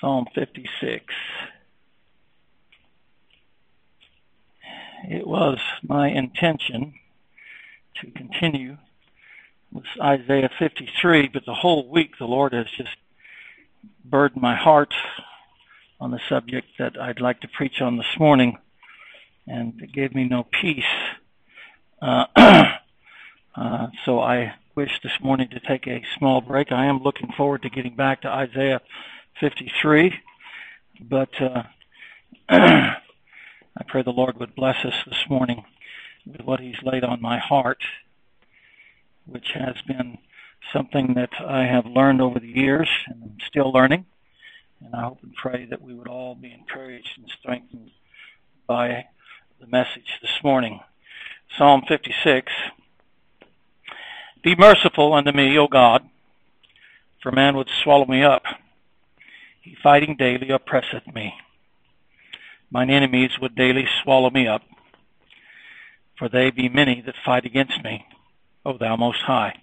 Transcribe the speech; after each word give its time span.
Psalm 0.00 0.26
56. 0.34 1.04
It 5.08 5.26
was 5.26 5.58
my 5.82 6.08
intention 6.08 6.94
to 7.96 8.10
continue 8.10 8.78
with 9.72 9.84
Isaiah 10.00 10.50
53, 10.58 11.28
but 11.28 11.44
the 11.44 11.54
whole 11.54 11.88
week 11.88 12.18
the 12.18 12.24
Lord 12.24 12.52
has 12.52 12.66
just 12.76 12.96
burdened 14.04 14.42
my 14.42 14.56
heart 14.56 14.94
on 16.00 16.10
the 16.10 16.20
subject 16.28 16.66
that 16.78 16.98
I'd 16.98 17.20
like 17.20 17.40
to 17.40 17.48
preach 17.48 17.80
on 17.80 17.98
this 17.98 18.18
morning, 18.18 18.58
and 19.46 19.80
it 19.82 19.92
gave 19.92 20.14
me 20.14 20.24
no 20.24 20.44
peace. 20.44 20.84
Uh, 22.00 22.24
uh, 23.54 23.88
so 24.04 24.20
I 24.20 24.54
wish 24.74 25.00
this 25.02 25.20
morning 25.20 25.48
to 25.50 25.60
take 25.60 25.86
a 25.86 26.02
small 26.16 26.40
break. 26.40 26.72
I 26.72 26.86
am 26.86 27.02
looking 27.02 27.32
forward 27.36 27.62
to 27.62 27.70
getting 27.70 27.96
back 27.96 28.22
to 28.22 28.28
Isaiah 28.28 28.80
53, 29.38 30.14
but 31.00 31.28
uh, 31.40 31.62
I 32.48 33.84
pray 33.86 34.02
the 34.02 34.10
Lord 34.10 34.38
would 34.38 34.54
bless 34.54 34.84
us 34.84 34.94
this 35.06 35.24
morning 35.28 35.64
with 36.26 36.42
what 36.42 36.60
He's 36.60 36.82
laid 36.82 37.04
on 37.04 37.22
my 37.22 37.38
heart, 37.38 37.82
which 39.26 39.52
has 39.54 39.76
been 39.86 40.18
something 40.72 41.14
that 41.14 41.30
I 41.40 41.64
have 41.64 41.86
learned 41.86 42.20
over 42.20 42.38
the 42.38 42.48
years 42.48 42.88
and 43.06 43.22
I'm 43.22 43.38
still 43.46 43.72
learning. 43.72 44.06
And 44.84 44.94
I 44.94 45.02
hope 45.02 45.18
and 45.22 45.34
pray 45.34 45.66
that 45.66 45.82
we 45.82 45.94
would 45.94 46.08
all 46.08 46.34
be 46.34 46.52
encouraged 46.52 47.18
and 47.18 47.30
strengthened 47.38 47.90
by 48.66 49.06
the 49.60 49.66
message 49.66 50.18
this 50.22 50.42
morning. 50.42 50.80
Psalm 51.56 51.82
56. 51.86 52.52
Be 54.42 54.54
merciful 54.54 55.12
unto 55.12 55.32
me, 55.32 55.58
O 55.58 55.68
God, 55.68 56.08
for 57.22 57.30
man 57.30 57.56
would 57.56 57.68
swallow 57.82 58.06
me 58.06 58.22
up. 58.22 58.42
He 59.60 59.76
fighting 59.82 60.16
daily 60.16 60.50
oppresseth 60.50 61.06
me. 61.12 61.34
Mine 62.70 62.90
enemies 62.90 63.38
would 63.40 63.54
daily 63.54 63.86
swallow 64.02 64.30
me 64.30 64.46
up, 64.46 64.62
for 66.16 66.28
they 66.28 66.50
be 66.50 66.68
many 66.68 67.00
that 67.02 67.16
fight 67.24 67.44
against 67.44 67.82
me, 67.82 68.06
O 68.64 68.78
thou 68.78 68.96
most 68.96 69.22
high. 69.22 69.56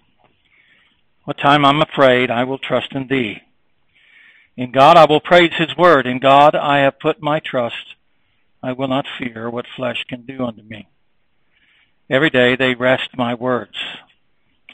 What 1.24 1.38
time 1.38 1.64
I'm 1.64 1.82
afraid, 1.82 2.30
I 2.30 2.44
will 2.44 2.58
trust 2.58 2.92
in 2.92 3.08
thee. 3.08 3.42
In 4.56 4.72
God 4.72 4.96
I 4.96 5.04
will 5.04 5.20
praise 5.20 5.52
his 5.56 5.76
word. 5.76 6.06
In 6.06 6.18
God 6.18 6.54
I 6.54 6.78
have 6.78 6.98
put 6.98 7.22
my 7.22 7.38
trust. 7.38 7.94
I 8.62 8.72
will 8.72 8.88
not 8.88 9.06
fear 9.18 9.48
what 9.48 9.66
flesh 9.76 10.04
can 10.08 10.22
do 10.22 10.44
unto 10.44 10.62
me. 10.62 10.88
Every 12.10 12.30
day 12.30 12.56
they 12.56 12.74
wrest 12.74 13.10
my 13.16 13.34
words. 13.34 13.76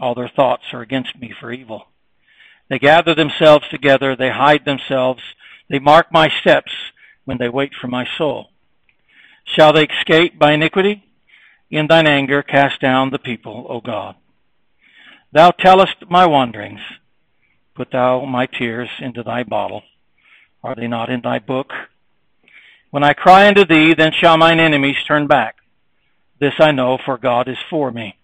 All 0.00 0.14
their 0.14 0.28
thoughts 0.28 0.64
are 0.72 0.80
against 0.80 1.18
me 1.18 1.34
for 1.38 1.52
evil. 1.52 1.88
They 2.68 2.78
gather 2.78 3.14
themselves 3.14 3.68
together. 3.68 4.16
They 4.16 4.30
hide 4.30 4.64
themselves. 4.64 5.22
They 5.68 5.78
mark 5.78 6.06
my 6.12 6.28
steps 6.40 6.72
when 7.24 7.38
they 7.38 7.48
wait 7.48 7.72
for 7.74 7.88
my 7.88 8.06
soul. 8.18 8.50
Shall 9.44 9.72
they 9.72 9.86
escape 9.86 10.38
by 10.38 10.52
iniquity? 10.52 11.04
In 11.70 11.86
thine 11.86 12.06
anger 12.06 12.42
cast 12.42 12.80
down 12.80 13.10
the 13.10 13.18
people, 13.18 13.66
O 13.68 13.80
God. 13.80 14.16
Thou 15.32 15.50
tellest 15.50 15.96
my 16.08 16.26
wanderings. 16.26 16.80
Put 17.74 17.90
thou 17.90 18.24
my 18.24 18.46
tears 18.46 18.88
into 19.00 19.22
thy 19.22 19.42
bottle. 19.42 19.82
Are 20.62 20.74
they 20.74 20.86
not 20.86 21.10
in 21.10 21.20
thy 21.20 21.40
book? 21.40 21.72
When 22.90 23.02
I 23.02 23.12
cry 23.12 23.48
unto 23.48 23.64
thee, 23.64 23.94
then 23.94 24.12
shall 24.12 24.38
mine 24.38 24.60
enemies 24.60 24.96
turn 25.06 25.26
back. 25.26 25.56
This 26.38 26.54
I 26.60 26.70
know, 26.70 26.98
for 27.04 27.18
God 27.18 27.48
is 27.48 27.58
for 27.68 27.90
me. 27.90 28.16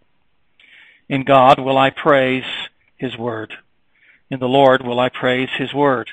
In 1.09 1.25
God 1.25 1.59
will 1.59 1.77
I 1.77 1.91
praise 1.91 2.45
his 2.97 3.19
word. 3.19 3.55
In 4.31 4.39
the 4.39 4.49
Lord 4.49 4.83
will 4.83 5.01
I 5.01 5.09
praise 5.09 5.49
his 5.59 5.75
word. 5.75 6.11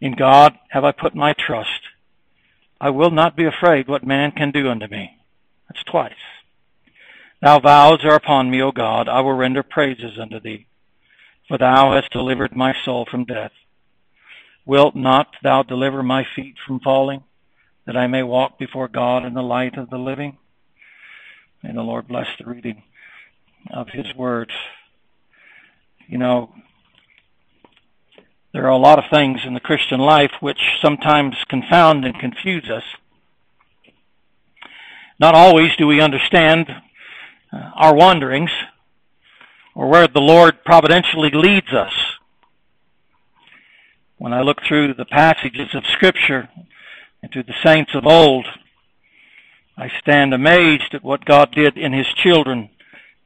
In 0.00 0.12
God 0.12 0.54
have 0.70 0.84
I 0.84 0.92
put 0.92 1.14
my 1.14 1.32
trust. 1.32 1.80
I 2.80 2.90
will 2.90 3.10
not 3.10 3.36
be 3.36 3.44
afraid 3.44 3.88
what 3.88 4.06
man 4.06 4.32
can 4.32 4.50
do 4.50 4.68
unto 4.68 4.86
me. 4.86 5.16
That's 5.68 5.82
twice. 5.84 6.12
Thou 7.40 7.60
vows 7.60 8.04
are 8.04 8.14
upon 8.14 8.50
me, 8.50 8.60
O 8.60 8.70
God. 8.70 9.08
I 9.08 9.20
will 9.20 9.32
render 9.32 9.62
praises 9.62 10.18
unto 10.18 10.40
thee. 10.40 10.66
For 11.48 11.58
thou 11.58 11.92
hast 11.94 12.12
delivered 12.12 12.54
my 12.54 12.74
soul 12.84 13.06
from 13.10 13.24
death. 13.24 13.52
Wilt 14.66 14.96
not 14.96 15.36
thou 15.42 15.62
deliver 15.62 16.02
my 16.02 16.24
feet 16.34 16.56
from 16.66 16.80
falling, 16.80 17.22
that 17.86 17.96
I 17.96 18.08
may 18.08 18.24
walk 18.24 18.58
before 18.58 18.88
God 18.88 19.24
in 19.24 19.34
the 19.34 19.42
light 19.42 19.78
of 19.78 19.90
the 19.90 19.98
living? 19.98 20.38
May 21.62 21.72
the 21.72 21.82
Lord 21.82 22.08
bless 22.08 22.26
the 22.36 22.46
reading 22.46 22.82
of 23.70 23.88
his 23.90 24.12
words. 24.14 24.50
You 26.08 26.18
know, 26.18 26.52
there 28.56 28.64
are 28.64 28.68
a 28.68 28.78
lot 28.78 28.98
of 28.98 29.04
things 29.10 29.40
in 29.44 29.52
the 29.52 29.60
Christian 29.60 30.00
life 30.00 30.30
which 30.40 30.78
sometimes 30.80 31.34
confound 31.46 32.06
and 32.06 32.18
confuse 32.18 32.70
us. 32.70 32.84
Not 35.20 35.34
always 35.34 35.76
do 35.76 35.86
we 35.86 36.00
understand 36.00 36.70
uh, 37.52 37.70
our 37.74 37.94
wanderings 37.94 38.48
or 39.74 39.90
where 39.90 40.08
the 40.08 40.22
Lord 40.22 40.64
providentially 40.64 41.28
leads 41.34 41.70
us. 41.74 41.92
When 44.16 44.32
I 44.32 44.40
look 44.40 44.62
through 44.66 44.94
the 44.94 45.04
passages 45.04 45.74
of 45.74 45.84
Scripture 45.92 46.48
and 47.22 47.30
through 47.30 47.42
the 47.42 47.62
saints 47.62 47.94
of 47.94 48.06
old, 48.06 48.46
I 49.76 49.90
stand 50.00 50.32
amazed 50.32 50.94
at 50.94 51.04
what 51.04 51.26
God 51.26 51.52
did 51.52 51.76
in 51.76 51.92
His 51.92 52.08
children 52.14 52.70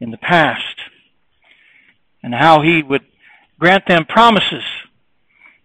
in 0.00 0.10
the 0.10 0.18
past 0.18 0.80
and 2.20 2.34
how 2.34 2.62
He 2.62 2.82
would 2.82 3.04
grant 3.60 3.86
them 3.86 4.06
promises 4.06 4.64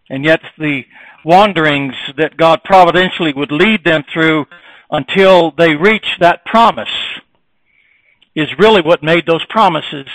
and 0.10 0.24
yet 0.24 0.42
the 0.58 0.84
wanderings 1.24 1.96
that 2.18 2.38
God 2.38 2.64
providentially 2.64 3.34
would 3.34 3.52
lead 3.52 3.84
them 3.84 4.04
through 4.12 4.46
until 4.92 5.52
they 5.52 5.76
reach 5.76 6.18
that 6.20 6.46
promise 6.46 6.90
is 8.36 8.60
really 8.60 8.82
what 8.82 9.02
made 9.02 9.26
those 9.26 9.46
promises 9.46 10.08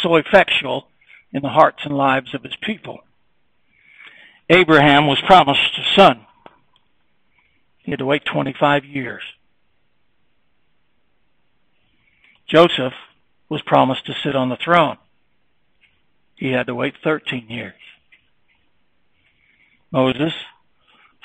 so 0.00 0.16
effectual 0.16 0.88
in 1.32 1.42
the 1.42 1.48
hearts 1.48 1.80
and 1.84 1.96
lives 1.96 2.34
of 2.34 2.42
his 2.42 2.54
people. 2.62 3.00
Abraham 4.48 5.06
was 5.06 5.20
promised 5.26 5.78
a 5.78 5.94
son. 5.98 6.26
He 7.78 7.90
had 7.90 7.98
to 7.98 8.06
wait 8.06 8.24
25 8.24 8.84
years. 8.84 9.22
Joseph 12.46 12.92
was 13.48 13.62
promised 13.62 14.06
to 14.06 14.14
sit 14.22 14.36
on 14.36 14.50
the 14.50 14.56
throne. 14.56 14.98
He 16.36 16.52
had 16.52 16.66
to 16.66 16.74
wait 16.74 16.94
13 17.02 17.48
years. 17.48 17.74
Moses, 19.92 20.32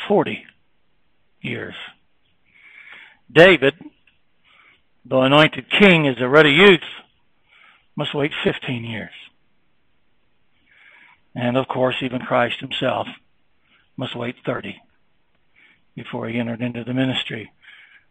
40 0.10 0.44
years. 1.42 1.76
David, 3.32 3.76
the 5.06 5.20
anointed 5.20 5.72
king, 5.72 6.06
is 6.06 6.20
a 6.20 6.28
ready 6.28 6.52
youth, 6.52 6.84
must 7.96 8.14
wait 8.14 8.32
15 8.44 8.84
years. 8.84 9.14
And 11.34 11.56
of 11.56 11.68
course, 11.70 11.96
even 12.02 12.20
Christ 12.20 12.60
himself 12.60 13.08
must 13.96 14.16
wait 14.16 14.36
30 14.46 14.82
before 15.96 16.28
he 16.28 16.38
entered 16.38 16.62
into 16.62 16.84
the 16.84 16.94
ministry 16.94 17.52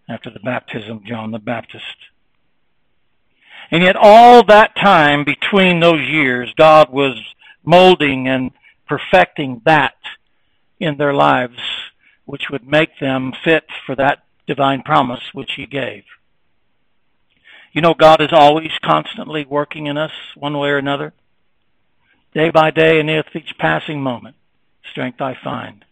after 0.08 0.30
the 0.30 0.40
baptism 0.40 0.98
of 0.98 1.04
John 1.04 1.32
the 1.32 1.38
Baptist. 1.38 1.96
And 3.70 3.82
yet, 3.82 3.96
all 3.96 4.44
that 4.44 4.76
time 4.76 5.24
between 5.24 5.80
those 5.80 6.00
years, 6.00 6.52
God 6.56 6.90
was 6.90 7.16
molding 7.64 8.28
and 8.28 8.52
perfecting 8.86 9.60
that 9.64 9.94
in 10.78 10.96
their 10.96 11.14
lives 11.14 11.58
which 12.24 12.50
would 12.50 12.66
make 12.66 12.98
them 12.98 13.32
fit 13.44 13.64
for 13.84 13.94
that 13.94 14.24
divine 14.46 14.82
promise 14.82 15.22
which 15.32 15.52
he 15.56 15.66
gave. 15.66 16.04
You 17.72 17.82
know, 17.82 17.94
God 17.94 18.20
is 18.20 18.32
always 18.32 18.72
constantly 18.82 19.44
working 19.44 19.86
in 19.86 19.96
us 19.96 20.12
one 20.34 20.58
way 20.58 20.70
or 20.70 20.78
another. 20.78 21.12
Day 22.34 22.50
by 22.50 22.70
day 22.70 23.00
and 23.00 23.08
with 23.08 23.34
each 23.34 23.56
passing 23.58 24.02
moment, 24.02 24.36
strength 24.90 25.20
I 25.20 25.36
find 25.42 25.84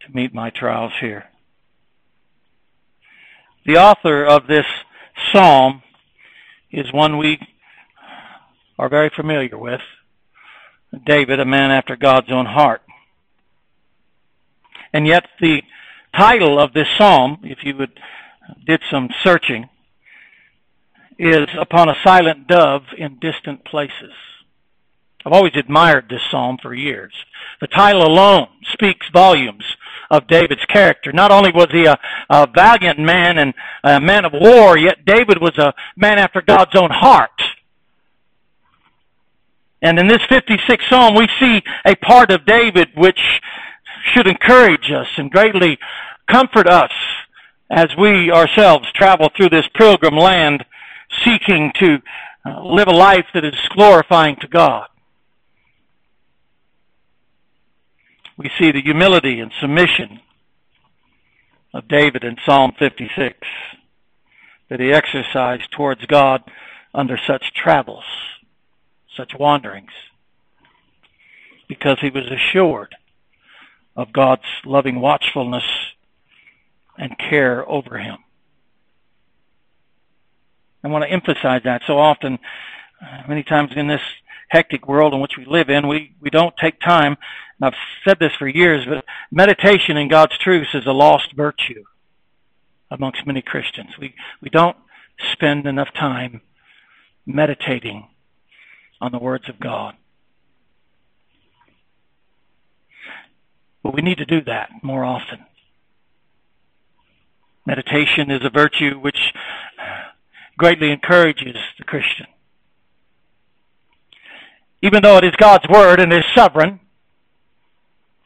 to 0.00 0.14
meet 0.14 0.34
my 0.34 0.50
trials 0.50 0.92
here. 1.00 1.26
The 3.66 3.76
author 3.76 4.24
of 4.24 4.46
this 4.46 4.66
psalm 5.32 5.82
is 6.70 6.92
one 6.92 7.18
we 7.18 7.38
are 8.78 8.88
very 8.88 9.10
familiar 9.10 9.56
with. 9.56 9.80
David, 11.06 11.40
a 11.40 11.44
man 11.44 11.70
after 11.70 11.96
God's 11.96 12.30
own 12.30 12.46
heart. 12.46 12.82
And 14.94 15.08
yet 15.08 15.26
the 15.40 15.60
title 16.16 16.58
of 16.60 16.72
this 16.72 16.86
psalm, 16.96 17.40
if 17.42 17.58
you 17.64 17.76
would 17.76 17.98
did 18.64 18.80
some 18.90 19.08
searching, 19.24 19.68
is 21.18 21.48
upon 21.60 21.88
a 21.88 21.96
silent 22.04 22.46
dove 22.46 22.82
in 22.96 23.18
distant 23.18 23.64
places. 23.64 24.12
I've 25.26 25.32
always 25.32 25.56
admired 25.56 26.06
this 26.08 26.20
psalm 26.30 26.58
for 26.62 26.74
years. 26.74 27.12
The 27.60 27.66
title 27.66 28.06
alone 28.06 28.48
speaks 28.72 29.06
volumes 29.12 29.64
of 30.10 30.28
David's 30.28 30.64
character. 30.66 31.12
Not 31.12 31.32
only 31.32 31.50
was 31.50 31.68
he 31.72 31.86
a, 31.86 31.98
a 32.30 32.46
valiant 32.46 32.98
man 32.98 33.38
and 33.38 33.54
a 33.82 34.00
man 34.00 34.24
of 34.24 34.32
war, 34.32 34.78
yet 34.78 35.04
David 35.04 35.40
was 35.40 35.56
a 35.58 35.74
man 35.96 36.18
after 36.18 36.40
God's 36.40 36.76
own 36.76 36.90
heart. 36.90 37.42
And 39.82 39.98
in 39.98 40.06
this 40.06 40.22
56th 40.30 40.88
psalm, 40.88 41.14
we 41.14 41.26
see 41.40 41.62
a 41.84 41.96
part 41.96 42.30
of 42.30 42.46
David 42.46 42.88
which 42.94 43.20
should 44.12 44.26
encourage 44.26 44.90
us 44.90 45.08
and 45.16 45.30
greatly 45.30 45.78
comfort 46.30 46.66
us 46.66 46.92
as 47.70 47.88
we 47.98 48.30
ourselves 48.30 48.90
travel 48.92 49.30
through 49.34 49.48
this 49.48 49.68
pilgrim 49.74 50.16
land 50.16 50.64
seeking 51.24 51.72
to 51.78 51.98
uh, 52.44 52.62
live 52.62 52.88
a 52.88 52.92
life 52.92 53.26
that 53.32 53.44
is 53.44 53.54
glorifying 53.70 54.36
to 54.36 54.48
God. 54.48 54.88
We 58.36 58.50
see 58.58 58.72
the 58.72 58.82
humility 58.82 59.40
and 59.40 59.52
submission 59.60 60.20
of 61.72 61.88
David 61.88 62.24
in 62.24 62.36
Psalm 62.44 62.72
56 62.78 63.38
that 64.68 64.80
he 64.80 64.92
exercised 64.92 65.70
towards 65.70 66.04
God 66.06 66.42
under 66.92 67.18
such 67.26 67.52
travels, 67.54 68.04
such 69.16 69.34
wanderings, 69.38 69.92
because 71.68 71.98
he 72.00 72.10
was 72.10 72.24
assured 72.26 72.94
of 73.96 74.12
God's 74.12 74.42
loving 74.64 75.00
watchfulness 75.00 75.64
and 76.98 77.18
care 77.18 77.68
over 77.68 77.98
him. 77.98 78.18
I 80.82 80.88
want 80.88 81.04
to 81.04 81.10
emphasize 81.10 81.62
that 81.64 81.82
so 81.86 81.98
often, 81.98 82.38
uh, 83.00 83.22
many 83.26 83.42
times 83.42 83.72
in 83.74 83.86
this 83.86 84.02
hectic 84.48 84.86
world 84.86 85.14
in 85.14 85.20
which 85.20 85.36
we 85.38 85.46
live 85.46 85.70
in, 85.70 85.88
we, 85.88 86.14
we 86.20 86.30
don't 86.30 86.54
take 86.56 86.78
time. 86.80 87.16
And 87.58 87.66
I've 87.66 87.80
said 88.06 88.18
this 88.18 88.34
for 88.34 88.46
years, 88.46 88.84
but 88.86 89.04
meditation 89.30 89.96
in 89.96 90.08
God's 90.08 90.36
truth 90.38 90.68
is 90.74 90.86
a 90.86 90.92
lost 90.92 91.32
virtue 91.34 91.84
amongst 92.90 93.26
many 93.26 93.42
Christians. 93.42 93.98
We, 93.98 94.14
we 94.40 94.50
don't 94.50 94.76
spend 95.32 95.66
enough 95.66 95.92
time 95.94 96.42
meditating 97.26 98.08
on 99.00 99.12
the 99.12 99.18
words 99.18 99.48
of 99.48 99.58
God. 99.58 99.96
But 103.84 103.94
we 103.94 104.02
need 104.02 104.18
to 104.18 104.24
do 104.24 104.40
that 104.46 104.70
more 104.82 105.04
often. 105.04 105.44
Meditation 107.66 108.30
is 108.30 108.40
a 108.42 108.50
virtue 108.50 108.98
which 108.98 109.32
greatly 110.56 110.90
encourages 110.90 111.56
the 111.78 111.84
Christian. 111.84 112.26
Even 114.82 115.02
though 115.02 115.18
it 115.18 115.24
is 115.24 115.36
God's 115.36 115.68
Word 115.68 116.00
and 116.00 116.12
is 116.12 116.24
sovereign 116.34 116.80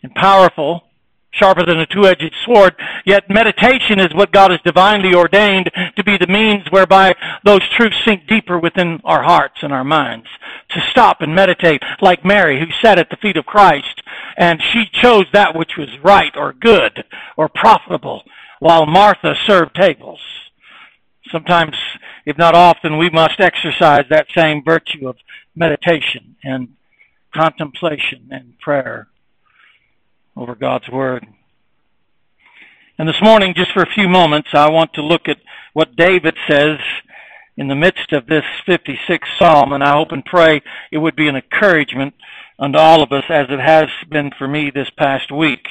and 0.03 0.15
powerful, 0.15 0.85
sharper 1.31 1.65
than 1.65 1.79
a 1.79 1.87
two-edged 1.87 2.35
sword, 2.45 2.75
yet 3.05 3.29
meditation 3.29 4.01
is 4.01 4.15
what 4.15 4.33
God 4.33 4.51
has 4.51 4.61
divinely 4.65 5.15
ordained 5.15 5.71
to 5.97 6.05
be 6.05 6.17
the 6.17 6.27
means 6.27 6.65
whereby 6.71 7.15
those 7.45 7.69
truths 7.77 7.97
sink 8.05 8.27
deeper 8.27 8.59
within 8.59 9.01
our 9.05 9.23
hearts 9.23 9.63
and 9.63 9.73
our 9.73 9.85
minds. 9.85 10.27
To 10.71 10.81
stop 10.91 11.21
and 11.21 11.35
meditate 11.35 11.83
like 12.01 12.25
Mary 12.25 12.59
who 12.59 12.67
sat 12.83 12.99
at 12.99 13.11
the 13.11 13.17
feet 13.17 13.37
of 13.37 13.47
Christ 13.47 14.03
and 14.37 14.63
she 14.63 14.87
chose 14.93 15.27
that 15.33 15.55
which 15.55 15.77
was 15.77 15.89
right 16.03 16.35
or 16.37 16.53
good 16.53 17.05
or 17.37 17.49
profitable 17.49 18.23
while 18.61 18.87
Martha 18.87 19.35
served 19.47 19.75
tables. 19.75 20.21
Sometimes, 21.31 21.77
if 22.25 22.39
not 22.39 22.55
often, 22.55 22.97
we 22.97 23.11
must 23.11 23.39
exercise 23.39 24.05
that 24.09 24.27
same 24.35 24.63
virtue 24.65 25.09
of 25.09 25.17
meditation 25.55 26.37
and 26.43 26.69
contemplation 27.35 28.29
and 28.31 28.59
prayer 28.59 29.09
over 30.39 30.55
God's 30.55 30.89
Word. 30.89 31.27
And 32.97 33.09
this 33.09 33.21
morning, 33.21 33.55
just 33.55 33.73
for 33.73 33.83
a 33.83 33.93
few 33.93 34.09
moments, 34.09 34.51
I 34.53 34.71
want 34.71 34.93
to 34.95 35.03
look 35.03 35.29
at 35.29 35.39
what 35.73 35.97
David 35.97 36.37
says 36.49 36.79
in 37.57 37.67
the 37.67 37.75
midst 37.75 38.13
of 38.13 38.27
this 38.27 38.45
56th 38.67 39.19
Psalm, 39.39 39.73
and 39.73 39.83
I 39.83 39.93
hope 39.93 40.13
and 40.13 40.25
pray 40.25 40.63
it 40.93 40.99
would 40.99 41.17
be 41.17 41.27
an 41.29 41.35
encouragement 41.35 42.15
unto 42.57 42.79
all 42.79 43.03
of 43.03 43.11
us 43.11 43.25
as 43.29 43.47
it 43.51 43.59
has 43.59 43.89
been 44.09 44.31
for 44.37 44.47
me 44.47 44.71
this 44.71 44.91
past 44.91 45.33
week 45.33 45.67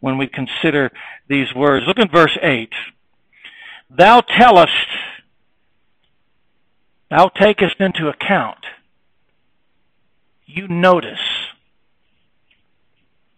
when 0.00 0.18
we 0.18 0.26
consider 0.26 0.90
these 1.28 1.54
words. 1.54 1.86
Look 1.86 1.98
at 1.98 2.12
verse 2.12 2.36
8. 2.42 2.70
Thou 3.88 4.20
tellest, 4.20 4.88
thou 7.10 7.28
takest 7.28 7.76
into 7.80 8.08
account, 8.08 8.58
you 10.44 10.68
notice, 10.68 11.20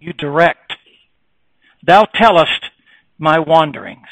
you 0.01 0.13
direct, 0.13 0.64
thou 1.87 2.05
tellest 2.05 2.71
my 3.19 3.39
wanderings. 3.39 4.09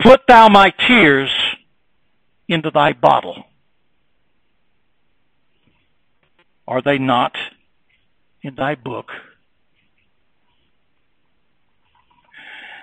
Put 0.00 0.22
thou 0.28 0.48
my 0.48 0.70
tears 0.70 1.30
into 2.48 2.70
thy 2.70 2.92
bottle. 2.92 3.44
Are 6.66 6.82
they 6.82 6.98
not 6.98 7.36
in 8.42 8.54
thy 8.54 8.74
book? 8.74 9.10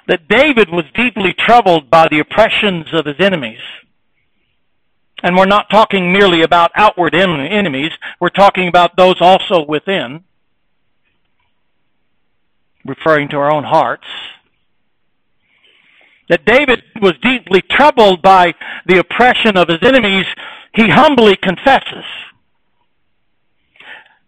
that 0.07 0.27
David 0.27 0.69
was 0.69 0.85
deeply 0.93 1.33
troubled 1.33 1.89
by 1.89 2.07
the 2.07 2.19
oppressions 2.19 2.93
of 2.93 3.05
his 3.05 3.15
enemies. 3.19 3.59
And 5.23 5.35
we're 5.35 5.45
not 5.45 5.69
talking 5.69 6.11
merely 6.11 6.41
about 6.41 6.71
outward 6.75 7.15
enemies, 7.15 7.91
we're 8.19 8.29
talking 8.29 8.67
about 8.67 8.95
those 8.95 9.15
also 9.19 9.65
within, 9.65 10.23
referring 12.85 13.29
to 13.29 13.37
our 13.37 13.51
own 13.51 13.63
hearts. 13.63 14.07
That 16.29 16.45
David 16.45 16.81
was 17.01 17.13
deeply 17.21 17.61
troubled 17.69 18.21
by 18.21 18.53
the 18.87 18.99
oppression 18.99 19.57
of 19.57 19.67
his 19.67 19.79
enemies, 19.83 20.25
he 20.73 20.89
humbly 20.89 21.35
confesses. 21.35 22.05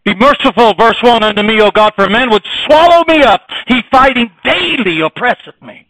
Be 0.06 0.16
merciful, 0.16 0.74
verse 0.74 1.02
1, 1.02 1.24
unto 1.24 1.44
me, 1.44 1.60
O 1.62 1.70
God, 1.70 1.94
for 1.96 2.08
men 2.10 2.30
would 2.30 2.46
swallow 2.66 3.04
me 3.08 3.24
up. 3.24 3.42
He 3.68 3.82
fighting 3.92 4.32
daily 4.44 5.02
oppresseth 5.02 5.62
me. 5.62 5.88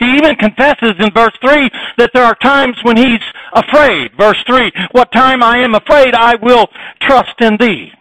He 0.00 0.06
even 0.16 0.34
confesses 0.36 0.94
in 0.98 1.10
verse 1.14 1.36
3 1.42 1.70
that 1.98 2.10
there 2.14 2.24
are 2.24 2.34
times 2.36 2.78
when 2.82 2.96
he's 2.96 3.20
afraid. 3.52 4.12
Verse 4.18 4.42
3, 4.46 4.72
what 4.92 5.12
time 5.12 5.42
I 5.42 5.58
am 5.58 5.74
afraid, 5.74 6.14
I 6.14 6.36
will 6.36 6.66
trust 7.02 7.40
in 7.40 7.58
thee. 7.58 7.92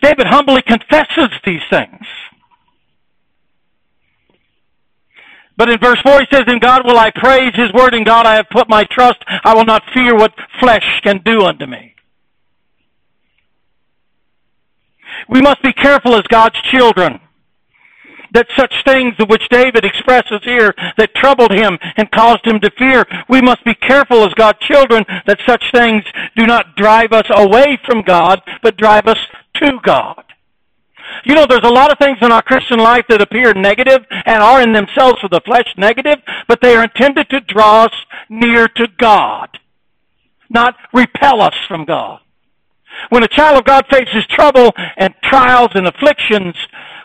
David 0.00 0.26
humbly 0.26 0.62
confesses 0.62 1.30
these 1.44 1.62
things. 1.70 2.06
But 5.56 5.70
in 5.70 5.78
verse 5.78 6.00
4 6.02 6.20
he 6.20 6.26
says, 6.32 6.44
In 6.48 6.58
God 6.58 6.84
will 6.84 6.98
I 6.98 7.10
praise 7.14 7.54
his 7.54 7.72
word, 7.72 7.94
in 7.94 8.04
God 8.04 8.26
I 8.26 8.34
have 8.34 8.48
put 8.50 8.68
my 8.68 8.84
trust. 8.84 9.22
I 9.28 9.54
will 9.54 9.64
not 9.64 9.82
fear 9.92 10.14
what 10.14 10.34
flesh 10.60 11.00
can 11.02 11.20
do 11.24 11.42
unto 11.42 11.66
me. 11.66 11.94
We 15.28 15.40
must 15.40 15.62
be 15.62 15.72
careful 15.72 16.16
as 16.16 16.22
God's 16.22 16.60
children 16.62 17.20
that 18.34 18.48
such 18.56 18.74
things 18.84 19.14
of 19.18 19.30
which 19.30 19.48
David 19.48 19.84
expresses 19.84 20.40
here 20.42 20.74
that 20.98 21.14
troubled 21.14 21.52
him 21.52 21.78
and 21.96 22.10
caused 22.10 22.46
him 22.46 22.60
to 22.60 22.70
fear, 22.76 23.04
we 23.28 23.40
must 23.40 23.64
be 23.64 23.74
careful 23.74 24.24
as 24.24 24.34
God's 24.34 24.58
children 24.58 25.04
that 25.26 25.38
such 25.46 25.64
things 25.72 26.04
do 26.36 26.44
not 26.44 26.76
drive 26.76 27.12
us 27.12 27.26
away 27.30 27.78
from 27.86 28.02
God, 28.02 28.42
but 28.62 28.76
drive 28.76 29.06
us 29.06 29.18
to 29.54 29.78
God. 29.82 30.24
You 31.24 31.34
know, 31.34 31.46
there's 31.48 31.64
a 31.64 31.68
lot 31.68 31.92
of 31.92 31.98
things 31.98 32.18
in 32.20 32.32
our 32.32 32.42
Christian 32.42 32.78
life 32.78 33.04
that 33.08 33.22
appear 33.22 33.54
negative 33.54 34.04
and 34.10 34.42
are 34.42 34.60
in 34.60 34.72
themselves 34.72 35.20
for 35.20 35.28
the 35.28 35.40
flesh 35.44 35.72
negative, 35.76 36.18
but 36.48 36.60
they 36.60 36.74
are 36.74 36.84
intended 36.84 37.30
to 37.30 37.40
draw 37.40 37.84
us 37.84 37.94
near 38.28 38.68
to 38.68 38.88
God, 38.98 39.58
not 40.50 40.76
repel 40.92 41.40
us 41.40 41.54
from 41.68 41.84
God. 41.84 42.20
When 43.10 43.22
a 43.22 43.28
child 43.28 43.58
of 43.58 43.64
God 43.64 43.86
faces 43.90 44.26
trouble 44.26 44.72
and 44.96 45.14
trials 45.22 45.70
and 45.74 45.86
afflictions, 45.86 46.54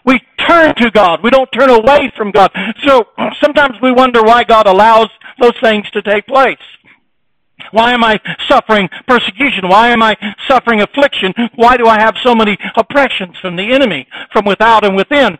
we 0.05 0.21
turn 0.47 0.75
to 0.75 0.91
God. 0.91 1.21
We 1.23 1.29
don't 1.29 1.51
turn 1.51 1.69
away 1.69 2.11
from 2.15 2.31
God. 2.31 2.51
So 2.85 3.07
sometimes 3.41 3.75
we 3.81 3.91
wonder 3.91 4.21
why 4.23 4.43
God 4.43 4.67
allows 4.67 5.09
those 5.39 5.57
things 5.61 5.89
to 5.91 6.01
take 6.01 6.27
place. 6.27 6.57
Why 7.71 7.91
am 7.91 8.03
I 8.03 8.19
suffering 8.47 8.89
persecution? 9.07 9.67
Why 9.67 9.89
am 9.89 10.01
I 10.01 10.15
suffering 10.47 10.81
affliction? 10.81 11.33
Why 11.55 11.77
do 11.77 11.87
I 11.87 11.99
have 11.99 12.15
so 12.23 12.33
many 12.33 12.57
oppressions 12.75 13.37
from 13.37 13.57
the 13.57 13.71
enemy, 13.71 14.07
from 14.31 14.45
without 14.45 14.85
and 14.85 14.95
within? 14.95 15.37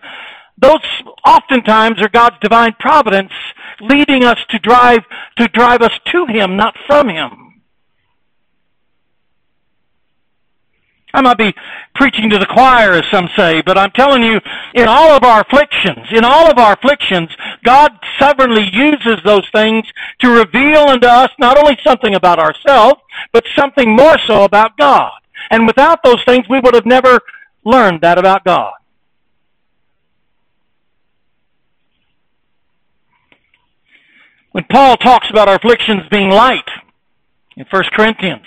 Those 0.57 0.81
oftentimes 1.25 2.01
are 2.01 2.09
God's 2.09 2.35
divine 2.41 2.75
providence 2.79 3.31
leading 3.79 4.25
us 4.25 4.39
to 4.49 4.59
drive, 4.59 5.05
to 5.37 5.47
drive 5.47 5.81
us 5.81 5.93
to 6.11 6.25
Him, 6.25 6.57
not 6.57 6.75
from 6.85 7.07
Him. 7.07 7.48
I 11.13 11.21
might 11.21 11.37
be 11.37 11.53
preaching 11.95 12.29
to 12.29 12.37
the 12.37 12.45
choir, 12.45 12.93
as 12.93 13.05
some 13.09 13.29
say, 13.35 13.61
but 13.61 13.77
I'm 13.77 13.91
telling 13.91 14.23
you, 14.23 14.39
in 14.75 14.87
all 14.87 15.11
of 15.11 15.23
our 15.23 15.41
afflictions, 15.41 16.07
in 16.11 16.23
all 16.23 16.49
of 16.49 16.57
our 16.59 16.73
afflictions, 16.73 17.29
God 17.63 17.91
sovereignly 18.19 18.69
uses 18.71 19.19
those 19.25 19.47
things 19.51 19.85
to 20.19 20.29
reveal 20.29 20.83
unto 20.87 21.07
us 21.07 21.31
not 21.39 21.57
only 21.57 21.77
something 21.83 22.13
about 22.13 22.37
ourselves, 22.37 23.01
but 23.33 23.43
something 23.55 23.95
more 23.95 24.17
so 24.27 24.43
about 24.43 24.77
God. 24.77 25.11
And 25.49 25.65
without 25.65 26.03
those 26.03 26.23
things, 26.25 26.47
we 26.47 26.59
would 26.59 26.75
have 26.75 26.85
never 26.85 27.19
learned 27.65 28.01
that 28.01 28.19
about 28.19 28.43
God. 28.43 28.73
When 34.51 34.63
Paul 34.69 34.97
talks 34.97 35.29
about 35.29 35.47
our 35.47 35.55
afflictions 35.55 36.03
being 36.09 36.29
light 36.29 36.69
in 37.55 37.65
1 37.69 37.83
Corinthians, 37.93 38.45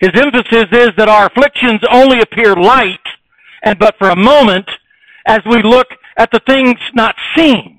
His 0.00 0.10
emphasis 0.14 0.64
is 0.72 0.90
that 0.96 1.10
our 1.10 1.26
afflictions 1.26 1.80
only 1.90 2.20
appear 2.20 2.56
light 2.56 2.98
and 3.62 3.78
but 3.78 3.96
for 3.98 4.08
a 4.08 4.16
moment 4.16 4.68
as 5.26 5.40
we 5.44 5.62
look 5.62 5.88
at 6.16 6.30
the 6.32 6.40
things 6.46 6.78
not 6.94 7.14
seen. 7.36 7.78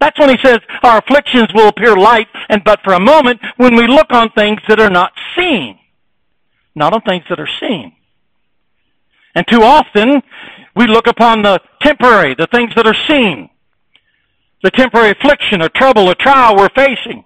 That's 0.00 0.18
when 0.18 0.30
he 0.30 0.38
says 0.42 0.58
our 0.82 0.98
afflictions 0.98 1.48
will 1.54 1.68
appear 1.68 1.96
light 1.96 2.28
and 2.48 2.64
but 2.64 2.80
for 2.82 2.94
a 2.94 3.00
moment 3.00 3.40
when 3.58 3.76
we 3.76 3.86
look 3.86 4.06
on 4.10 4.30
things 4.30 4.60
that 4.68 4.80
are 4.80 4.90
not 4.90 5.12
seen. 5.36 5.78
Not 6.74 6.94
on 6.94 7.02
things 7.02 7.24
that 7.28 7.38
are 7.38 7.48
seen. 7.60 7.92
And 9.34 9.46
too 9.46 9.62
often 9.62 10.22
we 10.74 10.86
look 10.86 11.06
upon 11.06 11.42
the 11.42 11.60
temporary, 11.82 12.34
the 12.34 12.46
things 12.46 12.74
that 12.74 12.86
are 12.86 12.96
seen. 13.06 13.50
The 14.62 14.70
temporary 14.70 15.10
affliction 15.10 15.60
or 15.60 15.68
trouble 15.68 16.08
or 16.08 16.14
trial 16.14 16.56
we're 16.56 16.70
facing 16.70 17.24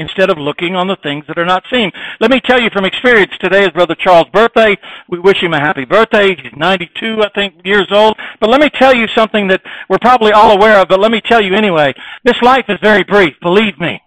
instead 0.00 0.30
of 0.30 0.38
looking 0.38 0.74
on 0.74 0.88
the 0.88 0.96
things 0.96 1.24
that 1.28 1.38
are 1.38 1.44
not 1.44 1.62
seen. 1.70 1.92
Let 2.20 2.30
me 2.30 2.40
tell 2.40 2.60
you 2.60 2.70
from 2.70 2.86
experience, 2.86 3.32
today 3.38 3.64
is 3.64 3.68
Brother 3.68 3.94
Charles' 3.94 4.28
birthday. 4.32 4.76
We 5.08 5.20
wish 5.20 5.42
him 5.42 5.52
a 5.52 5.60
happy 5.60 5.84
birthday. 5.84 6.34
He's 6.34 6.52
92, 6.56 7.22
I 7.22 7.28
think, 7.34 7.54
years 7.64 7.88
old. 7.90 8.16
But 8.40 8.48
let 8.48 8.60
me 8.60 8.70
tell 8.70 8.94
you 8.94 9.06
something 9.08 9.48
that 9.48 9.60
we're 9.88 9.98
probably 9.98 10.32
all 10.32 10.52
aware 10.52 10.80
of, 10.80 10.88
but 10.88 11.00
let 11.00 11.12
me 11.12 11.20
tell 11.20 11.42
you 11.42 11.54
anyway. 11.54 11.94
This 12.24 12.40
life 12.40 12.64
is 12.68 12.78
very 12.82 13.04
brief, 13.04 13.34
believe 13.42 13.78
me. 13.78 14.00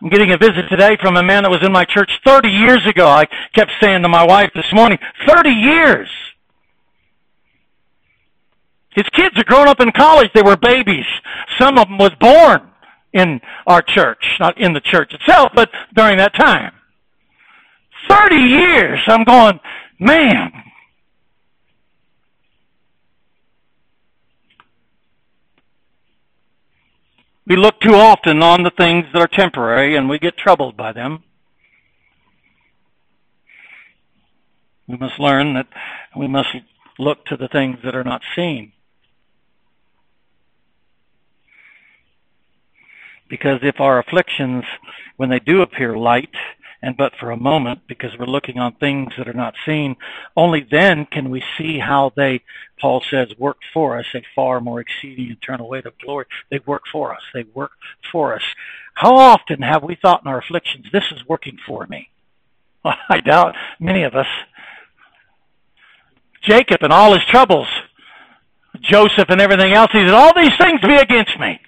I'm 0.00 0.08
getting 0.08 0.32
a 0.32 0.38
visit 0.38 0.68
today 0.70 0.96
from 0.98 1.16
a 1.16 1.22
man 1.22 1.42
that 1.42 1.50
was 1.50 1.62
in 1.62 1.72
my 1.72 1.84
church 1.84 2.10
30 2.24 2.48
years 2.48 2.86
ago. 2.86 3.06
I 3.06 3.26
kept 3.52 3.72
saying 3.82 4.02
to 4.02 4.08
my 4.08 4.24
wife 4.24 4.50
this 4.54 4.72
morning, 4.72 4.98
30 5.26 5.50
years! 5.50 6.08
His 8.92 9.08
kids 9.10 9.38
are 9.38 9.44
grown 9.44 9.68
up 9.68 9.80
in 9.80 9.92
college. 9.92 10.30
They 10.34 10.42
were 10.42 10.56
babies. 10.56 11.04
Some 11.58 11.78
of 11.78 11.88
them 11.88 11.98
was 11.98 12.14
born 12.18 12.68
in 13.12 13.40
our 13.66 13.82
church, 13.82 14.36
not 14.38 14.58
in 14.58 14.72
the 14.72 14.80
church 14.80 15.14
itself, 15.14 15.52
but 15.54 15.70
during 15.94 16.18
that 16.18 16.34
time. 16.34 16.72
30 18.08 18.36
years, 18.36 19.00
I'm 19.06 19.24
going, 19.24 19.60
man. 19.98 20.52
We 27.46 27.56
look 27.56 27.80
too 27.80 27.94
often 27.94 28.42
on 28.42 28.62
the 28.62 28.70
things 28.70 29.06
that 29.12 29.22
are 29.22 29.26
temporary 29.26 29.96
and 29.96 30.08
we 30.08 30.18
get 30.18 30.36
troubled 30.36 30.76
by 30.76 30.92
them. 30.92 31.24
We 34.86 34.96
must 34.96 35.18
learn 35.18 35.54
that 35.54 35.68
we 36.16 36.28
must 36.28 36.48
look 36.98 37.24
to 37.26 37.36
the 37.36 37.48
things 37.48 37.78
that 37.84 37.94
are 37.94 38.04
not 38.04 38.22
seen. 38.36 38.72
Because 43.28 43.60
if 43.62 43.80
our 43.80 43.98
afflictions, 43.98 44.64
when 45.16 45.28
they 45.28 45.38
do 45.40 45.62
appear 45.62 45.96
light, 45.96 46.34
and 46.80 46.96
but 46.96 47.12
for 47.18 47.30
a 47.30 47.36
moment, 47.36 47.80
because 47.88 48.16
we're 48.16 48.26
looking 48.26 48.58
on 48.58 48.72
things 48.74 49.12
that 49.18 49.28
are 49.28 49.32
not 49.32 49.54
seen, 49.66 49.96
only 50.36 50.60
then 50.70 51.06
can 51.06 51.30
we 51.30 51.42
see 51.56 51.78
how 51.78 52.12
they, 52.14 52.42
Paul 52.80 53.02
says, 53.10 53.36
work 53.36 53.58
for 53.74 53.98
us 53.98 54.06
a 54.14 54.22
far 54.34 54.60
more 54.60 54.80
exceeding 54.80 55.30
eternal 55.30 55.68
weight 55.68 55.86
of 55.86 55.98
glory. 55.98 56.26
They 56.50 56.60
work 56.64 56.82
for 56.90 57.12
us. 57.12 57.22
They 57.34 57.44
work 57.52 57.72
for 58.12 58.34
us. 58.34 58.42
How 58.94 59.16
often 59.16 59.62
have 59.62 59.82
we 59.82 59.96
thought 59.96 60.22
in 60.24 60.28
our 60.28 60.38
afflictions, 60.38 60.86
this 60.92 61.04
is 61.10 61.26
working 61.28 61.58
for 61.66 61.86
me? 61.88 62.10
Well, 62.84 62.94
I 63.08 63.20
doubt 63.20 63.56
many 63.80 64.04
of 64.04 64.14
us. 64.14 64.28
Jacob 66.42 66.82
and 66.82 66.92
all 66.92 67.12
his 67.12 67.24
troubles, 67.24 67.66
Joseph 68.80 69.28
and 69.28 69.40
everything 69.40 69.72
else, 69.72 69.90
he 69.90 69.98
said, 69.98 70.10
all 70.10 70.32
these 70.34 70.56
things 70.56 70.80
be 70.80 70.94
against 70.94 71.38
me. 71.40 71.60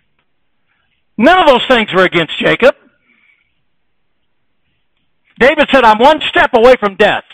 None 1.21 1.39
of 1.39 1.47
those 1.47 1.67
things 1.69 1.93
were 1.93 2.05
against 2.05 2.39
Jacob. 2.39 2.75
David 5.39 5.69
said, 5.71 5.85
I'm 5.85 5.99
one 5.99 6.23
step 6.31 6.53
away 6.55 6.77
from 6.81 6.97
death 6.97 7.25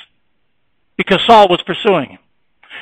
because 0.97 1.21
Saul 1.25 1.47
was 1.49 1.63
pursuing 1.63 2.11
him. 2.11 2.19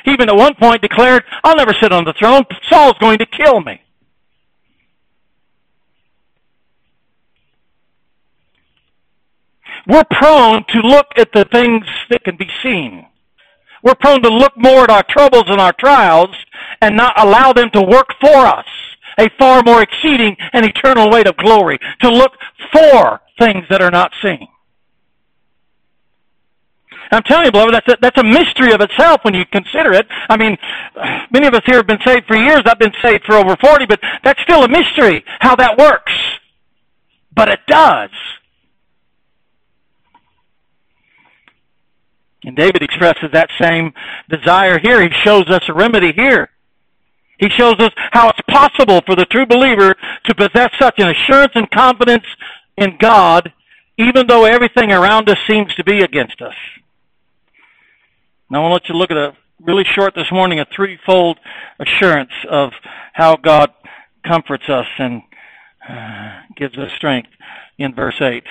He 0.03 0.13
even 0.13 0.29
at 0.29 0.35
one 0.35 0.55
point 0.55 0.81
declared, 0.81 1.23
I'll 1.43 1.57
never 1.57 1.75
sit 1.79 1.91
on 1.91 2.05
the 2.05 2.13
throne. 2.13 2.43
Saul's 2.69 2.97
going 2.99 3.19
to 3.19 3.27
kill 3.27 3.61
me. 3.61 3.81
We're 9.85 10.05
prone 10.09 10.65
to 10.69 10.79
look 10.79 11.05
at 11.17 11.29
the 11.33 11.45
things 11.45 11.85
that 12.09 12.23
can 12.23 12.35
be 12.35 12.49
seen. 12.63 13.05
We're 13.83 13.93
prone 13.93 14.23
to 14.23 14.29
look 14.29 14.53
more 14.57 14.85
at 14.85 14.89
our 14.89 15.03
troubles 15.07 15.45
and 15.49 15.61
our 15.61 15.73
trials 15.73 16.35
and 16.81 16.97
not 16.97 17.13
allow 17.19 17.53
them 17.53 17.69
to 17.73 17.81
work 17.83 18.07
for 18.19 18.37
us 18.37 18.65
a 19.17 19.29
far 19.37 19.63
more 19.63 19.81
exceeding 19.81 20.35
and 20.53 20.65
eternal 20.65 21.09
weight 21.09 21.27
of 21.27 21.37
glory, 21.37 21.79
to 22.01 22.09
look 22.09 22.33
for 22.71 23.21
things 23.39 23.65
that 23.69 23.81
are 23.81 23.91
not 23.91 24.11
seen. 24.21 24.47
I'm 27.11 27.23
telling 27.23 27.45
you, 27.45 27.51
beloved, 27.51 27.73
that's 27.73 27.87
a, 27.87 27.97
that's 28.01 28.17
a 28.17 28.23
mystery 28.23 28.73
of 28.73 28.81
itself 28.81 29.21
when 29.23 29.33
you 29.33 29.45
consider 29.45 29.93
it. 29.93 30.07
I 30.29 30.37
mean, 30.37 30.57
many 31.31 31.47
of 31.47 31.53
us 31.53 31.61
here 31.65 31.77
have 31.77 31.87
been 31.87 32.01
saved 32.03 32.25
for 32.25 32.35
years. 32.35 32.61
I've 32.65 32.79
been 32.79 32.93
saved 33.01 33.25
for 33.25 33.35
over 33.35 33.55
40, 33.55 33.85
but 33.85 33.99
that's 34.23 34.41
still 34.41 34.63
a 34.63 34.67
mystery 34.67 35.23
how 35.39 35.55
that 35.55 35.77
works. 35.77 36.11
But 37.33 37.49
it 37.49 37.59
does. 37.67 38.09
And 42.43 42.55
David 42.55 42.81
expresses 42.81 43.29
that 43.33 43.49
same 43.59 43.93
desire 44.29 44.79
here. 44.79 45.01
He 45.01 45.09
shows 45.23 45.49
us 45.49 45.63
a 45.67 45.73
remedy 45.73 46.11
here. 46.13 46.49
He 47.37 47.49
shows 47.49 47.75
us 47.79 47.91
how 48.11 48.29
it's 48.29 48.39
possible 48.55 49.01
for 49.05 49.15
the 49.15 49.25
true 49.25 49.45
believer 49.45 49.95
to 50.23 50.35
possess 50.35 50.69
such 50.79 50.97
an 50.97 51.09
assurance 51.09 51.51
and 51.55 51.69
confidence 51.71 52.23
in 52.77 52.97
God, 52.97 53.51
even 53.97 54.27
though 54.27 54.45
everything 54.45 54.91
around 54.91 55.29
us 55.29 55.37
seems 55.45 55.75
to 55.75 55.83
be 55.83 56.01
against 56.01 56.41
us. 56.41 56.55
Now 58.49 58.59
I 58.65 58.69
want 58.69 58.83
to 58.85 58.93
let 58.93 58.93
you 58.93 58.95
look 58.95 59.11
at 59.11 59.17
a 59.17 59.35
really 59.59 59.83
short 59.83 60.15
this 60.15 60.31
morning, 60.31 60.59
a 60.59 60.65
threefold 60.73 61.37
assurance 61.79 62.31
of 62.49 62.71
how 63.13 63.35
God 63.35 63.71
comforts 64.25 64.69
us 64.69 64.87
and 64.97 65.21
uh, 65.89 66.39
gives 66.55 66.77
us 66.77 66.91
strength 66.95 67.29
in 67.77 67.93
verse 67.93 68.21
8. 68.21 68.43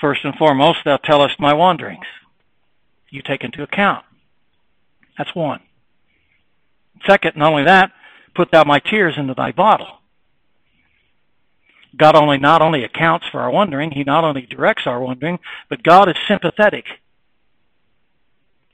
First 0.00 0.24
and 0.24 0.34
foremost, 0.36 0.80
thou 0.84 0.96
tellest 0.96 1.40
my 1.40 1.52
wanderings. 1.52 2.06
You 3.10 3.22
take 3.22 3.42
into 3.42 3.62
account. 3.62 4.04
That's 5.18 5.34
one. 5.34 5.60
Second, 7.06 7.36
not 7.36 7.50
only 7.50 7.64
that, 7.64 7.92
put 8.34 8.50
thou 8.50 8.64
my 8.64 8.78
tears 8.78 9.14
into 9.16 9.34
thy 9.34 9.52
bottle. 9.52 9.98
God 11.96 12.14
only 12.14 12.38
not 12.38 12.62
only 12.62 12.84
accounts 12.84 13.26
for 13.28 13.40
our 13.40 13.50
wondering, 13.50 13.90
He 13.90 14.04
not 14.04 14.24
only 14.24 14.42
directs 14.42 14.86
our 14.86 15.00
wondering, 15.00 15.38
but 15.68 15.82
God 15.82 16.08
is 16.08 16.16
sympathetic 16.26 16.86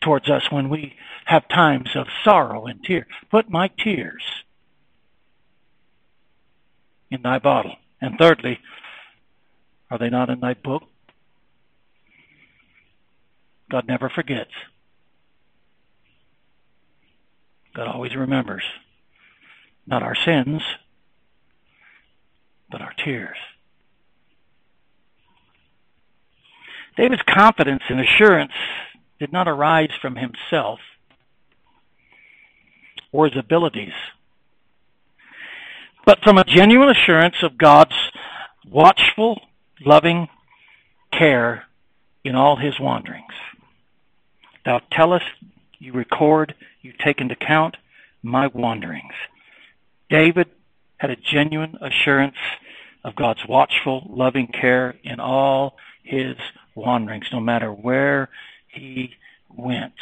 towards 0.01 0.31
us 0.31 0.51
when 0.51 0.69
we 0.69 0.95
have 1.25 1.49
times 1.49 1.91
of 1.97 2.07
sorrow 2.23 2.67
and 2.67 2.83
tear. 2.83 3.07
Put 3.31 3.51
my 3.51 3.69
tears 3.69 4.23
in 7.11 7.23
thy 7.23 7.39
bottle. 7.39 7.77
And 8.01 8.17
thirdly, 8.17 8.61
are 9.91 9.99
they 9.99 10.11
not 10.11 10.31
in 10.31 10.41
thy 10.41 10.55
book? 10.55 10.85
God 13.71 13.87
never 13.87 14.09
forgets. 14.09 14.53
God 17.75 17.89
always 17.89 18.15
remembers 18.15 18.65
not 19.89 20.03
our 20.03 20.15
sins, 20.15 20.63
but 22.71 22.83
our 22.83 22.93
tears. 23.03 23.39
David's 26.97 27.23
confidence 27.23 27.83
and 27.89 28.01
assurance 28.01 28.53
did 29.19 29.33
not 29.33 29.49
arise 29.49 29.91
from 30.01 30.17
himself 30.17 30.81
or 33.13 33.29
his 33.29 33.37
abilities, 33.37 33.95
but 36.05 36.19
from 36.23 36.37
a 36.37 36.45
genuine 36.45 36.91
assurance 36.91 37.37
of 37.43 37.57
God's 37.57 37.95
watchful, 38.69 39.41
loving 39.81 40.29
care 41.13 41.65
in 42.25 42.35
all 42.35 42.57
his 42.57 42.79
wanderings. 42.79 43.33
Thou 44.67 44.81
tellest, 44.93 45.25
you 45.79 45.93
record, 45.95 46.55
you 46.83 46.93
take 46.93 47.21
into 47.21 47.35
account 47.35 47.77
my 48.23 48.49
wanderings. 48.49 49.15
David 50.11 50.49
had 50.97 51.11
a 51.11 51.17
genuine 51.17 51.77
assurance 51.81 52.37
of 53.05 53.15
God's 53.15 53.47
watchful, 53.49 54.07
loving 54.09 54.49
care 54.49 54.97
in 55.03 55.21
all 55.21 55.77
his 56.03 56.37
wanderings, 56.75 57.27
no 57.33 57.41
matter 57.41 57.71
where 57.71 58.29
he 58.69 59.15
went. 59.49 59.95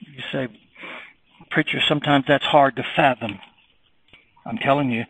You 0.00 0.22
say, 0.32 0.48
preacher, 1.50 1.80
sometimes 1.86 2.24
that's 2.28 2.44
hard 2.44 2.76
to 2.76 2.84
fathom. 2.94 3.38
I'm 4.44 4.58
telling 4.58 4.90
you, 4.90 5.04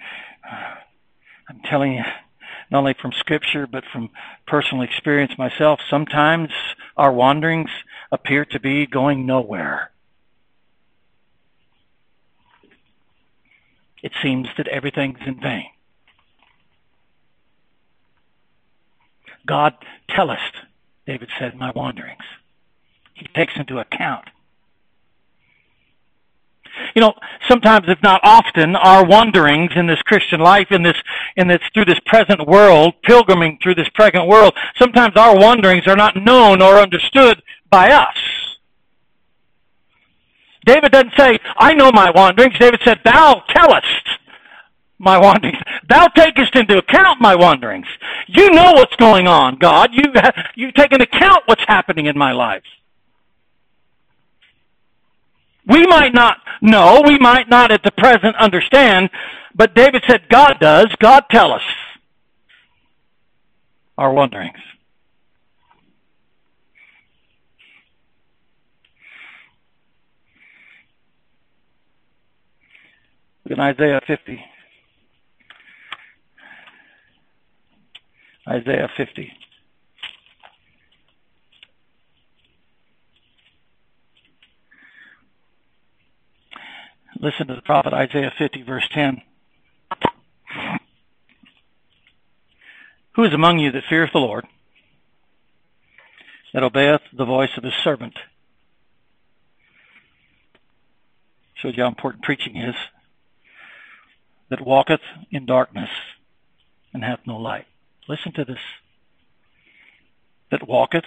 I'm 1.48 1.60
telling 1.64 1.92
you, 1.94 2.04
not 2.70 2.80
only 2.80 2.94
from 3.00 3.12
Scripture, 3.12 3.66
but 3.66 3.84
from 3.92 4.10
personal 4.46 4.82
experience 4.82 5.32
myself, 5.38 5.80
sometimes 5.88 6.50
our 6.96 7.12
wanderings 7.12 7.70
appear 8.12 8.44
to 8.46 8.60
be 8.60 8.86
going 8.86 9.26
nowhere. 9.26 9.90
It 14.02 14.12
seems 14.22 14.48
that 14.56 14.68
everything's 14.68 15.18
in 15.26 15.40
vain. 15.40 15.66
God 19.46 19.74
tellest, 20.08 20.54
David 21.06 21.30
said, 21.38 21.56
my 21.56 21.72
wanderings. 21.74 22.22
He 23.14 23.26
takes 23.34 23.54
into 23.56 23.78
account. 23.78 24.28
You 26.94 27.02
know, 27.02 27.14
sometimes, 27.48 27.86
if 27.88 28.00
not 28.02 28.20
often, 28.22 28.76
our 28.76 29.04
wanderings 29.04 29.72
in 29.74 29.86
this 29.86 30.00
Christian 30.02 30.38
life, 30.38 30.68
in 30.70 30.82
this, 30.82 30.96
in 31.36 31.48
this, 31.48 31.58
through 31.74 31.86
this 31.86 31.98
present 32.06 32.46
world, 32.46 32.94
pilgriming 33.02 33.58
through 33.60 33.74
this 33.74 33.88
present 33.94 34.28
world, 34.28 34.54
sometimes 34.76 35.16
our 35.16 35.36
wanderings 35.36 35.86
are 35.88 35.96
not 35.96 36.14
known 36.14 36.62
or 36.62 36.76
understood 36.76 37.42
by 37.70 37.88
us. 37.88 38.16
David 40.68 40.92
doesn't 40.92 41.14
say, 41.16 41.38
I 41.56 41.72
know 41.72 41.90
my 41.90 42.10
wanderings. 42.10 42.58
David 42.58 42.80
said, 42.84 43.00
Thou 43.02 43.42
tellest 43.48 43.86
my 44.98 45.16
wanderings. 45.16 45.56
Thou 45.88 46.08
takest 46.08 46.54
into 46.56 46.76
account 46.76 47.22
my 47.22 47.34
wanderings. 47.34 47.86
You 48.26 48.50
know 48.50 48.72
what's 48.72 48.94
going 48.96 49.26
on, 49.26 49.56
God. 49.56 49.90
You, 49.94 50.12
you 50.56 50.70
take 50.72 50.92
into 50.92 51.06
account 51.10 51.44
what's 51.46 51.64
happening 51.66 52.04
in 52.04 52.18
my 52.18 52.32
life. 52.32 52.64
We 55.66 55.86
might 55.86 56.12
not 56.12 56.36
know, 56.60 57.02
we 57.06 57.18
might 57.18 57.48
not 57.48 57.70
at 57.70 57.82
the 57.82 57.90
present 57.92 58.36
understand, 58.36 59.08
but 59.54 59.74
David 59.74 60.04
said 60.06 60.28
God 60.28 60.58
does. 60.60 60.94
God 61.00 61.24
tell 61.30 61.52
us 61.52 61.62
our 63.96 64.12
wanderings. 64.12 64.58
In 73.48 73.58
Isaiah 73.58 74.00
50. 74.06 74.44
Isaiah 78.46 78.90
50. 78.96 79.32
Listen 87.20 87.48
to 87.48 87.54
the 87.54 87.62
prophet 87.62 87.92
Isaiah 87.92 88.32
50, 88.36 88.62
verse 88.62 88.88
10. 88.92 89.22
Who 93.14 93.24
is 93.24 93.32
among 93.32 93.58
you 93.58 93.72
that 93.72 93.82
feareth 93.88 94.12
the 94.12 94.20
Lord, 94.20 94.46
that 96.54 96.62
obeyeth 96.62 97.00
the 97.12 97.24
voice 97.24 97.50
of 97.56 97.64
his 97.64 97.74
servant? 97.82 98.16
Shows 101.54 101.76
you 101.76 101.82
how 101.82 101.88
important 101.88 102.22
preaching 102.22 102.56
is. 102.56 102.76
That 104.50 104.60
walketh 104.60 105.00
in 105.30 105.46
darkness 105.46 105.90
and 106.92 107.04
hath 107.04 107.20
no 107.26 107.36
light. 107.36 107.66
Listen 108.08 108.32
to 108.32 108.44
this. 108.44 108.60
That 110.50 110.66
walketh 110.66 111.04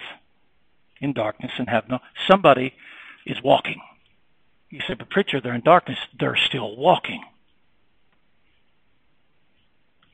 in 1.00 1.12
darkness 1.12 1.52
and 1.58 1.68
hath 1.68 1.88
no. 1.88 1.98
Somebody 2.28 2.74
is 3.26 3.42
walking. 3.42 3.80
You 4.70 4.80
say, 4.86 4.94
but 4.94 5.10
preacher, 5.10 5.40
they're 5.40 5.54
in 5.54 5.62
darkness. 5.62 5.98
They're 6.18 6.36
still 6.36 6.76
walking. 6.76 7.22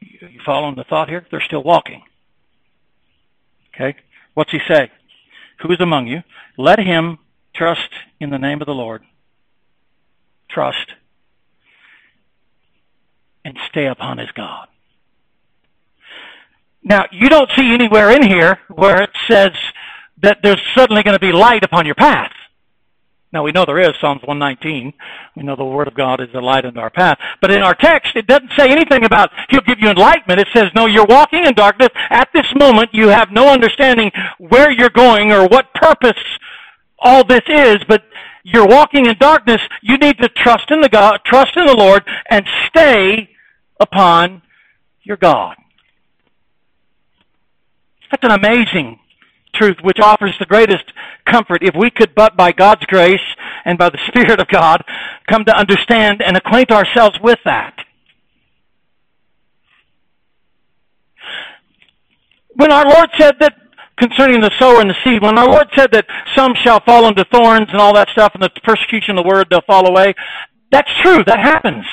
You 0.01 0.41
following 0.45 0.75
the 0.75 0.85
thought 0.85 1.09
here? 1.09 1.27
They're 1.31 1.41
still 1.41 1.63
walking. 1.63 2.03
Okay? 3.75 3.97
What's 4.35 4.51
he 4.51 4.61
say? 4.67 4.91
Who 5.61 5.71
is 5.73 5.81
among 5.81 6.07
you? 6.07 6.23
Let 6.57 6.79
him 6.79 7.19
trust 7.55 7.91
in 8.21 8.31
the 8.31 8.39
name 8.39 8.61
of 8.61 8.67
the 8.67 8.75
Lord. 8.75 9.03
Trust. 10.49 10.95
And 13.49 13.57
stay 13.71 13.87
upon 13.87 14.19
his 14.19 14.31
God. 14.33 14.69
Now, 16.85 17.07
you 17.11 17.31
don't 17.31 17.51
see 17.57 17.73
anywhere 17.73 18.11
in 18.11 18.23
here 18.23 18.59
where 18.69 19.01
it 19.01 19.09
says 19.27 19.53
that 20.21 20.41
there's 20.43 20.61
suddenly 20.75 21.03
going 21.03 21.15
to 21.15 21.19
be 21.19 21.33
light 21.33 21.65
upon 21.65 21.87
your 21.87 21.95
path. 21.95 22.31
Now 23.33 23.43
we 23.43 23.53
know 23.53 23.65
there 23.65 23.81
is 23.81 23.95
Psalms 24.03 24.21
119. 24.23 24.93
We 25.35 25.43
know 25.43 25.57
the 25.57 25.65
Word 25.65 25.89
of 25.89 25.95
God 25.95 26.21
is 26.21 26.29
the 26.31 26.43
light 26.43 26.67
unto 26.67 26.79
our 26.79 26.91
path. 26.91 27.17
But 27.41 27.51
in 27.51 27.63
our 27.63 27.75
text, 27.75 28.17
it 28.17 28.27
doesn't 28.27 28.53
say 28.55 28.69
anything 28.69 29.05
about 29.05 29.31
He'll 29.49 29.63
give 29.63 29.81
you 29.81 29.89
enlightenment. 29.89 30.41
It 30.41 30.49
says, 30.55 30.71
no, 30.75 30.85
you're 30.85 31.07
walking 31.07 31.47
in 31.47 31.55
darkness. 31.55 31.89
At 32.11 32.29
this 32.35 32.53
moment, 32.55 32.91
you 32.93 33.09
have 33.09 33.31
no 33.33 33.49
understanding 33.49 34.11
where 34.37 34.71
you're 34.71 34.91
going 34.91 35.33
or 35.33 35.49
what 35.49 35.73
purpose 35.73 36.23
all 36.99 37.25
this 37.25 37.49
is, 37.49 37.79
but 37.89 38.03
you're 38.43 38.67
walking 38.67 39.07
in 39.07 39.17
darkness. 39.19 39.63
You 39.81 39.97
need 39.97 40.19
to 40.19 40.29
trust 40.29 40.71
in 40.71 40.83
the 40.83 40.91
God, 40.91 41.21
trust 41.25 41.57
in 41.57 41.65
the 41.65 41.77
Lord, 41.77 42.03
and 42.29 42.47
stay 42.69 43.31
upon 43.81 44.43
your 45.03 45.17
God. 45.17 45.57
That's 48.11 48.25
an 48.25 48.31
amazing 48.31 48.99
truth 49.55 49.77
which 49.83 49.99
offers 50.01 50.35
the 50.39 50.47
greatest 50.47 50.93
comfort 51.25 51.63
if 51.63 51.75
we 51.75 51.91
could 51.91 52.15
but 52.15 52.37
by 52.37 52.53
God's 52.53 52.85
grace 52.87 53.21
and 53.65 53.79
by 53.79 53.91
the 53.91 53.99
Spirit 54.07 54.41
of 54.41 54.49
God 54.49 54.83
come 55.29 55.45
to 55.45 55.57
understand 55.57 56.23
and 56.23 56.37
acquaint 56.37 56.71
ourselves 56.71 57.19
with 57.21 57.39
that. 57.45 57.85
When 62.55 62.73
our 62.73 62.85
Lord 62.85 63.09
said 63.17 63.35
that 63.41 63.55
concerning 63.97 64.41
the 64.41 64.51
sower 64.59 64.81
and 64.81 64.91
the 64.91 64.97
seed, 65.05 65.23
when 65.23 65.39
our 65.39 65.49
Lord 65.49 65.69
said 65.77 65.93
that 65.93 66.07
some 66.35 66.55
shall 66.55 66.81
fall 66.81 67.07
into 67.07 67.25
thorns 67.33 67.69
and 67.71 67.81
all 67.81 67.95
that 67.95 68.09
stuff 68.11 68.33
and 68.35 68.43
the 68.43 68.51
persecution 68.63 69.19
of 69.19 69.25
the 69.25 69.29
word, 69.29 69.49
they'll 69.51 69.61
fall 69.63 69.89
away, 69.89 70.15
that's 70.71 70.91
true. 71.03 71.23
That 71.25 71.39
happens. 71.39 71.85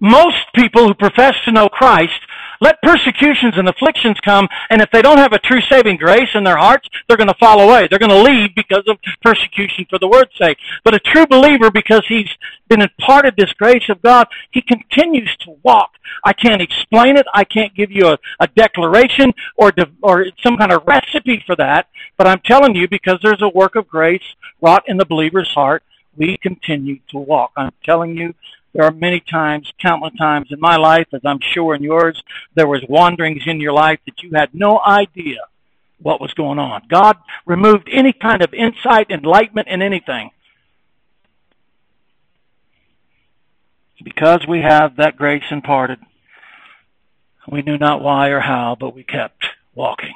Most 0.00 0.52
people 0.54 0.86
who 0.86 0.94
profess 0.94 1.34
to 1.44 1.52
know 1.52 1.68
Christ 1.68 2.20
let 2.60 2.82
persecutions 2.82 3.54
and 3.56 3.68
afflictions 3.68 4.18
come, 4.20 4.46
and 4.68 4.82
if 4.82 4.90
they 4.90 5.00
don't 5.00 5.16
have 5.16 5.32
a 5.32 5.38
true 5.38 5.62
saving 5.62 5.96
grace 5.96 6.28
in 6.34 6.44
their 6.44 6.58
hearts, 6.58 6.88
they're 7.08 7.16
going 7.16 7.28
to 7.28 7.34
fall 7.40 7.60
away. 7.60 7.88
They're 7.88 7.98
going 7.98 8.10
to 8.10 8.22
leave 8.22 8.54
because 8.54 8.84
of 8.86 8.98
persecution 9.22 9.86
for 9.88 9.98
the 9.98 10.08
word's 10.08 10.36
sake. 10.36 10.58
But 10.84 10.94
a 10.94 10.98
true 10.98 11.26
believer, 11.26 11.70
because 11.70 12.02
he's 12.06 12.28
been 12.68 12.82
imparted 12.82 13.34
this 13.36 13.52
grace 13.54 13.88
of 13.88 14.02
God, 14.02 14.28
he 14.50 14.60
continues 14.60 15.34
to 15.38 15.56
walk. 15.62 15.92
I 16.22 16.34
can't 16.34 16.60
explain 16.60 17.16
it. 17.16 17.26
I 17.32 17.44
can't 17.44 17.74
give 17.74 17.90
you 17.90 18.08
a, 18.08 18.18
a 18.40 18.48
declaration 18.48 19.32
or, 19.56 19.72
de, 19.72 19.86
or 20.02 20.26
some 20.42 20.58
kind 20.58 20.72
of 20.72 20.82
recipe 20.86 21.42
for 21.46 21.56
that. 21.56 21.88
But 22.18 22.26
I'm 22.26 22.40
telling 22.40 22.74
you, 22.74 22.88
because 22.88 23.20
there's 23.22 23.42
a 23.42 23.48
work 23.48 23.74
of 23.74 23.88
grace 23.88 24.34
wrought 24.60 24.84
in 24.86 24.98
the 24.98 25.06
believer's 25.06 25.48
heart, 25.48 25.82
we 26.14 26.36
continue 26.36 26.98
to 27.10 27.18
walk. 27.18 27.52
I'm 27.56 27.72
telling 27.84 28.16
you, 28.16 28.34
there 28.72 28.84
are 28.84 28.92
many 28.92 29.20
times, 29.20 29.72
countless 29.80 30.14
times 30.14 30.48
in 30.50 30.60
my 30.60 30.76
life, 30.76 31.08
as 31.12 31.22
I'm 31.24 31.40
sure 31.40 31.74
in 31.74 31.82
yours, 31.82 32.22
there 32.54 32.68
was 32.68 32.82
wanderings 32.88 33.42
in 33.46 33.60
your 33.60 33.72
life 33.72 33.98
that 34.06 34.22
you 34.22 34.30
had 34.34 34.54
no 34.54 34.80
idea 34.80 35.38
what 36.00 36.20
was 36.20 36.32
going 36.34 36.58
on. 36.58 36.82
God 36.88 37.16
removed 37.46 37.88
any 37.90 38.12
kind 38.12 38.42
of 38.42 38.54
insight, 38.54 39.10
enlightenment 39.10 39.68
in 39.68 39.82
anything. 39.82 40.30
Because 44.02 44.46
we 44.46 44.62
have 44.62 44.96
that 44.96 45.16
grace 45.16 45.44
imparted, 45.50 45.98
we 47.50 47.62
knew 47.62 47.76
not 47.76 48.02
why 48.02 48.28
or 48.28 48.40
how, 48.40 48.76
but 48.78 48.94
we 48.94 49.02
kept 49.02 49.44
walking. 49.74 50.14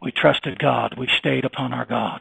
We 0.00 0.10
trusted 0.10 0.58
God. 0.58 0.96
We 0.96 1.08
stayed 1.08 1.44
upon 1.44 1.72
our 1.72 1.84
God. 1.84 2.20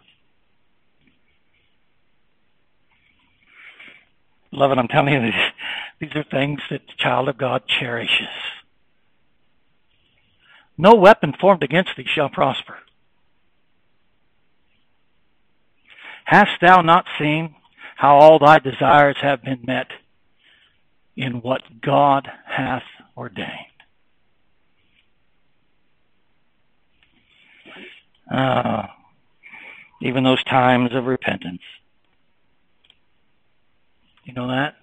Beloved, 4.52 4.78
I'm 4.78 4.88
telling 4.88 5.14
you, 5.14 5.22
these, 5.22 5.52
these 6.00 6.16
are 6.16 6.24
things 6.24 6.62
that 6.70 6.82
the 6.88 6.94
child 6.98 7.30
of 7.30 7.38
God 7.38 7.64
cherishes. 7.68 8.28
No 10.78 10.94
weapon 10.94 11.34
formed 11.40 11.64
against 11.64 11.92
thee 11.98 12.06
shall 12.06 12.30
prosper. 12.30 12.78
Hast 16.26 16.62
thou 16.62 16.82
not 16.82 17.06
seen 17.18 17.56
how 17.96 18.18
all 18.18 18.38
thy 18.38 18.60
desires 18.60 19.18
have 19.22 19.44
been 19.44 19.62
met 19.66 19.88
in 21.16 21.42
what 21.42 21.82
God 21.82 22.30
hath 22.46 22.84
ordained? 23.16 23.48
Uh, 28.32 28.88
even 30.02 30.24
those 30.24 30.44
times 30.44 30.94
of 30.94 31.06
repentance 31.06 31.62
you 34.28 34.34
know 34.34 34.48
that? 34.50 34.76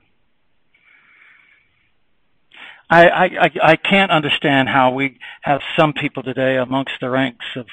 I, 2.90 3.08
I, 3.08 3.50
I 3.62 3.76
can't 3.76 4.10
understand 4.10 4.68
how 4.68 4.92
we 4.92 5.18
have 5.42 5.60
some 5.76 5.92
people 5.92 6.22
today 6.22 6.56
amongst 6.56 6.92
the 7.00 7.10
ranks 7.10 7.46
of 7.56 7.66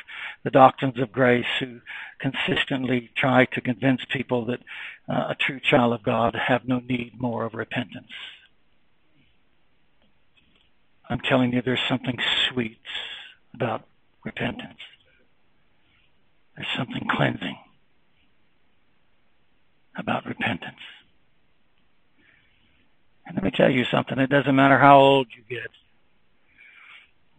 the 0.44 0.50
doctrines 0.50 1.00
of 1.00 1.12
grace 1.12 1.46
who 1.60 1.80
consistently 2.20 3.10
try 3.16 3.46
to 3.46 3.62
convince 3.62 4.02
people 4.12 4.46
that 4.46 4.60
uh, 5.10 5.30
a 5.30 5.36
true 5.36 5.60
child 5.60 5.94
of 5.94 6.04
God 6.04 6.36
have 6.48 6.68
no 6.68 6.80
need 6.80 7.20
more 7.20 7.46
of 7.46 7.54
repentance. 7.54 8.12
I'm 11.10 11.20
telling 11.20 11.54
you, 11.54 11.62
there's 11.62 11.80
something 11.90 12.18
sweet 12.50 12.80
about 13.54 13.86
repentance. 14.24 14.80
There's 16.56 16.68
something 16.76 17.06
cleansing 17.10 17.58
about 19.98 20.26
repentance. 20.26 20.80
And 23.26 23.36
let 23.36 23.44
me 23.44 23.52
tell 23.52 23.72
you 23.72 23.86
something. 23.86 24.20
It 24.20 24.30
doesn't 24.30 24.56
matter 24.56 24.78
how 24.78 25.00
old 25.00 25.28
you 25.36 25.44
get. 25.50 25.70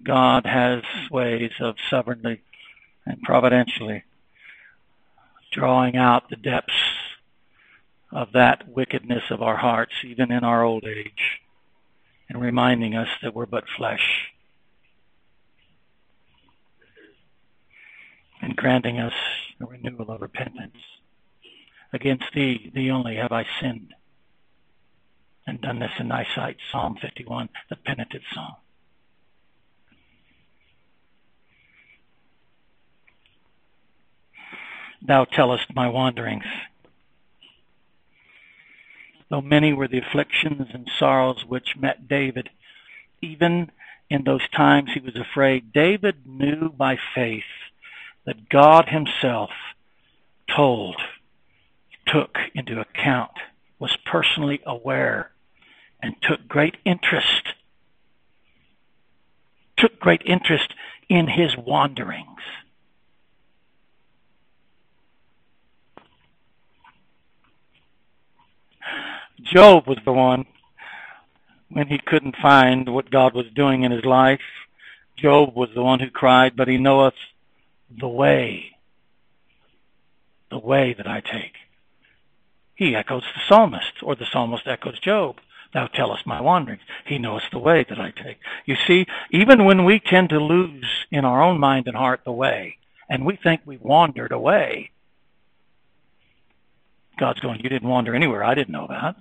God 0.03 0.47
has 0.47 0.83
ways 1.11 1.53
of 1.61 1.77
sovereignly 1.89 2.41
and 3.07 3.23
providentially 3.23 4.05
drawing 5.53 5.97
out 5.97 6.31
the 6.31 6.37
depths 6.37 6.73
of 8.11 8.33
that 8.33 8.69
wickedness 8.69 9.25
of 9.31 9.43
our 9.43 9.57
hearts, 9.57 9.93
even 10.05 10.33
in 10.33 10.45
our 10.45 10.65
old 10.65 10.85
age, 10.85 11.41
and 12.29 12.41
reminding 12.41 12.95
us 12.95 13.09
that 13.23 13.35
we're 13.35 13.47
but 13.47 13.69
flesh. 13.69 14.33
And 18.41 18.57
granting 18.57 18.99
us 18.99 19.15
a 19.61 19.67
renewal 19.67 20.11
of 20.11 20.21
repentance. 20.21 20.77
Against 21.93 22.33
thee, 22.35 22.71
thee 22.75 22.91
only 22.91 23.17
have 23.17 23.33
I 23.33 23.47
sinned, 23.61 23.95
and 25.47 25.61
done 25.61 25.79
this 25.79 25.93
in 25.99 26.09
thy 26.09 26.27
sight. 26.35 26.57
Psalm 26.71 26.97
51, 27.01 27.49
the 27.69 27.77
penitent 27.77 28.23
psalm. 28.33 28.57
Thou 35.05 35.25
tellest 35.25 35.75
my 35.75 35.89
wanderings. 35.89 36.45
Though 39.31 39.41
many 39.41 39.73
were 39.73 39.89
the 39.89 39.99
afflictions 39.99 40.69
and 40.73 40.89
sorrows 40.99 41.45
which 41.47 41.77
met 41.77 42.07
David, 42.07 42.51
even 43.21 43.73
in 44.11 44.25
those 44.25 44.47
times 44.55 44.91
he 44.93 45.01
was 45.01 45.17
afraid, 45.17 45.73
David 45.73 46.27
knew 46.27 46.69
by 46.69 46.99
faith 47.15 47.45
that 48.27 48.49
God 48.49 48.91
himself 48.91 49.51
told, 50.55 50.97
took 52.07 52.39
into 52.55 52.79
account, 52.79 53.33
was 53.83 53.99
personally 54.05 54.61
aware, 54.65 55.33
and 56.01 56.15
took 56.23 56.47
great 56.47 56.77
interest, 56.85 57.49
took 59.77 59.99
great 59.99 60.23
interest 60.25 60.73
in 61.09 61.27
his 61.27 61.57
wanderings. 61.57 62.29
Job 69.43 69.89
was 69.89 69.99
the 70.05 70.13
one 70.13 70.47
when 71.69 71.89
he 71.89 71.99
couldn't 71.99 72.37
find 72.37 72.89
what 72.95 73.11
God 73.11 73.35
was 73.35 73.47
doing 73.53 73.83
in 73.83 73.91
his 73.91 74.05
life. 74.05 74.39
Job 75.17 75.57
was 75.57 75.71
the 75.75 75.83
one 75.83 75.99
who 75.99 76.09
cried, 76.09 76.55
but 76.55 76.69
he 76.69 76.79
knoweth 76.79 77.15
the 77.91 78.07
way, 78.07 78.77
the 80.53 80.59
way 80.59 80.95
that 80.97 81.09
I 81.09 81.19
take. 81.19 81.57
He 82.83 82.97
echoes 82.97 83.23
the 83.33 83.41
psalmist, 83.47 84.03
or 84.03 84.17
the 84.17 84.27
psalmist 84.27 84.67
echoes 84.67 84.99
Job. 84.99 85.39
Thou 85.73 85.87
tellest 85.87 86.27
my 86.27 86.41
wanderings. 86.41 86.83
He 87.07 87.17
knoweth 87.17 87.45
the 87.53 87.61
way 87.61 87.87
that 87.89 88.01
I 88.01 88.11
take. 88.11 88.39
You 88.67 88.75
see, 88.75 89.07
even 89.31 89.65
when 89.65 89.85
we 89.85 90.01
tend 90.01 90.31
to 90.31 90.41
lose 90.41 91.07
in 91.09 91.25
our 91.25 91.41
own 91.41 91.61
mind 91.61 91.87
and 91.87 91.97
heart 91.97 92.23
the 92.25 92.33
way, 92.33 92.79
and 93.09 93.25
we 93.25 93.37
think 93.37 93.61
we've 93.65 93.81
wandered 93.81 94.33
away, 94.33 94.91
God's 97.21 97.39
going, 97.39 97.61
You 97.61 97.69
didn't 97.69 97.89
wander 97.89 98.17
anywhere. 98.17 98.43
I 98.43 98.57
didn't 98.57 98.73
know 98.73 98.89
that. 98.89 99.15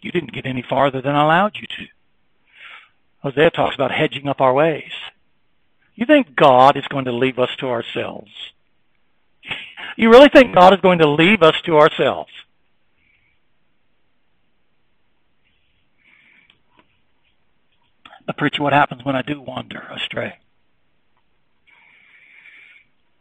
You 0.00 0.12
didn't 0.12 0.32
get 0.32 0.46
any 0.46 0.62
farther 0.62 1.02
than 1.02 1.16
I 1.16 1.24
allowed 1.24 1.56
you 1.56 1.66
to. 1.66 1.86
Hosea 3.24 3.50
talks 3.50 3.74
about 3.74 3.90
hedging 3.90 4.28
up 4.28 4.40
our 4.40 4.54
ways. 4.54 4.92
You 5.96 6.06
think 6.06 6.36
God 6.36 6.76
is 6.76 6.86
going 6.86 7.06
to 7.06 7.12
leave 7.12 7.40
us 7.40 7.50
to 7.56 7.66
ourselves? 7.66 8.30
You 9.96 10.10
really 10.10 10.28
think 10.28 10.54
God 10.54 10.72
is 10.72 10.80
going 10.80 10.98
to 10.98 11.08
leave 11.08 11.42
us 11.42 11.54
to 11.64 11.78
ourselves? 11.78 12.30
But 18.26 18.36
preacher, 18.36 18.62
what 18.62 18.72
happens 18.72 19.04
when 19.04 19.16
I 19.16 19.22
do 19.22 19.40
wander 19.40 19.80
astray? 19.90 20.38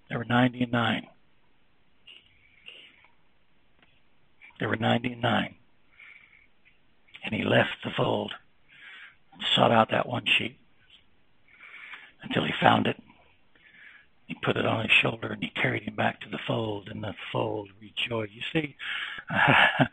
There 0.10 0.17
were 0.17 0.25
90 0.25 0.63
and 0.63 0.71
9. 0.71 1.08
There 4.60 4.69
were 4.69 4.75
90 4.75 5.13
and 5.13 5.21
9 5.21 5.55
and 7.23 7.34
he 7.34 7.43
left 7.43 7.84
the 7.84 7.91
fold 7.91 8.34
and 9.34 9.41
sought 9.55 9.71
out 9.71 9.91
that 9.91 10.08
one 10.08 10.25
sheep 10.25 10.58
until 12.23 12.43
he 12.43 12.53
found 12.60 12.88
it. 12.88 13.01
He 14.29 14.35
put 14.43 14.57
it 14.57 14.65
on 14.65 14.83
his 14.83 14.91
shoulder 14.91 15.33
and 15.33 15.41
he 15.41 15.49
carried 15.49 15.81
him 15.81 15.95
back 15.95 16.21
to 16.21 16.29
the 16.29 16.37
fold, 16.45 16.87
and 16.87 17.03
the 17.03 17.15
fold 17.31 17.69
rejoiced. 17.81 18.31
You 18.31 18.43
see, 18.53 18.75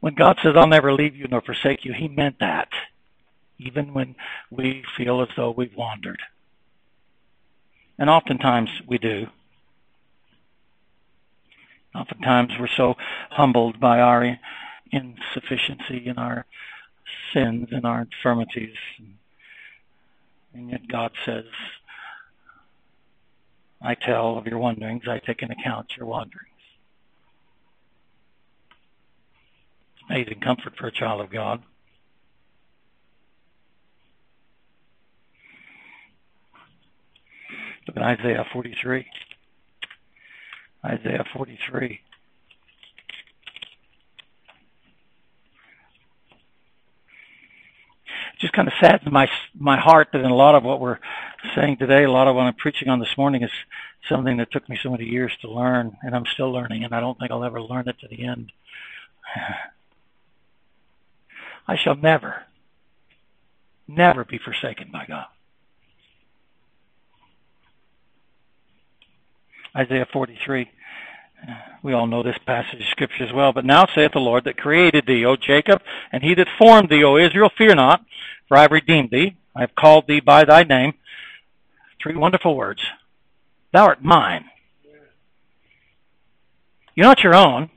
when 0.00 0.14
God 0.14 0.36
says, 0.42 0.52
I'll 0.54 0.66
never 0.66 0.92
leave 0.92 1.16
you 1.16 1.26
nor 1.26 1.40
forsake 1.40 1.86
you, 1.86 1.94
he 1.94 2.08
meant 2.08 2.40
that, 2.40 2.68
even 3.58 3.94
when 3.94 4.16
we 4.50 4.84
feel 4.98 5.22
as 5.22 5.28
though 5.34 5.50
we've 5.50 5.74
wandered. 5.74 6.20
And 7.98 8.10
oftentimes 8.10 8.68
we 8.86 8.98
do. 8.98 9.28
Oftentimes 11.94 12.52
we're 12.60 12.68
so 12.68 12.96
humbled 13.30 13.80
by 13.80 14.00
our 14.00 14.38
insufficiency 14.92 16.06
and 16.06 16.18
our 16.18 16.44
sins 17.32 17.68
and 17.70 17.86
our 17.86 18.02
infirmities. 18.02 18.76
And 20.52 20.68
yet 20.68 20.86
God 20.86 21.12
says, 21.24 21.46
I 23.84 23.94
tell 23.94 24.38
of 24.38 24.46
your 24.46 24.58
wanderings, 24.58 25.02
I 25.06 25.18
take 25.18 25.42
into 25.42 25.54
account 25.60 25.94
your 25.98 26.06
wanderings. 26.06 26.48
Amazing 30.08 30.40
comfort 30.40 30.74
for 30.78 30.86
a 30.86 30.92
child 30.92 31.20
of 31.20 31.30
God. 31.30 31.62
Look 37.86 37.98
at 37.98 38.02
Isaiah 38.02 38.46
43. 38.50 39.06
Isaiah 40.86 41.24
43. 41.34 42.00
Just 48.44 48.52
kind 48.52 48.68
of 48.68 48.74
saddens 48.78 49.10
my 49.10 49.26
my 49.58 49.80
heart 49.80 50.08
that 50.12 50.20
in 50.20 50.30
a 50.30 50.34
lot 50.34 50.54
of 50.54 50.62
what 50.64 50.78
we're 50.78 50.98
saying 51.54 51.78
today, 51.78 52.04
a 52.04 52.10
lot 52.10 52.28
of 52.28 52.36
what 52.36 52.42
I'm 52.42 52.52
preaching 52.52 52.90
on 52.90 53.00
this 53.00 53.16
morning 53.16 53.42
is 53.42 53.50
something 54.06 54.36
that 54.36 54.52
took 54.52 54.68
me 54.68 54.78
so 54.82 54.90
many 54.90 55.06
years 55.06 55.32
to 55.40 55.50
learn, 55.50 55.96
and 56.02 56.14
I'm 56.14 56.26
still 56.26 56.52
learning, 56.52 56.84
and 56.84 56.94
I 56.94 57.00
don't 57.00 57.18
think 57.18 57.30
I'll 57.30 57.42
ever 57.42 57.62
learn 57.62 57.88
it 57.88 57.98
to 58.00 58.08
the 58.08 58.22
end. 58.26 58.52
I 61.66 61.76
shall 61.76 61.96
never, 61.96 62.42
never 63.88 64.26
be 64.26 64.36
forsaken 64.36 64.90
by 64.92 65.06
God. 65.08 65.24
Isaiah 69.74 70.06
43. 70.12 70.70
We 71.82 71.92
all 71.92 72.06
know 72.06 72.22
this 72.22 72.38
passage 72.46 72.80
of 72.80 72.86
Scripture 72.86 73.24
as 73.24 73.32
well. 73.32 73.52
But 73.52 73.64
now 73.64 73.86
saith 73.94 74.12
the 74.12 74.18
Lord 74.18 74.44
that 74.44 74.56
created 74.56 75.06
thee, 75.06 75.24
O 75.24 75.36
Jacob, 75.36 75.82
and 76.10 76.22
he 76.22 76.34
that 76.34 76.48
formed 76.58 76.88
thee, 76.88 77.04
O 77.04 77.16
Israel, 77.16 77.50
fear 77.56 77.74
not, 77.74 78.04
for 78.48 78.56
I 78.56 78.62
have 78.62 78.72
redeemed 78.72 79.10
thee. 79.10 79.36
I 79.54 79.60
have 79.60 79.74
called 79.74 80.06
thee 80.06 80.20
by 80.20 80.44
thy 80.44 80.62
name. 80.62 80.94
Three 82.02 82.16
wonderful 82.16 82.56
words. 82.56 82.82
Thou 83.72 83.84
art 83.84 84.02
mine. 84.02 84.46
You're 86.94 87.06
not 87.06 87.22
your 87.22 87.34
own. 87.34 87.70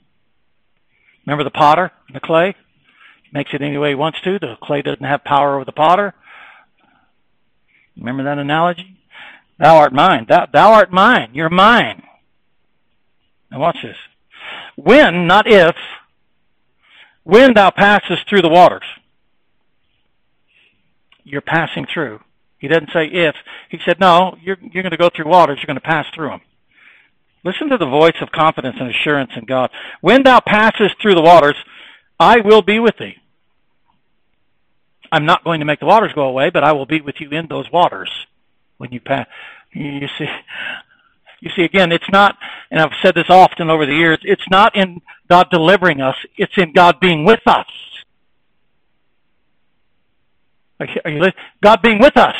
Remember 1.25 1.43
the 1.43 1.49
potter 1.49 1.91
and 2.08 2.15
the 2.15 2.21
clay? 2.21 2.56
He 3.23 3.30
makes 3.34 3.53
it 3.53 3.62
any 3.62 3.77
way 3.77 3.89
he 3.89 3.95
wants 3.95 4.21
to. 4.21 4.39
The 4.39 4.56
clay 4.62 4.82
doesn't 4.82 5.03
have 5.03 5.23
power 5.23 5.56
over 5.56 5.65
the 5.65 5.71
potter. 5.71 6.13
Remember 7.97 8.23
that 8.23 8.38
analogy? 8.38 8.97
Thou 9.60 9.77
art 9.77 9.91
mine. 9.91 10.27
Thou, 10.30 10.45
thou 10.45 10.71
art 10.71 10.91
mine. 10.91 11.32
You're 11.34 11.49
mine. 11.49 12.03
Now 13.51 13.60
watch 13.60 13.77
this. 13.81 13.97
When, 14.75 15.27
not 15.27 15.47
if, 15.47 15.75
when 17.23 17.53
thou 17.53 17.71
passest 17.71 18.27
through 18.29 18.41
the 18.41 18.49
waters 18.49 18.83
you're 21.27 21.41
passing 21.41 21.86
through. 21.93 22.21
He 22.57 22.67
doesn't 22.67 22.91
say 22.91 23.05
if. 23.05 23.36
He 23.69 23.79
said, 23.86 23.99
no, 23.99 24.38
you're, 24.41 24.57
you're 24.62 24.83
going 24.83 24.91
to 24.91 24.97
go 24.97 25.10
through 25.13 25.29
waters. 25.29 25.60
You're 25.60 25.67
going 25.67 25.75
to 25.75 25.81
pass 25.81 26.05
through 26.15 26.29
them. 26.29 26.41
Listen 27.43 27.69
to 27.69 27.77
the 27.77 27.86
voice 27.86 28.15
of 28.21 28.31
confidence 28.31 28.77
and 28.79 28.89
assurance 28.89 29.31
in 29.36 29.45
God. 29.45 29.69
When 30.01 30.23
thou 30.23 30.39
passest 30.39 30.95
through 31.01 31.15
the 31.15 31.21
waters, 31.21 31.55
I 32.19 32.39
will 32.39 32.62
be 32.62 32.79
with 32.79 32.97
thee. 32.97 33.15
I'm 35.12 35.25
not 35.25 35.43
going 35.43 35.60
to 35.60 35.65
make 35.65 35.79
the 35.79 35.86
waters 35.86 36.12
go 36.13 36.23
away, 36.23 36.49
but 36.49 36.63
I 36.63 36.71
will 36.71 36.86
be 36.86 37.01
with 37.01 37.15
you 37.19 37.29
in 37.29 37.47
those 37.47 37.71
waters 37.71 38.10
when 38.77 38.91
you 38.91 38.99
pass. 38.99 39.27
You 39.73 40.07
see, 40.17 40.27
you 41.39 41.52
see 41.56 41.63
again, 41.63 41.91
it's 41.91 42.10
not, 42.12 42.38
and 42.71 42.80
I've 42.80 42.91
said 43.02 43.15
this 43.15 43.30
often 43.30 43.69
over 43.69 43.86
the 43.86 43.93
years, 43.93 44.19
it's 44.23 44.50
not 44.50 44.76
in 44.76 45.02
God 45.30 45.47
delivering 45.52 46.02
us, 46.02 46.15
it's 46.38 46.58
in 46.58 46.73
God 46.73 47.00
being 47.00 47.26
with 47.26 47.41
us. 47.45 47.67
Are 50.80 51.10
you 51.10 51.32
God 51.63 51.82
being 51.82 52.00
with 52.00 52.17
us. 52.17 52.36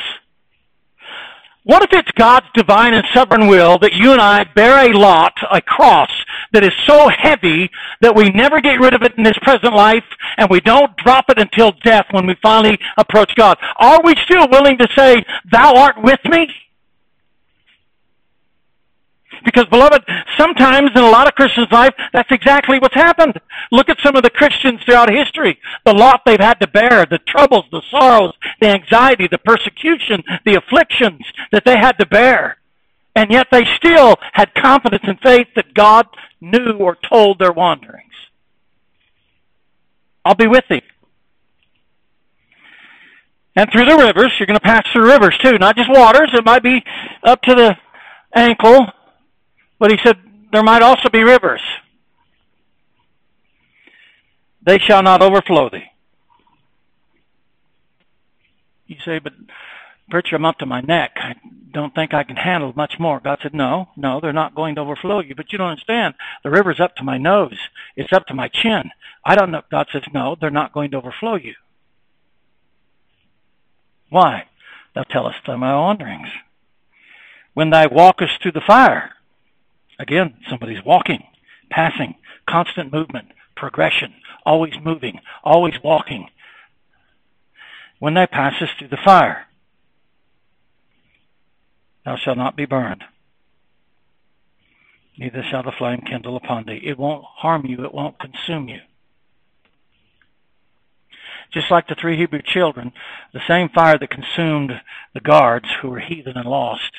What 1.64 1.84
if 1.84 1.90
it's 1.92 2.12
God's 2.12 2.46
divine 2.54 2.94
and 2.94 3.06
sovereign 3.14 3.48
will 3.48 3.78
that 3.80 3.92
you 3.92 4.14
and 4.14 4.22
I 4.22 4.46
bear 4.56 4.90
a 4.90 4.98
lot, 4.98 5.34
a 5.52 5.60
cross, 5.62 6.10
that 6.54 6.64
is 6.64 6.72
so 6.86 7.10
heavy 7.10 7.70
that 8.00 8.16
we 8.16 8.30
never 8.30 8.62
get 8.62 8.80
rid 8.80 8.94
of 8.94 9.02
it 9.02 9.18
in 9.18 9.24
this 9.26 9.38
present 9.42 9.76
life 9.76 10.06
and 10.38 10.50
we 10.50 10.62
don't 10.62 10.96
drop 10.96 11.26
it 11.30 11.38
until 11.38 11.74
death 11.84 12.06
when 12.12 12.26
we 12.26 12.38
finally 12.42 12.80
approach 12.98 13.36
God? 13.36 13.58
Are 13.76 14.02
we 14.02 14.16
still 14.24 14.48
willing 14.50 14.78
to 14.78 14.88
say, 14.96 15.26
Thou 15.52 15.76
art 15.76 16.02
with 16.02 16.22
me? 16.24 16.48
Because, 19.48 19.64
beloved, 19.68 20.04
sometimes 20.38 20.92
in 20.94 21.02
a 21.02 21.10
lot 21.10 21.26
of 21.26 21.36
Christians' 21.36 21.72
life, 21.72 21.94
that's 22.12 22.30
exactly 22.32 22.80
what's 22.80 22.94
happened. 22.94 23.40
Look 23.72 23.88
at 23.88 23.98
some 24.02 24.18
of 24.18 24.24
the 24.24 24.30
Christians 24.30 24.82
throughout 24.84 25.10
history. 25.10 25.58
The 25.86 25.94
lot 25.94 26.24
they've 26.26 26.38
had 26.38 26.60
to 26.60 26.68
bear, 26.68 27.06
the 27.06 27.20
troubles, 27.26 27.64
the 27.72 27.82
sorrows, 27.90 28.34
the 28.60 28.68
anxiety, 28.68 29.26
the 29.32 29.38
persecution, 29.38 30.22
the 30.46 30.56
afflictions 30.56 31.22
that 31.54 31.64
they 31.64 31.78
had 31.78 31.94
to 31.94 32.06
bear. 32.06 32.58
And 33.16 33.32
yet 33.32 33.48
they 33.50 33.64
still 33.78 34.18
had 34.34 34.54
confidence 34.54 35.06
and 35.08 35.18
faith 35.22 35.48
that 35.56 35.74
God 35.74 36.08
knew 36.42 36.74
or 36.80 36.98
told 37.10 37.40
their 37.40 37.54
wanderings. 37.54 38.04
I'll 40.26 40.36
be 40.36 40.48
with 40.48 40.66
thee. 40.70 40.82
And 43.56 43.72
through 43.72 43.86
the 43.86 43.96
rivers, 43.96 44.34
you're 44.38 44.46
going 44.46 44.60
to 44.60 44.66
pass 44.66 44.86
through 44.92 45.08
rivers 45.08 45.38
too, 45.38 45.58
not 45.58 45.78
just 45.78 45.90
waters. 45.90 46.32
It 46.34 46.44
might 46.44 46.64
be 46.64 46.84
up 47.24 47.42
to 47.44 47.56
the 47.56 47.78
ankle, 48.36 48.88
but 49.80 49.92
he 49.92 49.98
said 50.04 50.18
there 50.52 50.64
might 50.64 50.82
also 50.82 51.10
be 51.10 51.24
rivers. 51.24 51.62
They 54.62 54.80
shall 54.80 55.04
not 55.04 55.22
overflow 55.22 55.70
thee. 55.70 55.86
You 58.88 58.98
say, 59.04 59.20
but 59.20 59.34
preacher, 60.10 60.36
I'm 60.36 60.46
up 60.46 60.60
to 60.60 60.66
my 60.66 60.82
neck. 60.82 61.12
I 61.18 61.36
don't 61.72 61.94
think 61.94 62.14
I 62.14 62.24
can 62.24 62.38
handle 62.38 62.74
much 62.76 63.00
more. 63.00 63.20
God 63.20 63.40
said, 63.42 63.54
no, 63.54 63.90
no, 63.96 64.20
they're 64.20 64.34
not 64.34 64.56
going 64.56 64.76
to 64.76 64.82
overflow 64.82 65.20
you. 65.20 65.36
But 65.36 65.52
you 65.52 65.58
don't 65.58 65.70
understand. 65.70 66.16
The 66.44 66.50
river's 66.50 66.80
up 66.80 66.96
to 66.98 67.04
my 67.04 67.18
nose. 67.18 67.58
It's 67.96 68.14
up 68.14 68.26
to 68.28 68.34
my 68.34 68.48
chin. 68.48 68.92
I 69.24 69.36
don't 69.36 69.52
know. 69.52 69.62
God 69.70 69.88
says, 69.92 70.04
no, 70.14 70.36
they're 70.40 70.50
not 70.50 70.74
going 70.74 70.92
to 70.92 70.98
overflow 70.98 71.36
you. 71.36 71.56
Why? 74.10 74.46
Thou 74.96 75.04
tellest 75.04 75.40
thy 75.46 75.56
my 75.58 75.76
wanderings. 75.76 76.30
When 77.54 77.70
thou 77.70 77.90
walkest 77.90 78.42
through 78.42 78.54
the 78.54 78.62
fire, 78.62 79.12
Again, 80.00 80.36
somebody's 80.50 80.84
walking, 80.86 81.24
passing, 81.70 82.16
constant 82.48 82.94
movement, 82.94 83.30
progression, 83.56 84.14
always 84.46 84.74
moving, 84.84 85.20
always 85.44 85.76
walking. 85.84 86.30
When 88.00 88.14
thou 88.14 88.28
passest 88.28 88.74
through 88.78 88.90
the 88.90 88.98
fire, 88.98 89.48
thou 92.06 92.16
shalt 92.16 92.38
not 92.38 92.56
be 92.56 92.66
burned, 92.66 93.04
neither 95.18 95.44
shall 95.44 95.64
the 95.64 95.72
flame 95.72 96.02
kindle 96.02 96.38
upon 96.38 96.66
thee. 96.66 96.82
It 96.84 97.00
won't 97.00 97.26
harm 97.26 97.66
you, 97.66 97.84
it 97.84 97.94
won't 97.94 98.20
consume 98.20 98.70
you. 98.70 98.82
Just 101.52 101.72
like 101.72 101.88
the 101.88 101.96
three 101.96 102.18
Hebrew 102.18 102.42
children, 102.44 102.92
the 103.34 103.42
same 103.48 103.70
fire 103.70 103.98
that 103.98 104.10
consumed 104.10 104.82
the 105.14 105.22
guards 105.22 105.68
who 105.82 105.90
were 105.90 106.00
heathen 106.00 106.38
and 106.38 106.48
lost 106.48 106.92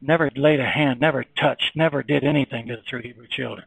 never 0.00 0.30
laid 0.34 0.60
a 0.60 0.66
hand, 0.66 1.00
never 1.00 1.24
touched, 1.24 1.76
never 1.76 2.02
did 2.02 2.24
anything 2.24 2.66
to 2.66 2.76
the 2.76 2.82
three 2.82 3.02
Hebrew 3.02 3.26
children. 3.28 3.66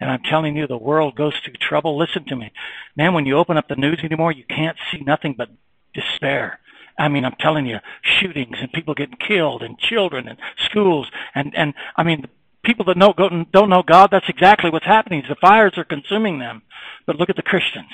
And 0.00 0.10
I'm 0.10 0.22
telling 0.22 0.56
you, 0.56 0.66
the 0.66 0.78
world 0.78 1.14
goes 1.14 1.34
through 1.44 1.54
trouble. 1.54 1.98
Listen 1.98 2.24
to 2.26 2.36
me. 2.36 2.52
Man, 2.96 3.12
when 3.12 3.26
you 3.26 3.36
open 3.36 3.58
up 3.58 3.68
the 3.68 3.76
news 3.76 4.00
anymore, 4.02 4.32
you 4.32 4.44
can't 4.44 4.76
see 4.90 5.00
nothing 5.00 5.34
but 5.36 5.50
despair. 5.92 6.58
I 6.98 7.08
mean, 7.08 7.24
I'm 7.24 7.36
telling 7.38 7.66
you, 7.66 7.78
shootings 8.02 8.56
and 8.60 8.72
people 8.72 8.94
getting 8.94 9.16
killed 9.16 9.62
and 9.62 9.78
children 9.78 10.28
and 10.28 10.38
schools 10.64 11.10
and, 11.34 11.54
and 11.54 11.74
I 11.96 12.02
mean, 12.02 12.26
people 12.62 12.84
that 12.86 12.96
know, 12.96 13.12
don't 13.12 13.70
know 13.70 13.82
God, 13.82 14.10
that's 14.10 14.28
exactly 14.28 14.70
what's 14.70 14.86
happening. 14.86 15.22
The 15.28 15.34
fires 15.34 15.74
are 15.76 15.84
consuming 15.84 16.38
them. 16.38 16.62
But 17.06 17.16
look 17.16 17.30
at 17.30 17.36
the 17.36 17.42
Christians. 17.42 17.90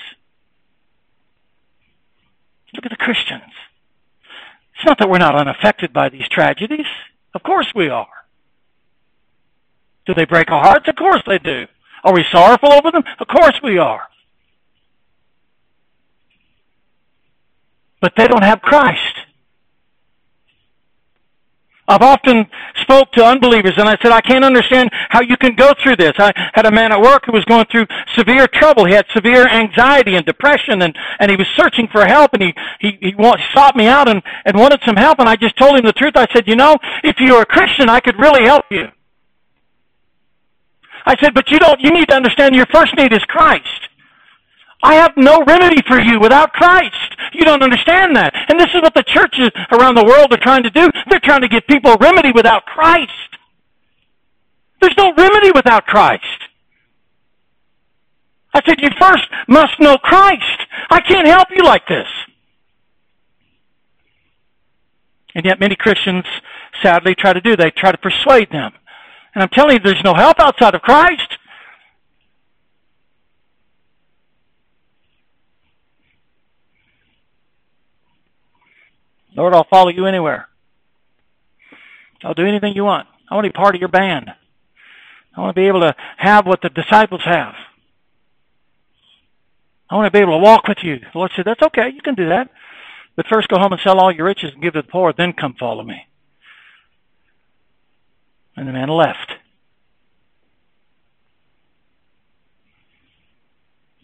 Look 2.75 2.85
at 2.85 2.91
the 2.91 2.97
Christians. 2.97 3.53
It's 4.75 4.85
not 4.85 4.99
that 4.99 5.09
we're 5.09 5.19
not 5.19 5.37
unaffected 5.37 5.93
by 5.93 6.09
these 6.09 6.29
tragedies. 6.29 6.87
Of 7.37 7.43
course 7.43 7.71
we 7.75 7.91
are. 7.91 8.09
Do 10.07 10.15
they 10.15 10.25
break 10.25 10.51
our 10.51 10.63
hearts? 10.63 10.89
Of 10.89 10.97
course 10.97 11.21
they 11.27 11.39
do. 11.39 11.67
Are 12.03 12.15
we 12.15 12.25
sorrowful 12.33 12.73
over 12.73 12.91
them? 12.91 13.05
Of 13.21 13.27
course 13.29 13.61
we 13.63 13.77
are. 13.77 14.05
But 18.01 18.15
they 18.17 18.27
don't 18.27 18.43
have 18.43 18.63
Christ. 18.63 19.16
I've 21.89 22.03
often 22.03 22.47
spoke 22.83 23.13
to 23.13 23.25
unbelievers 23.25 23.75
and 23.77 23.89
I 23.89 23.97
said, 24.03 24.11
I 24.11 24.21
can't 24.21 24.45
understand 24.45 24.91
how 25.09 25.21
you 25.21 25.37
can 25.37 25.55
go 25.55 25.73
through 25.83 25.97
this. 25.97 26.13
I 26.19 26.33
had 26.55 26.67
a 26.67 26.71
man 26.71 26.91
at 26.91 27.01
work 27.01 27.27
who 27.27 27.33
was 27.33 27.45
going 27.45 27.67
through 27.71 27.87
severe 28.17 28.49
trouble. 28.49 28.85
He 28.87 28.95
had 28.95 29.07
severe 29.15 29.47
anxiety 29.49 30.17
and 30.17 30.27
depression 30.27 30.83
and, 30.83 30.97
and 31.21 31.31
he 31.31 31.37
was 31.37 31.47
searching 31.57 31.87
for 31.89 32.05
help 32.05 32.33
and 32.35 32.43
he, 32.43 32.55
he, 32.81 32.99
he 33.01 33.15
sought 33.55 33.77
me 33.77 33.87
out 33.87 34.09
and, 34.09 34.23
and 34.45 34.59
wanted 34.59 34.81
some 34.85 34.97
help 34.97 35.21
and 35.21 35.29
I 35.29 35.37
just 35.37 35.57
told 35.57 35.79
him 35.79 35.87
the 35.87 35.93
truth. 35.93 36.17
I 36.17 36.27
said, 36.33 36.49
you 36.49 36.57
know, 36.57 36.77
if 37.05 37.21
you're 37.21 37.43
a 37.43 37.47
Christian, 37.47 37.89
I 37.89 38.01
could 38.01 38.19
really 38.19 38.45
help 38.45 38.65
you. 38.71 38.89
I 41.05 41.17
said, 41.21 41.35
but 41.35 41.51
you 41.51 41.61
don't, 41.61 41.81
you 41.81 41.93
need 41.93 42.09
to 42.09 42.17
understand 42.17 42.57
your 42.57 42.67
first 42.67 42.97
need 42.97 43.13
is 43.13 43.23
Christ. 43.29 43.89
I 44.83 44.95
have 44.95 45.13
no 45.17 45.43
remedy 45.45 45.83
for 45.87 46.01
you 46.01 46.21
without 46.21 46.53
Christ. 46.53 47.17
You 47.33 47.45
don't 47.45 47.63
understand 47.63 48.15
that. 48.17 48.33
And 48.49 48.61
this 48.61 48.69
is 48.75 48.83
what 48.83 48.95
the 48.95 49.03
churches 49.03 49.51
around 49.73 49.97
the 49.97 50.05
world 50.05 50.33
are 50.33 50.43
trying 50.43 50.63
to 50.65 50.71
do. 50.71 50.89
They're 51.11 51.21
trying 51.21 51.41
to 51.41 51.49
give 51.49 51.67
people 51.67 51.93
a 51.93 51.99
remedy 51.99 52.31
without 52.33 52.67
Christ. 52.67 53.11
There's 54.81 54.97
no 54.97 55.13
remedy 55.17 55.51
without 55.55 55.87
Christ. 55.87 56.25
I 58.55 58.61
said, 58.67 58.81
you 58.81 58.89
first 58.99 59.25
must 59.49 59.81
know 59.81 59.97
Christ. 59.99 60.67
I 60.91 61.01
can't 61.01 61.27
help 61.27 61.49
you 61.55 61.63
like 61.63 61.87
this. 61.89 62.09
And 65.35 65.45
yet 65.45 65.61
many 65.61 65.77
Christians 65.77 66.25
sadly 66.83 67.15
try 67.15 67.33
to 67.33 67.41
do. 67.41 67.57
They 67.57 67.71
try 67.71 67.93
to 67.93 67.99
persuade 67.99 68.51
them. 68.51 68.73
And 69.35 69.43
I'm 69.43 69.51
telling 69.51 69.75
you, 69.75 69.81
there's 69.81 70.03
no 70.05 70.15
help 70.15 70.41
outside 70.41 70.75
of 70.75 70.81
Christ. 70.81 71.37
Lord, 79.37 79.53
I'll 79.53 79.65
follow 79.65 79.91
you 79.91 80.07
anywhere. 80.07 80.49
I'll 82.25 82.35
do 82.35 82.47
anything 82.47 82.75
you 82.75 82.85
want. 82.85 83.07
I 83.31 83.35
want 83.35 83.45
to 83.45 83.51
be 83.51 83.57
part 83.57 83.75
of 83.75 83.81
your 83.81 83.89
band. 83.89 84.31
I 85.37 85.41
want 85.41 85.55
to 85.55 85.61
be 85.61 85.69
able 85.69 85.83
to 85.83 85.95
have 86.17 86.47
what 86.47 86.63
the 86.63 86.71
disciples 86.71 87.23
have. 87.25 87.55
I 89.91 89.95
want 89.95 90.07
to 90.07 90.11
be 90.11 90.23
able 90.23 90.39
to 90.39 90.43
walk 90.43 90.67
with 90.67 90.79
you. 90.83 90.99
The 90.99 91.19
Lord 91.19 91.33
said, 91.37 91.45
That's 91.45 91.63
okay, 91.63 91.91
you 91.91 92.01
can 92.01 92.15
do 92.15 92.31
that. 92.31 92.51
But 93.15 93.27
first 93.27 93.49
go 93.49 93.59
home 93.59 93.73
and 93.73 93.81
sell 93.81 94.01
all 94.01 94.11
your 94.11 94.27
riches 94.27 94.53
and 94.53 94.63
give 94.63 94.73
to 94.73 94.83
the 94.83 94.89
poor, 94.89 95.13
then 95.13 95.33
come 95.33 95.55
follow 95.55 95.83
me. 95.83 96.07
And 98.57 98.67
the 98.67 98.73
man 98.73 98.89
left. 98.89 99.35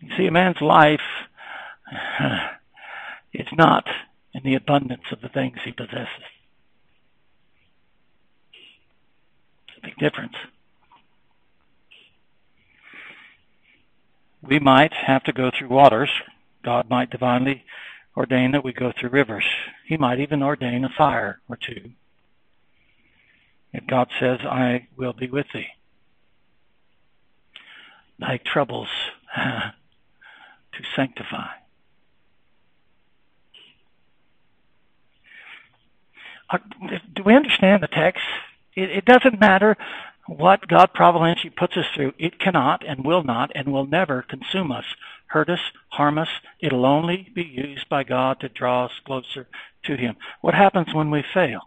You 0.01 0.11
see, 0.17 0.27
a 0.27 0.31
man's 0.31 0.61
life, 0.61 1.01
it's 3.33 3.53
not 3.53 3.87
in 4.35 4.43
the 4.45 4.55
abundance 4.55 5.05
of 5.11 5.21
the 5.21 5.29
things 5.29 5.59
he 5.65 5.73
possesses. 5.73 6.09
It's 9.69 9.79
a 9.79 9.87
big 9.87 9.97
difference. 9.99 10.35
We 14.43 14.59
might 14.59 14.93
have 14.93 15.23
to 15.25 15.33
go 15.33 15.51
through 15.51 15.69
waters. 15.69 16.11
God 16.65 16.91
might 16.91 17.11
divinely 17.11 17.65
ordain 18.17 18.53
that 18.53 18.65
we 18.65 18.73
go 18.73 18.93
through 18.93 19.11
rivers. 19.11 19.45
He 19.87 19.97
might 19.97 20.21
even 20.21 20.43
ordain 20.43 20.85
a 20.85 20.89
fire 20.89 21.41
or 21.49 21.57
two. 21.57 21.93
If 23.73 23.87
God 23.87 24.09
says, 24.21 24.41
I 24.43 24.89
will 24.97 25.13
be 25.13 25.29
with 25.29 25.47
thee. 25.55 25.69
Thy 28.19 28.39
troubles 28.39 28.89
to 29.37 29.73
sanctify. 30.95 31.62
Uh, 36.53 36.59
do 37.15 37.23
we 37.25 37.35
understand 37.35 37.83
the 37.83 37.89
text? 37.89 38.23
It, 38.75 38.91
it 38.91 39.05
doesn't 39.05 39.41
matter 39.41 39.77
what 40.27 40.69
God 40.69 40.93
providentially 40.95 41.51
puts 41.51 41.77
us 41.77 41.87
through. 41.95 42.13
It 42.19 42.39
cannot 42.39 42.87
and 42.87 43.05
will 43.05 43.25
not 43.25 43.51
and 43.55 43.73
will 43.73 43.87
never 43.87 44.23
consume 44.23 44.71
us, 44.71 44.85
hurt 45.27 45.49
us, 45.49 45.61
harm 45.89 46.19
us. 46.19 46.29
It'll 46.61 46.87
only 46.87 47.29
be 47.35 47.43
used 47.43 47.89
by 47.89 48.05
God 48.05 48.41
to 48.41 48.49
draw 48.49 48.87
us 48.87 48.93
closer 49.05 49.49
to 49.85 49.97
Him. 49.97 50.17
What 50.43 50.55
happens 50.55 50.95
when 50.95 51.11
we 51.11 51.25
fail? 51.35 51.63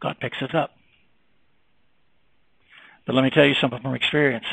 God 0.00 0.20
picks 0.20 0.40
us 0.40 0.54
up. 0.54 0.70
But 3.04 3.14
let 3.14 3.24
me 3.24 3.30
tell 3.30 3.44
you 3.44 3.54
something 3.54 3.82
from 3.82 3.94
experience. 3.94 4.46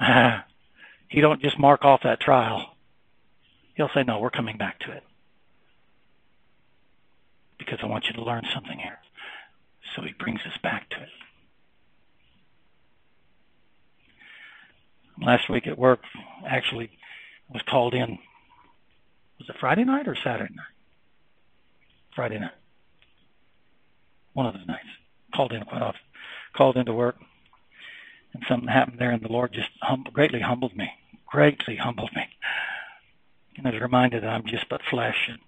he 1.08 1.20
don't 1.20 1.42
just 1.42 1.58
mark 1.58 1.84
off 1.84 2.02
that 2.04 2.20
trial. 2.20 2.74
He'll 3.74 3.90
say, 3.92 4.04
no, 4.04 4.18
we're 4.18 4.30
coming 4.30 4.56
back 4.56 4.78
to 4.80 4.92
it 4.92 5.02
because 7.58 7.78
I 7.82 7.86
want 7.86 8.06
you 8.06 8.12
to 8.14 8.22
learn 8.22 8.44
something 8.52 8.78
here. 8.78 8.98
So 9.94 10.02
he 10.02 10.12
brings 10.12 10.40
us 10.46 10.58
back 10.62 10.90
to 10.90 10.96
it. 11.02 11.08
last 15.20 15.48
week 15.48 15.66
at 15.66 15.78
work, 15.78 16.00
actually 16.46 16.90
was 17.48 17.62
called 17.62 17.94
in. 17.94 18.18
Was 19.38 19.48
it 19.48 19.56
Friday 19.58 19.84
night 19.84 20.08
or 20.08 20.16
Saturday 20.16 20.54
night? 20.54 20.66
Friday 22.14 22.38
night. 22.38 22.54
One 24.32 24.46
of 24.46 24.54
those 24.54 24.66
nights. 24.66 24.88
Called 25.34 25.52
in 25.52 25.64
quite 25.64 25.82
often. 25.82 26.00
Called 26.54 26.76
into 26.76 26.94
work, 26.94 27.16
and 28.32 28.42
something 28.48 28.68
happened 28.68 28.98
there, 28.98 29.10
and 29.10 29.22
the 29.22 29.32
Lord 29.32 29.52
just 29.52 29.68
hum- 29.82 30.06
greatly 30.12 30.40
humbled 30.40 30.74
me. 30.74 30.90
Greatly 31.26 31.76
humbled 31.76 32.10
me. 32.16 32.22
And 33.56 33.66
I 33.66 33.70
was 33.70 33.80
reminded 33.80 34.22
that 34.22 34.30
I'm 34.30 34.46
just 34.46 34.68
but 34.68 34.80
flesh. 34.82 35.28
And 35.28 35.38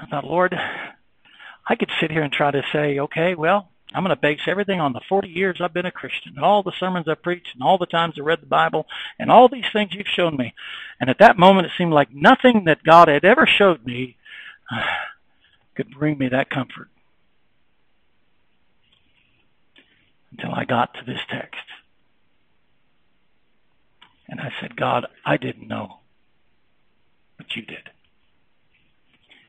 I 0.00 0.06
thought, 0.06 0.24
Lord, 0.24 0.56
I 1.66 1.76
could 1.76 1.90
sit 2.00 2.10
here 2.10 2.22
and 2.22 2.32
try 2.32 2.50
to 2.50 2.62
say, 2.72 2.98
okay, 2.98 3.34
well, 3.34 3.68
I'm 3.94 4.02
going 4.02 4.14
to 4.14 4.20
base 4.20 4.40
everything 4.46 4.80
on 4.80 4.92
the 4.92 5.00
40 5.08 5.28
years 5.28 5.58
I've 5.60 5.72
been 5.72 5.86
a 5.86 5.90
Christian, 5.90 6.34
and 6.36 6.44
all 6.44 6.62
the 6.62 6.72
sermons 6.78 7.08
I've 7.08 7.22
preached, 7.22 7.54
and 7.54 7.62
all 7.62 7.78
the 7.78 7.86
times 7.86 8.14
I 8.18 8.22
read 8.22 8.42
the 8.42 8.46
Bible, 8.46 8.86
and 9.18 9.30
all 9.30 9.48
these 9.48 9.64
things 9.72 9.94
you've 9.94 10.06
shown 10.06 10.36
me. 10.36 10.54
And 11.00 11.08
at 11.08 11.18
that 11.18 11.38
moment, 11.38 11.66
it 11.66 11.72
seemed 11.78 11.92
like 11.92 12.12
nothing 12.12 12.64
that 12.64 12.84
God 12.84 13.08
had 13.08 13.24
ever 13.24 13.46
showed 13.46 13.86
me 13.86 14.16
could 15.74 15.90
bring 15.90 16.18
me 16.18 16.28
that 16.28 16.50
comfort. 16.50 16.88
Until 20.32 20.52
I 20.52 20.64
got 20.64 20.94
to 20.94 21.04
this 21.04 21.20
text. 21.30 21.60
And 24.28 24.40
I 24.40 24.52
said, 24.60 24.76
God, 24.76 25.06
I 25.24 25.36
didn't 25.36 25.68
know, 25.68 26.00
but 27.38 27.54
you 27.54 27.62
did. 27.62 27.90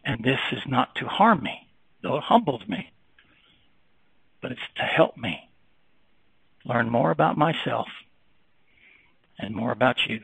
And 0.06 0.24
this 0.24 0.40
is 0.52 0.62
not 0.68 0.96
to 0.96 1.08
harm 1.08 1.44
me, 1.44 1.67
though 2.02 2.18
it 2.18 2.24
humbles 2.24 2.62
me 2.68 2.92
but 4.42 4.52
it's 4.52 4.62
to 4.76 4.84
help 4.84 5.18
me 5.18 5.50
learn 6.66 6.90
more 6.90 7.12
about 7.12 7.38
myself 7.38 7.88
and 9.40 9.56
more 9.56 9.72
about 9.72 9.98
you. 10.08 10.22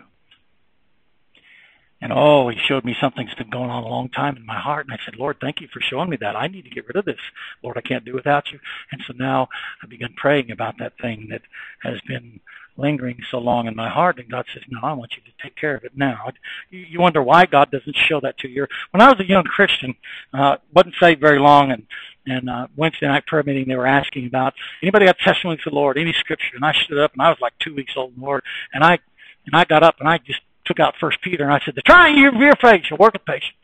And 2.01 2.11
oh, 2.13 2.49
he 2.49 2.57
showed 2.57 2.83
me 2.83 2.95
something 2.99 3.25
that's 3.25 3.37
been 3.37 3.49
going 3.49 3.69
on 3.69 3.83
a 3.83 3.87
long 3.87 4.09
time 4.09 4.35
in 4.35 4.45
my 4.45 4.59
heart. 4.59 4.85
And 4.85 4.93
I 4.93 4.99
said, 5.05 5.15
Lord, 5.15 5.37
thank 5.39 5.61
you 5.61 5.69
for 5.71 5.79
showing 5.79 6.09
me 6.09 6.17
that. 6.17 6.35
I 6.35 6.47
need 6.47 6.63
to 6.63 6.69
get 6.69 6.87
rid 6.87 6.97
of 6.97 7.05
this. 7.05 7.19
Lord, 7.63 7.77
I 7.77 7.81
can't 7.81 8.03
do 8.03 8.13
without 8.13 8.51
you. 8.51 8.59
And 8.91 9.01
so 9.07 9.13
now 9.13 9.47
I 9.81 9.87
began 9.87 10.13
praying 10.13 10.51
about 10.51 10.79
that 10.79 10.97
thing 11.01 11.29
that 11.31 11.43
has 11.81 12.01
been 12.01 12.41
lingering 12.77 13.17
so 13.29 13.37
long 13.37 13.67
in 13.67 13.75
my 13.75 13.89
heart. 13.89 14.17
And 14.19 14.29
God 14.29 14.45
says, 14.53 14.63
no, 14.69 14.79
I 14.81 14.93
want 14.93 15.15
you 15.15 15.21
to 15.23 15.43
take 15.43 15.55
care 15.55 15.75
of 15.75 15.83
it 15.83 15.91
now. 15.95 16.31
You 16.69 16.99
wonder 16.99 17.21
why 17.21 17.45
God 17.45 17.71
doesn't 17.71 17.95
show 17.95 18.19
that 18.21 18.37
to 18.39 18.49
you. 18.49 18.67
When 18.91 19.01
I 19.01 19.09
was 19.09 19.19
a 19.19 19.27
young 19.27 19.43
Christian, 19.43 19.95
uh, 20.33 20.57
wasn't 20.73 20.95
saved 20.99 21.21
very 21.21 21.39
long 21.39 21.71
and 21.71 21.85
and 22.25 22.49
uh, 22.49 22.67
Wednesday 22.77 23.05
night 23.07 23.25
prayer 23.27 23.43
meeting, 23.43 23.67
they 23.67 23.75
were 23.75 23.85
asking 23.85 24.27
about 24.27 24.53
anybody 24.81 25.07
got 25.07 25.17
testimony 25.19 25.59
for 25.61 25.71
the 25.71 25.75
Lord, 25.75 25.97
any 25.97 26.13
scripture, 26.13 26.55
and 26.55 26.63
I 26.63 26.71
stood 26.71 26.97
up 26.97 27.11
and 27.11 27.21
I 27.21 27.27
was 27.27 27.37
like 27.41 27.51
two 27.59 27.75
weeks 27.75 27.93
old 27.97 28.17
Lord, 28.17 28.43
and 28.73 28.81
I 28.81 28.99
and 29.45 29.53
I 29.53 29.65
got 29.65 29.83
up 29.83 29.95
and 29.99 30.07
I 30.07 30.19
just 30.19 30.39
took 30.63 30.79
out 30.79 30.95
First 31.01 31.21
Peter 31.21 31.43
and 31.43 31.51
I 31.51 31.59
said, 31.65 31.75
"The 31.75 31.81
trying 31.81 32.25
of 32.25 32.35
your 32.35 32.55
faith 32.61 32.85
shall 32.85 32.97
work 32.97 33.11
with 33.11 33.25
patience." 33.25 33.57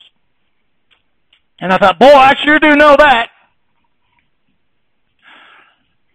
And 1.60 1.72
I 1.72 1.78
thought, 1.78 1.98
boy, 1.98 2.06
I 2.06 2.34
sure 2.42 2.58
do 2.58 2.74
know 2.74 2.96
that. 2.98 3.29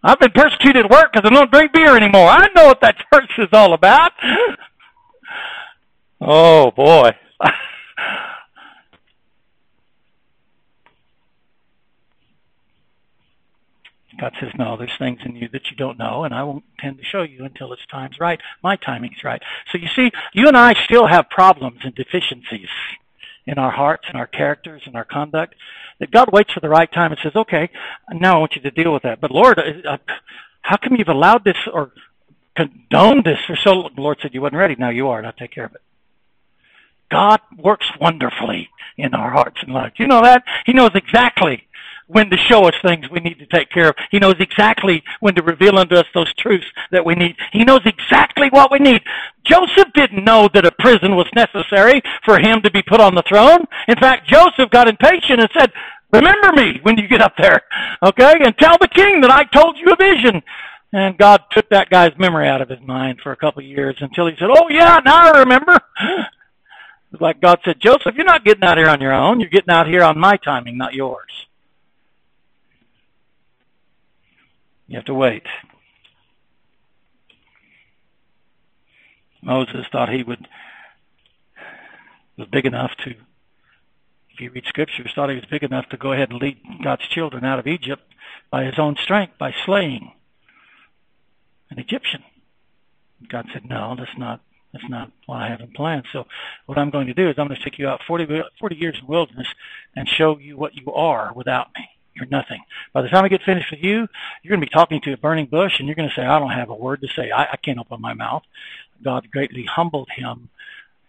I've 0.06 0.20
been 0.20 0.30
persecuted 0.30 0.84
at 0.84 0.90
work 0.90 1.12
because 1.12 1.28
I 1.28 1.34
don't 1.34 1.50
drink 1.50 1.72
beer 1.72 1.96
anymore. 1.96 2.28
I 2.28 2.46
know 2.54 2.66
what 2.66 2.80
that 2.82 2.96
church 3.12 3.32
is 3.38 3.48
all 3.52 3.74
about. 3.74 4.12
Oh 6.20 6.70
boy. 6.70 7.10
God 14.20 14.32
says, 14.40 14.52
no, 14.56 14.76
there's 14.78 14.96
things 14.98 15.20
in 15.26 15.36
you 15.36 15.48
that 15.52 15.70
you 15.70 15.76
don't 15.76 15.98
know, 15.98 16.24
and 16.24 16.32
I 16.32 16.42
won't 16.42 16.64
tend 16.78 16.96
to 16.98 17.04
show 17.04 17.22
you 17.22 17.44
until 17.44 17.74
it's 17.74 17.84
time's 17.86 18.18
right. 18.18 18.40
My 18.62 18.76
timing's 18.76 19.22
right. 19.22 19.42
So 19.70 19.76
you 19.76 19.88
see, 19.88 20.10
you 20.32 20.48
and 20.48 20.56
I 20.56 20.72
still 20.84 21.06
have 21.06 21.28
problems 21.28 21.80
and 21.82 21.94
deficiencies 21.94 22.70
in 23.46 23.58
our 23.58 23.70
hearts 23.70 24.04
and 24.08 24.16
our 24.16 24.26
characters 24.26 24.82
and 24.86 24.96
our 24.96 25.04
conduct 25.04 25.54
that 25.98 26.10
God 26.10 26.32
waits 26.32 26.52
for 26.52 26.60
the 26.60 26.68
right 26.68 26.90
time 26.90 27.12
and 27.12 27.20
says, 27.22 27.34
okay, 27.34 27.70
now 28.12 28.36
I 28.36 28.38
want 28.38 28.56
you 28.56 28.62
to 28.62 28.70
deal 28.70 28.92
with 28.92 29.04
that. 29.04 29.20
But 29.20 29.30
Lord, 29.30 29.58
how 30.62 30.76
come 30.76 30.96
you've 30.96 31.08
allowed 31.08 31.44
this 31.44 31.56
or 31.72 31.92
condoned 32.54 33.24
this 33.24 33.40
for 33.46 33.56
so 33.56 33.72
long? 33.72 33.90
The 33.94 34.02
Lord 34.02 34.18
said 34.20 34.34
you 34.34 34.42
wasn't 34.42 34.58
ready. 34.58 34.76
Now 34.78 34.90
you 34.90 35.08
are, 35.08 35.18
and 35.18 35.26
I'll 35.26 35.32
take 35.32 35.52
care 35.52 35.64
of 35.64 35.74
it. 35.74 35.82
God 37.10 37.40
works 37.56 37.86
wonderfully 38.00 38.68
in 38.96 39.14
our 39.14 39.30
hearts 39.30 39.62
and 39.62 39.72
lives. 39.72 39.94
You 39.98 40.06
know 40.06 40.22
that? 40.22 40.44
He 40.64 40.72
knows 40.72 40.90
exactly 40.94 41.66
when 42.08 42.30
to 42.30 42.36
show 42.36 42.64
us 42.64 42.74
things 42.82 43.10
we 43.10 43.20
need 43.20 43.38
to 43.38 43.46
take 43.46 43.70
care 43.70 43.88
of. 43.88 43.96
He 44.10 44.18
knows 44.18 44.36
exactly 44.38 45.02
when 45.20 45.34
to 45.34 45.42
reveal 45.42 45.78
unto 45.78 45.96
us 45.96 46.06
those 46.14 46.32
truths 46.34 46.66
that 46.92 47.04
we 47.04 47.14
need. 47.14 47.36
He 47.52 47.64
knows 47.64 47.80
exactly 47.84 48.48
what 48.50 48.70
we 48.70 48.78
need. 48.78 49.02
Joseph 49.44 49.92
didn't 49.94 50.24
know 50.24 50.48
that 50.54 50.66
a 50.66 50.72
prison 50.72 51.16
was 51.16 51.26
necessary 51.34 52.02
for 52.24 52.38
him 52.38 52.62
to 52.62 52.70
be 52.70 52.82
put 52.82 53.00
on 53.00 53.14
the 53.14 53.24
throne. 53.28 53.64
In 53.88 53.96
fact, 53.96 54.28
Joseph 54.28 54.70
got 54.70 54.88
impatient 54.88 55.40
and 55.40 55.50
said, 55.58 55.72
remember 56.12 56.52
me 56.52 56.78
when 56.82 56.96
you 56.96 57.08
get 57.08 57.22
up 57.22 57.34
there, 57.36 57.62
okay? 58.02 58.34
And 58.40 58.56
tell 58.58 58.76
the 58.80 58.88
king 58.88 59.20
that 59.22 59.30
I 59.30 59.44
told 59.44 59.76
you 59.76 59.92
a 59.92 59.96
vision. 59.96 60.42
And 60.92 61.18
God 61.18 61.42
took 61.50 61.68
that 61.70 61.90
guy's 61.90 62.16
memory 62.16 62.48
out 62.48 62.62
of 62.62 62.68
his 62.68 62.80
mind 62.80 63.20
for 63.20 63.32
a 63.32 63.36
couple 63.36 63.60
of 63.60 63.68
years 63.68 63.96
until 64.00 64.28
he 64.28 64.36
said, 64.38 64.48
oh 64.50 64.68
yeah, 64.70 65.00
now 65.04 65.32
I 65.32 65.40
remember. 65.40 65.80
Like 67.20 67.40
God 67.40 67.58
said, 67.64 67.80
Joseph, 67.80 68.14
you're 68.14 68.24
not 68.24 68.44
getting 68.44 68.62
out 68.64 68.78
here 68.78 68.88
on 68.88 69.00
your 69.00 69.12
own. 69.12 69.40
You're 69.40 69.50
getting 69.50 69.74
out 69.74 69.88
here 69.88 70.02
on 70.02 70.18
my 70.18 70.36
timing, 70.36 70.78
not 70.78 70.94
yours. 70.94 71.45
You 74.86 74.96
have 74.96 75.04
to 75.06 75.14
wait. 75.14 75.44
Moses 79.42 79.86
thought 79.90 80.08
he 80.08 80.22
would 80.22 80.48
was 82.36 82.48
big 82.48 82.66
enough 82.66 82.92
to 83.04 83.14
if 84.36 84.40
you 84.40 84.50
read 84.50 84.66
scriptures, 84.66 85.12
thought 85.14 85.30
he 85.30 85.36
was 85.36 85.46
big 85.46 85.62
enough 85.62 85.88
to 85.88 85.96
go 85.96 86.12
ahead 86.12 86.30
and 86.30 86.38
lead 86.38 86.58
God's 86.84 87.08
children 87.08 87.42
out 87.42 87.58
of 87.58 87.66
Egypt 87.66 88.02
by 88.50 88.64
his 88.64 88.78
own 88.78 88.96
strength, 88.96 89.38
by 89.38 89.54
slaying 89.64 90.12
an 91.70 91.78
Egyptian. 91.78 92.22
God 93.30 93.46
said, 93.52 93.64
No, 93.64 93.96
that's 93.98 94.16
not 94.18 94.42
that's 94.72 94.90
not 94.90 95.10
what 95.24 95.36
I 95.36 95.48
have 95.48 95.60
in 95.60 95.70
plan. 95.70 96.02
So 96.12 96.26
what 96.66 96.76
I'm 96.76 96.90
going 96.90 97.06
to 97.06 97.14
do 97.14 97.30
is 97.30 97.36
I'm 97.38 97.46
going 97.46 97.56
to 97.56 97.64
take 97.64 97.78
you 97.78 97.88
out 97.88 98.02
40, 98.06 98.42
40 98.60 98.76
years 98.76 98.96
in 99.00 99.06
the 99.06 99.10
wilderness 99.10 99.46
and 99.94 100.06
show 100.06 100.38
you 100.38 100.58
what 100.58 100.74
you 100.74 100.92
are 100.92 101.32
without 101.34 101.68
me. 101.74 101.88
You're 102.16 102.26
nothing. 102.26 102.62
By 102.92 103.02
the 103.02 103.08
time 103.08 103.24
I 103.24 103.28
get 103.28 103.42
finished 103.42 103.70
with 103.70 103.82
you, 103.82 104.08
you're 104.42 104.50
going 104.50 104.60
to 104.60 104.66
be 104.66 104.72
talking 104.72 105.00
to 105.02 105.12
a 105.12 105.18
burning 105.18 105.46
bush 105.46 105.78
and 105.78 105.86
you're 105.86 105.94
going 105.94 106.08
to 106.08 106.14
say, 106.14 106.22
I 106.22 106.38
don't 106.38 106.50
have 106.50 106.70
a 106.70 106.74
word 106.74 107.02
to 107.02 107.08
say. 107.08 107.30
I, 107.30 107.52
I 107.52 107.56
can't 107.56 107.78
open 107.78 108.00
my 108.00 108.14
mouth. 108.14 108.42
God 109.02 109.30
greatly 109.30 109.64
humbled 109.64 110.08
him 110.10 110.48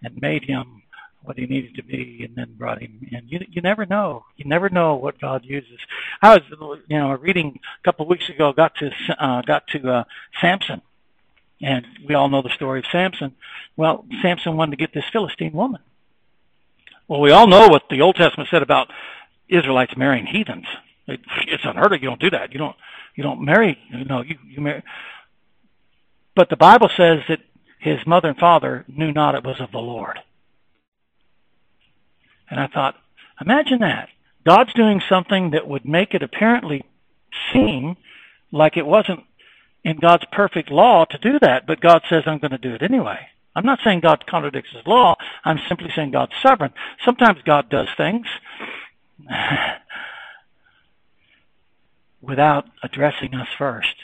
and 0.03 0.21
made 0.21 0.43
him 0.43 0.83
what 1.23 1.37
he 1.37 1.45
needed 1.45 1.75
to 1.75 1.83
be 1.83 2.23
and 2.23 2.35
then 2.35 2.55
brought 2.57 2.81
him 2.81 3.07
in. 3.09 3.27
You, 3.27 3.45
you 3.49 3.61
never 3.61 3.85
know. 3.85 4.25
You 4.35 4.45
never 4.45 4.69
know 4.69 4.95
what 4.95 5.19
God 5.19 5.45
uses. 5.45 5.79
I 6.21 6.35
was, 6.35 6.79
you 6.87 6.97
know, 6.97 7.11
reading 7.13 7.59
a 7.79 7.83
couple 7.83 8.03
of 8.03 8.09
weeks 8.09 8.29
ago, 8.29 8.51
got 8.53 8.75
to, 8.75 8.91
uh, 9.17 9.41
got 9.43 9.67
to, 9.69 9.89
uh, 9.89 10.03
Samson. 10.41 10.81
And 11.61 11.87
we 12.07 12.15
all 12.15 12.29
know 12.29 12.41
the 12.41 12.49
story 12.49 12.79
of 12.79 12.85
Samson. 12.91 13.33
Well, 13.75 14.05
Samson 14.21 14.57
wanted 14.57 14.71
to 14.71 14.77
get 14.77 14.93
this 14.93 15.05
Philistine 15.11 15.53
woman. 15.53 15.81
Well, 17.07 17.21
we 17.21 17.31
all 17.31 17.47
know 17.47 17.67
what 17.67 17.83
the 17.89 18.01
Old 18.01 18.15
Testament 18.15 18.49
said 18.49 18.61
about 18.61 18.91
Israelites 19.47 19.95
marrying 19.95 20.25
heathens. 20.25 20.67
It, 21.07 21.21
it's 21.47 21.63
unheard 21.65 21.93
of. 21.93 22.01
You 22.01 22.09
don't 22.09 22.21
do 22.21 22.29
that. 22.31 22.51
You 22.53 22.59
don't. 22.59 22.75
You 23.15 23.23
don't 23.23 23.43
marry. 23.43 23.77
You 23.89 24.05
know. 24.05 24.21
You 24.21 24.37
you 24.47 24.61
marry. 24.61 24.83
But 26.35 26.49
the 26.49 26.57
Bible 26.57 26.89
says 26.95 27.21
that 27.29 27.39
his 27.79 28.05
mother 28.05 28.29
and 28.29 28.37
father 28.37 28.85
knew 28.87 29.11
not 29.11 29.35
it 29.35 29.43
was 29.43 29.59
of 29.59 29.71
the 29.71 29.79
Lord. 29.79 30.19
And 32.49 32.59
I 32.59 32.67
thought, 32.67 32.95
imagine 33.41 33.79
that. 33.79 34.09
God's 34.45 34.73
doing 34.73 35.01
something 35.09 35.51
that 35.51 35.67
would 35.67 35.85
make 35.85 36.13
it 36.13 36.23
apparently 36.23 36.85
seem 37.51 37.97
like 38.51 38.77
it 38.77 38.85
wasn't 38.85 39.23
in 39.83 39.97
God's 39.97 40.25
perfect 40.31 40.71
law 40.71 41.05
to 41.05 41.17
do 41.17 41.39
that, 41.39 41.67
but 41.67 41.81
God 41.81 42.03
says, 42.09 42.23
I'm 42.25 42.39
going 42.39 42.51
to 42.51 42.57
do 42.57 42.73
it 42.73 42.81
anyway. 42.81 43.27
I'm 43.55 43.65
not 43.65 43.79
saying 43.83 44.01
God 44.01 44.25
contradicts 44.27 44.71
his 44.71 44.85
law. 44.85 45.15
I'm 45.43 45.59
simply 45.67 45.89
saying 45.95 46.11
God's 46.11 46.33
sovereign. 46.41 46.73
Sometimes 47.03 47.39
God 47.43 47.69
does 47.69 47.87
things 47.97 48.27
without 52.27 52.65
addressing 52.83 53.33
us 53.33 53.47
first. 53.57 53.95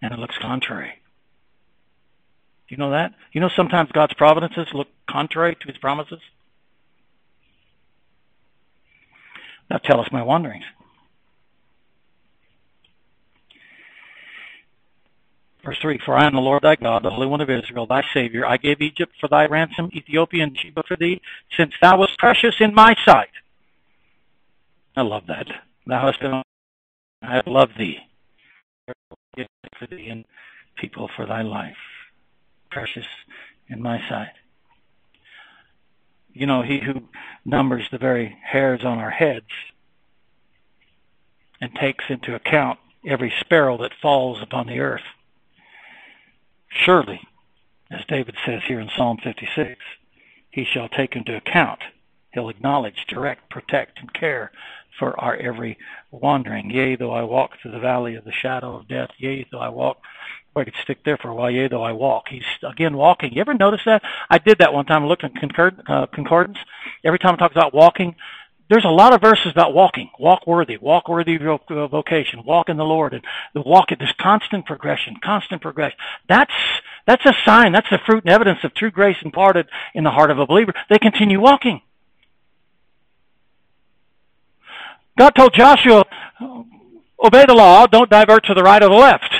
And 0.00 0.12
it 0.12 0.18
looks 0.18 0.38
contrary. 0.38 1.00
Do 2.68 2.74
you 2.74 2.78
know 2.78 2.90
that? 2.90 3.12
You 3.32 3.40
know 3.40 3.50
sometimes 3.54 3.90
God's 3.92 4.14
providences 4.14 4.68
look 4.72 4.88
contrary 5.10 5.56
to 5.60 5.66
his 5.66 5.78
promises? 5.78 6.20
Thou 9.68 9.78
tellest 9.78 10.12
my 10.12 10.22
wanderings. 10.22 10.64
Verse 15.64 15.78
3 15.82 15.98
For 16.04 16.16
I 16.16 16.26
am 16.26 16.34
the 16.34 16.40
Lord 16.40 16.62
thy 16.62 16.76
God, 16.76 17.02
the 17.02 17.10
Holy 17.10 17.26
One 17.26 17.40
of 17.40 17.50
Israel, 17.50 17.86
thy 17.86 18.02
Savior. 18.14 18.46
I 18.46 18.56
gave 18.56 18.80
Egypt 18.80 19.12
for 19.20 19.28
thy 19.28 19.46
ransom, 19.46 19.90
Ethiopia 19.92 20.44
and 20.44 20.56
Sheba 20.56 20.84
for 20.86 20.96
thee, 20.96 21.20
since 21.56 21.72
thou 21.82 21.98
wast 21.98 22.18
precious 22.18 22.54
in 22.60 22.74
my 22.74 22.94
sight. 23.04 23.30
I 24.96 25.02
love 25.02 25.24
that. 25.26 25.48
Thou 25.86 26.06
hast 26.06 26.20
been, 26.20 26.42
I 27.22 27.34
have 27.36 27.46
loved 27.46 27.78
thee. 27.78 27.98
For 29.78 29.86
thee. 29.86 30.08
And 30.08 30.24
people 30.76 31.08
for 31.14 31.26
thy 31.26 31.42
life, 31.42 31.76
precious 32.70 33.06
in 33.68 33.82
my 33.82 34.00
sight. 34.08 34.32
You 36.32 36.46
know, 36.46 36.62
he 36.62 36.80
who 36.80 37.08
numbers 37.44 37.88
the 37.90 37.98
very 37.98 38.36
hairs 38.44 38.84
on 38.84 38.98
our 38.98 39.10
heads 39.10 39.46
and 41.60 41.74
takes 41.74 42.04
into 42.08 42.34
account 42.34 42.78
every 43.06 43.32
sparrow 43.40 43.78
that 43.78 43.92
falls 44.02 44.42
upon 44.42 44.66
the 44.66 44.80
earth. 44.80 45.06
Surely, 46.68 47.20
as 47.90 48.04
David 48.06 48.36
says 48.44 48.62
here 48.66 48.80
in 48.80 48.90
Psalm 48.94 49.18
56, 49.22 49.80
he 50.50 50.64
shall 50.64 50.88
take 50.88 51.16
into 51.16 51.36
account, 51.36 51.80
he'll 52.32 52.48
acknowledge, 52.48 53.06
direct, 53.06 53.48
protect, 53.48 54.00
and 54.00 54.12
care 54.12 54.50
for 54.98 55.18
our 55.20 55.36
every 55.36 55.78
wandering. 56.10 56.70
Yea, 56.70 56.96
though 56.96 57.12
I 57.12 57.22
walk 57.22 57.52
through 57.60 57.72
the 57.72 57.78
valley 57.78 58.14
of 58.14 58.24
the 58.24 58.32
shadow 58.32 58.76
of 58.76 58.88
death, 58.88 59.10
yea, 59.18 59.46
though 59.50 59.58
I 59.58 59.68
walk 59.68 59.98
I 60.60 60.64
could 60.64 60.74
stick 60.82 61.04
there 61.04 61.18
for 61.18 61.28
a 61.28 61.34
while. 61.34 61.50
Yea, 61.50 61.68
though 61.68 61.82
I 61.82 61.92
walk. 61.92 62.28
He's 62.30 62.44
again 62.62 62.96
walking. 62.96 63.32
You 63.32 63.40
ever 63.40 63.54
notice 63.54 63.82
that? 63.84 64.02
I 64.30 64.38
did 64.38 64.58
that 64.58 64.72
one 64.72 64.86
time. 64.86 65.04
I 65.04 65.06
looked 65.06 65.22
in 65.22 65.32
uh, 65.88 66.06
concordance. 66.06 66.58
Every 67.04 67.18
time 67.18 67.34
I 67.34 67.36
talks 67.36 67.54
about 67.54 67.74
walking, 67.74 68.16
there's 68.68 68.84
a 68.84 68.88
lot 68.88 69.12
of 69.12 69.20
verses 69.20 69.52
about 69.52 69.74
walking. 69.74 70.10
Walk 70.18 70.46
worthy. 70.46 70.76
Walk 70.76 71.08
worthy 71.08 71.36
of 71.36 71.42
your 71.42 71.60
vocation. 71.88 72.42
Walk 72.44 72.68
in 72.68 72.76
the 72.76 72.84
Lord. 72.84 73.14
And 73.14 73.24
the 73.54 73.60
walk 73.60 73.92
at 73.92 73.98
this 73.98 74.12
constant 74.18 74.66
progression, 74.66 75.16
constant 75.22 75.62
progression. 75.62 75.98
That's, 76.28 76.54
that's 77.06 77.24
a 77.26 77.34
sign. 77.44 77.72
That's 77.72 77.90
the 77.90 78.00
fruit 78.04 78.24
and 78.24 78.32
evidence 78.32 78.60
of 78.64 78.74
true 78.74 78.90
grace 78.90 79.18
imparted 79.22 79.68
in 79.94 80.04
the 80.04 80.10
heart 80.10 80.30
of 80.30 80.38
a 80.38 80.46
believer. 80.46 80.74
They 80.88 80.98
continue 80.98 81.40
walking. 81.40 81.82
God 85.18 85.30
told 85.30 85.54
Joshua, 85.54 86.04
obey 87.24 87.44
the 87.46 87.54
law, 87.54 87.86
don't 87.86 88.10
divert 88.10 88.44
to 88.46 88.54
the 88.54 88.62
right 88.62 88.82
or 88.82 88.88
the 88.88 88.94
left, 88.94 89.34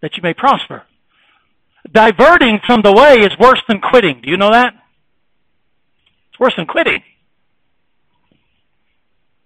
that 0.00 0.16
you 0.16 0.22
may 0.22 0.34
prosper. 0.34 0.84
Diverting 1.90 2.60
from 2.64 2.82
the 2.82 2.92
way 2.92 3.16
is 3.20 3.38
worse 3.38 3.62
than 3.68 3.80
quitting. 3.80 4.20
Do 4.22 4.30
you 4.30 4.36
know 4.36 4.50
that? 4.50 4.74
It's 6.30 6.40
worse 6.40 6.54
than 6.56 6.66
quitting. 6.66 7.02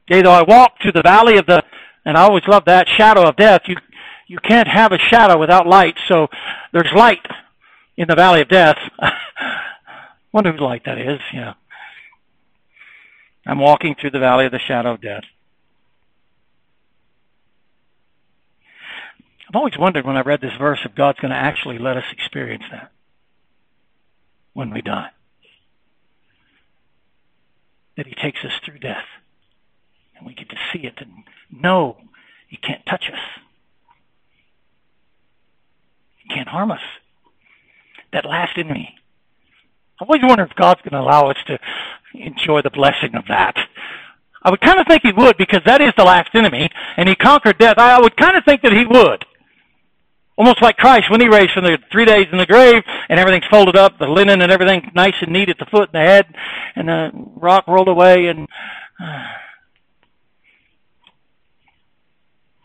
Yea, 0.08 0.22
though 0.22 0.32
I 0.32 0.42
walk 0.42 0.72
through 0.82 0.92
the 0.92 1.02
valley 1.02 1.38
of 1.38 1.46
the, 1.46 1.62
and 2.04 2.16
I 2.16 2.22
always 2.22 2.46
love 2.48 2.64
that, 2.64 2.88
shadow 2.88 3.28
of 3.28 3.36
death, 3.36 3.62
you, 3.66 3.76
you 4.26 4.38
can't 4.38 4.68
have 4.68 4.92
a 4.92 4.98
shadow 4.98 5.38
without 5.38 5.66
light, 5.66 5.96
so 6.08 6.28
there's 6.72 6.92
light 6.94 7.24
in 7.96 8.08
the 8.08 8.16
valley 8.16 8.40
of 8.40 8.48
death. 8.48 8.76
Wonder 10.32 10.52
whose 10.52 10.60
light 10.60 10.84
that 10.84 10.98
is, 10.98 11.20
yeah. 11.32 11.54
I'm 13.46 13.58
walking 13.58 13.94
through 13.94 14.10
the 14.10 14.18
valley 14.18 14.46
of 14.46 14.52
the 14.52 14.58
shadow 14.58 14.94
of 14.94 15.00
death. 15.00 15.24
I've 19.48 19.56
always 19.56 19.76
wondered 19.76 20.06
when 20.06 20.16
I 20.16 20.20
read 20.20 20.40
this 20.40 20.56
verse 20.56 20.78
if 20.84 20.94
God's 20.94 21.18
going 21.18 21.32
to 21.32 21.36
actually 21.36 21.78
let 21.78 21.96
us 21.96 22.04
experience 22.12 22.64
that 22.70 22.92
when 24.52 24.70
we 24.70 24.80
die. 24.80 25.10
That 27.96 28.06
He 28.06 28.14
takes 28.14 28.44
us 28.44 28.52
through 28.64 28.78
death 28.78 29.06
and 30.16 30.26
we 30.26 30.34
get 30.34 30.50
to 30.50 30.56
see 30.72 30.86
it 30.86 30.94
and 30.98 31.24
know 31.50 31.96
He 32.46 32.56
can't 32.56 32.86
touch 32.86 33.10
us. 33.12 33.18
He 36.18 36.28
can't 36.28 36.48
harm 36.48 36.70
us. 36.70 36.82
That 38.12 38.24
last 38.24 38.56
enemy. 38.56 38.99
I 40.00 40.04
always 40.04 40.22
wonder 40.22 40.44
if 40.44 40.56
God's 40.56 40.80
going 40.80 40.92
to 40.92 41.00
allow 41.00 41.28
us 41.30 41.36
to 41.46 41.58
enjoy 42.14 42.62
the 42.62 42.70
blessing 42.70 43.14
of 43.14 43.24
that. 43.28 43.56
I 44.42 44.50
would 44.50 44.62
kind 44.62 44.80
of 44.80 44.86
think 44.86 45.02
he 45.02 45.12
would 45.12 45.36
because 45.36 45.60
that 45.66 45.82
is 45.82 45.92
the 45.96 46.04
last 46.04 46.30
enemy, 46.34 46.70
and 46.96 47.06
he 47.06 47.14
conquered 47.14 47.58
death. 47.58 47.76
I 47.76 48.00
would 48.00 48.16
kind 48.16 48.36
of 48.36 48.44
think 48.44 48.62
that 48.62 48.72
he 48.72 48.86
would. 48.86 49.26
Almost 50.38 50.62
like 50.62 50.78
Christ 50.78 51.10
when 51.10 51.20
he 51.20 51.28
raised 51.28 51.52
from 51.52 51.64
the 51.64 51.76
three 51.92 52.06
days 52.06 52.28
in 52.32 52.38
the 52.38 52.46
grave 52.46 52.82
and 53.10 53.20
everything's 53.20 53.44
folded 53.50 53.76
up, 53.76 53.98
the 53.98 54.06
linen 54.06 54.40
and 54.40 54.50
everything 54.50 54.90
nice 54.94 55.16
and 55.20 55.32
neat 55.32 55.50
at 55.50 55.58
the 55.58 55.66
foot 55.66 55.90
and 55.92 56.00
the 56.00 56.06
head, 56.06 56.34
and 56.74 56.88
the 56.88 57.10
rock 57.36 57.68
rolled 57.68 57.88
away, 57.88 58.28
and 58.28 58.48
uh, 58.98 59.26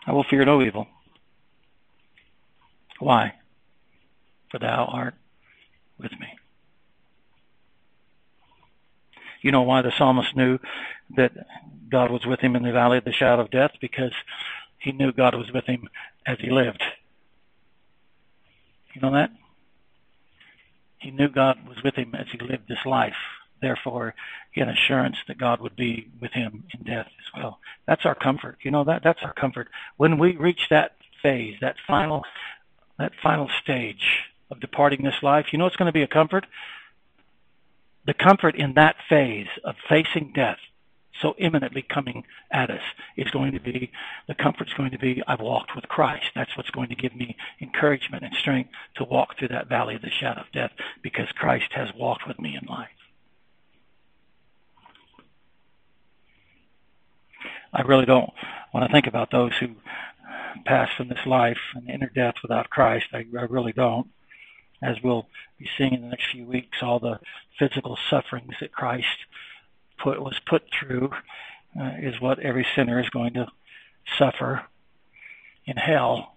I 0.08 0.14
will 0.14 0.24
fear 0.24 0.46
no 0.46 0.62
evil. 0.62 0.88
Why? 3.00 3.34
For 4.52 4.60
thou 4.60 4.86
art 4.86 5.16
with 6.00 6.14
me. 6.14 6.28
You 9.46 9.52
know 9.52 9.62
why 9.62 9.84
the 9.84 9.94
psalmist 9.96 10.36
knew 10.36 10.58
that 11.18 11.32
God 11.92 12.10
was 12.10 12.26
with 12.26 12.40
him 12.40 12.56
in 12.56 12.64
the 12.64 12.72
valley 12.72 12.98
of 12.98 13.06
the 13.06 13.12
shadow 13.12 13.44
of 13.44 13.52
death? 13.52 13.74
Because 13.80 14.12
he 14.80 14.92
knew 14.92 15.14
God 15.14 15.36
was 15.36 15.52
with 15.54 15.66
him 15.66 15.88
as 16.26 16.40
he 16.40 16.50
lived. 16.50 16.82
You 18.96 19.02
know 19.02 19.14
that? 19.14 19.30
He 20.98 21.12
knew 21.12 21.30
God 21.30 21.60
was 21.68 21.78
with 21.84 21.94
him 21.94 22.16
as 22.16 22.26
he 22.32 22.40
lived 22.40 22.68
this 22.68 22.84
life. 22.88 23.14
Therefore, 23.62 24.16
he 24.52 24.62
had 24.62 24.70
assurance 24.70 25.18
that 25.28 25.38
God 25.38 25.62
would 25.62 25.76
be 25.76 26.08
with 26.20 26.32
him 26.32 26.64
in 26.74 26.84
death 26.84 27.06
as 27.06 27.40
well. 27.40 27.60
That's 27.86 28.04
our 28.04 28.16
comfort. 28.16 28.58
You 28.64 28.72
know 28.72 28.86
that? 28.86 29.04
That's 29.04 29.22
our 29.22 29.34
comfort. 29.34 29.68
When 29.98 30.18
we 30.18 30.38
reach 30.38 30.70
that 30.72 30.94
phase, 31.22 31.58
that 31.62 31.76
final, 31.86 32.24
that 32.98 33.12
final 33.22 33.48
stage 33.62 34.24
of 34.50 34.60
departing 34.60 35.04
this 35.04 35.22
life, 35.22 35.54
you 35.54 35.60
know 35.60 35.68
it's 35.68 35.76
going 35.76 35.86
to 35.86 35.92
be 35.92 36.02
a 36.02 36.08
comfort? 36.08 36.48
The 38.06 38.14
comfort 38.14 38.56
in 38.56 38.74
that 38.74 38.96
phase 39.10 39.48
of 39.64 39.76
facing 39.90 40.32
death 40.34 40.60
so 41.22 41.34
imminently 41.38 41.82
coming 41.82 42.26
at 42.52 42.70
us 42.70 42.82
is 43.16 43.32
going 43.32 43.54
to 43.54 43.60
be 43.60 43.92
the 44.28 44.36
comfort's 44.36 44.74
going 44.74 44.92
to 44.92 45.00
be 45.00 45.24
I've 45.28 45.40
walked 45.40 45.76
with 45.76 45.88
Christ. 45.88 46.26
That's 46.36 46.56
what's 46.58 46.72
going 46.72 46.90
to 46.90 46.96
give 46.96 47.16
me 47.16 47.38
encouragement 47.62 48.24
and 48.24 48.36
strength 48.36 48.72
to 48.96 49.06
walk 49.06 49.38
through 49.38 49.50
that 49.50 49.70
valley 49.70 49.96
of 49.96 50.02
the 50.02 50.10
shadow 50.10 50.42
of 50.42 50.52
death 50.52 50.72
because 51.02 51.32
Christ 51.32 51.72
has 51.72 51.90
walked 51.98 52.28
with 52.28 52.40
me 52.40 52.58
in 52.62 52.68
life. 52.68 52.90
I 57.74 57.82
really 57.82 58.06
don't 58.06 58.32
want 58.74 58.88
to 58.88 58.92
think 58.92 59.08
about 59.08 59.32
those 59.32 59.54
who 59.60 59.76
pass 60.66 60.90
from 60.96 61.10
this 61.10 61.26
life 61.26 61.60
and 61.76 61.90
enter 61.90 62.12
death 62.14 62.36
without 62.42 62.70
Christ. 62.70 63.08
I, 63.14 63.26
I 63.38 63.44
really 63.44 63.74
don't 63.74 64.08
as 64.82 64.98
we'll 65.04 65.28
be 65.58 65.70
seeing 65.78 65.94
in 65.94 66.02
the 66.02 66.08
next 66.08 66.32
few 66.32 66.46
weeks, 66.46 66.78
all 66.82 67.00
the 67.00 67.20
physical 67.58 67.98
sufferings 68.10 68.56
that 68.60 68.72
Christ 68.72 69.26
put 69.98 70.22
was 70.22 70.40
put 70.46 70.64
through 70.72 71.12
uh, 71.80 71.92
is 72.02 72.20
what 72.20 72.40
every 72.40 72.66
sinner 72.76 73.00
is 73.00 73.10
going 73.10 73.34
to 73.34 73.48
suffer 74.18 74.64
in 75.66 75.78
hell. 75.78 76.36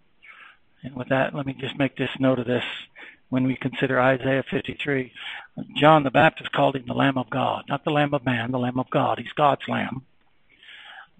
And 0.82 0.94
with 0.94 1.08
that, 1.08 1.34
let 1.34 1.46
me 1.46 1.56
just 1.58 1.78
make 1.78 1.96
this 1.96 2.10
note 2.18 2.38
of 2.38 2.46
this. 2.46 2.64
When 3.30 3.44
we 3.44 3.56
consider 3.56 4.00
Isaiah 4.00 4.42
53, 4.50 5.12
John 5.76 6.02
the 6.02 6.10
Baptist 6.10 6.50
called 6.52 6.76
him 6.76 6.84
the 6.86 6.94
Lamb 6.94 7.18
of 7.18 7.28
God, 7.28 7.64
not 7.68 7.84
the 7.84 7.90
Lamb 7.90 8.14
of 8.14 8.24
man, 8.24 8.52
the 8.52 8.58
Lamb 8.58 8.78
of 8.78 8.88
God. 8.88 9.18
He's 9.18 9.32
God's 9.32 9.68
Lamb. 9.68 10.06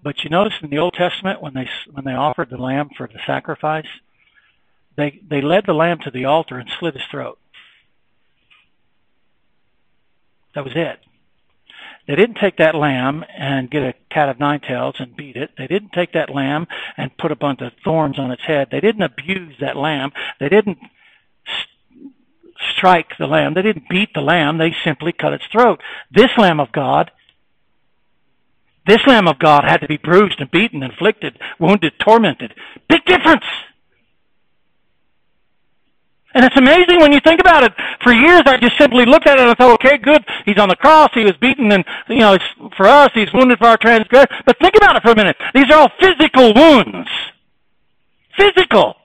But 0.01 0.23
you 0.23 0.29
notice 0.31 0.53
in 0.61 0.69
the 0.69 0.79
Old 0.79 0.93
Testament 0.93 1.41
when 1.41 1.53
they 1.53 1.69
when 1.91 2.05
they 2.05 2.13
offered 2.13 2.49
the 2.49 2.57
lamb 2.57 2.89
for 2.95 3.07
the 3.07 3.19
sacrifice, 3.27 3.85
they, 4.99 5.19
they 5.27 5.41
led 5.41 5.63
the 5.65 5.73
lamb 5.73 5.99
to 6.03 6.11
the 6.11 6.25
altar 6.25 6.57
and 6.57 6.69
slit 6.79 6.93
his 6.93 7.03
throat. 7.09 7.39
That 10.55 10.63
was 10.63 10.73
it. 10.75 10.99
They 12.07 12.15
didn't 12.15 12.37
take 12.41 12.57
that 12.57 12.75
lamb 12.75 13.23
and 13.37 13.69
get 13.69 13.83
a 13.83 13.93
cat 14.11 14.29
of 14.29 14.39
nine 14.39 14.61
tails 14.61 14.95
and 14.97 15.15
beat 15.15 15.35
it. 15.35 15.51
They 15.57 15.67
didn't 15.67 15.93
take 15.93 16.13
that 16.13 16.33
lamb 16.33 16.67
and 16.97 17.15
put 17.17 17.31
a 17.31 17.35
bunch 17.35 17.61
of 17.61 17.71
thorns 17.83 18.17
on 18.17 18.31
its 18.31 18.41
head. 18.43 18.69
They 18.71 18.79
didn't 18.79 19.03
abuse 19.03 19.55
that 19.61 19.77
lamb. 19.77 20.11
They 20.39 20.49
didn't 20.49 20.79
strike 22.75 23.11
the 23.19 23.27
lamb. 23.27 23.53
They 23.53 23.61
didn't 23.61 23.89
beat 23.89 24.09
the 24.13 24.21
lamb. 24.21 24.57
They 24.57 24.75
simply 24.83 25.13
cut 25.13 25.33
its 25.33 25.45
throat. 25.51 25.81
This 26.11 26.31
lamb 26.37 26.59
of 26.59 26.71
God, 26.71 27.11
this 28.87 29.05
lamb 29.05 29.27
of 29.27 29.37
God 29.37 29.63
had 29.63 29.81
to 29.81 29.87
be 29.87 29.97
bruised 29.97 30.41
and 30.41 30.49
beaten, 30.49 30.81
afflicted, 30.81 31.37
wounded, 31.59 31.93
tormented. 31.99 32.55
Big 32.89 33.05
difference. 33.05 33.45
And 36.39 36.45
it's 36.45 36.55
amazing 36.55 37.01
when 37.01 37.11
you 37.11 37.19
think 37.19 37.41
about 37.41 37.65
it. 37.65 37.73
For 38.01 38.13
years, 38.13 38.43
I 38.45 38.55
just 38.55 38.77
simply 38.77 39.03
looked 39.03 39.27
at 39.27 39.37
it 39.37 39.41
and 39.41 39.49
I 39.49 39.53
thought, 39.55 39.73
okay, 39.73 39.97
good. 39.97 40.23
He's 40.45 40.57
on 40.57 40.69
the 40.69 40.75
cross. 40.77 41.09
He 41.13 41.25
was 41.25 41.35
beaten, 41.35 41.69
and 41.73 41.83
you 42.07 42.19
know, 42.19 42.37
for 42.77 42.87
us. 42.87 43.11
He's 43.13 43.33
wounded 43.33 43.57
for 43.59 43.67
our 43.67 43.75
transgression. 43.75 44.29
But 44.45 44.57
think 44.57 44.77
about 44.77 44.95
it 44.95 45.03
for 45.03 45.11
a 45.11 45.15
minute. 45.17 45.35
These 45.53 45.69
are 45.69 45.79
all 45.79 45.91
physical 45.99 46.53
wounds. 46.53 47.09
Physical. 48.37 48.95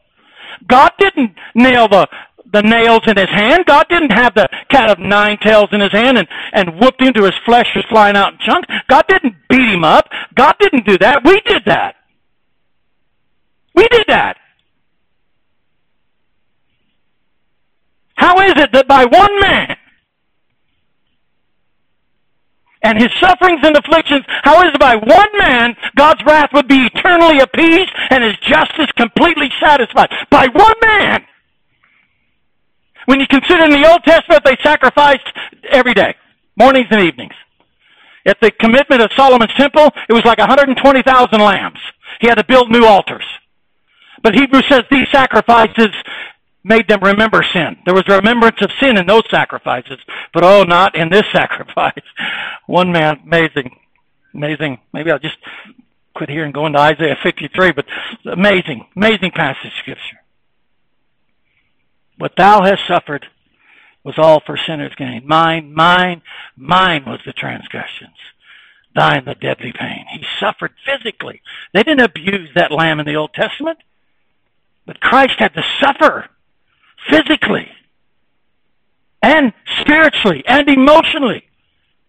God 0.69 0.93
didn't 0.97 1.37
nail 1.57 1.89
the 1.89 2.07
the 2.53 2.63
nails 2.63 3.03
in 3.09 3.17
his 3.17 3.31
hand. 3.31 3.67
God 3.67 3.87
didn't 3.91 4.13
have 4.13 4.37
the 4.37 4.49
cat 4.69 4.89
of 4.89 5.01
nine 5.01 5.37
tails 5.39 5.71
in 5.73 5.81
his 5.81 5.91
hand 5.91 6.19
and, 6.19 6.29
and 6.53 6.79
whooped 6.79 7.03
into 7.03 7.25
his 7.25 7.35
flesh 7.45 7.67
was 7.75 7.85
flying 7.87 8.15
out 8.15 8.35
in 8.35 8.39
chunks. 8.39 8.69
God 8.89 9.07
didn't 9.09 9.35
beat 9.49 9.75
him 9.75 9.83
up. 9.83 10.09
God 10.37 10.55
didn't 10.61 10.87
do 10.87 10.97
that. 10.99 11.25
We 11.25 11.41
did 11.41 11.65
that. 11.67 11.97
We 13.75 13.89
did 13.89 14.05
that. 14.07 14.37
How 18.25 18.41
is 18.41 18.55
it 18.57 18.73
that 18.73 18.89
by 18.89 19.05
one 19.05 19.41
man 19.41 19.77
And 22.85 23.01
his 23.01 23.09
sufferings 23.19 23.61
and 23.63 23.77
afflictions, 23.77 24.25
how 24.43 24.61
is 24.61 24.73
it 24.75 24.79
by 24.79 24.95
one 24.95 25.33
man 25.39 25.75
God's 25.97 26.23
wrath 26.27 26.51
would 26.53 26.69
be 26.69 26.87
eternally 26.93 27.41
appeased 27.41 27.91
and 28.11 28.23
his 28.23 28.37
justice 28.39 28.93
completely 28.97 29.51
satisfied? 29.59 30.11
By 30.31 30.49
one 30.53 30.75
man! 30.85 31.25
When 33.07 33.21
you 33.21 33.27
consider 33.27 33.65
in 33.65 33.71
the 33.71 33.89
Old 33.89 34.05
Testament, 34.05 34.45
they 34.45 34.57
sacrificed 34.63 35.27
every 35.71 35.95
day, 35.95 36.15
mornings 36.57 36.89
and 36.91 37.03
evenings. 37.03 37.33
At 38.27 38.37
the 38.43 38.51
commitment 38.51 39.01
of 39.01 39.11
Solomon's 39.17 39.55
temple, 39.55 39.89
it 40.09 40.13
was 40.13 40.25
like 40.27 40.39
120,000 40.39 41.41
lambs. 41.41 41.81
He 42.21 42.29
had 42.29 42.37
to 42.37 42.45
build 42.45 42.71
new 42.71 42.85
altars. 42.85 43.25
But 44.23 44.35
Hebrews 44.35 44.65
says 44.69 44.85
these 44.91 45.09
sacrifices 45.11 45.89
made 46.65 46.89
them 46.89 47.01
remember 47.03 47.45
sin. 47.53 47.77
There 47.85 47.95
was 47.95 48.09
remembrance 48.09 48.61
of 48.63 48.71
sin 48.81 48.97
in 48.99 49.07
those 49.07 49.29
sacrifices, 49.31 49.99
but 50.33 50.43
oh, 50.43 50.65
not 50.65 50.97
in 50.97 51.11
this 51.11 51.27
sacrifice. 51.33 52.03
One 52.67 52.91
man, 52.91 53.21
amazing, 53.25 53.79
amazing. 54.35 54.81
Maybe 54.93 55.11
I'll 55.11 55.19
just 55.19 55.37
quit 56.15 56.31
here 56.31 56.45
and 56.45 56.55
go 56.55 56.67
into 56.67 56.79
Isaiah 56.79 57.19
53, 57.23 57.73
but 57.73 57.87
amazing, 58.25 58.87
amazing 58.97 59.33
passage 59.33 59.67
of 59.67 59.73
scripture. 59.79 60.21
What 62.17 62.37
thou 62.37 62.63
hast 62.63 62.87
suffered 62.89 63.27
was 64.05 64.15
all 64.19 64.41
for 64.45 64.57
sinners' 64.57 64.95
gain. 64.97 65.27
Mine, 65.27 65.73
mine, 65.73 66.23
mine 66.57 67.05
was 67.07 67.21
the 67.27 67.33
transgressions. 67.33 68.17
Thine 68.95 69.25
the 69.25 69.35
deadly 69.35 69.73
pain. 69.73 70.05
He 70.13 70.25
suffered 70.39 70.73
physically. 70.87 71.43
They 71.73 71.83
didn't 71.83 72.05
abuse 72.05 72.51
that 72.55 72.71
lamb 72.71 73.01
in 73.01 73.07
the 73.07 73.17
Old 73.17 73.35
Testament. 73.35 73.79
But 74.87 75.01
Christ 75.01 75.35
had 75.39 75.55
to 75.55 75.65
suffer 75.81 76.29
physically 77.11 77.69
and 79.23 79.53
spiritually 79.81 80.45
and 80.47 80.69
emotionally. 80.69 81.45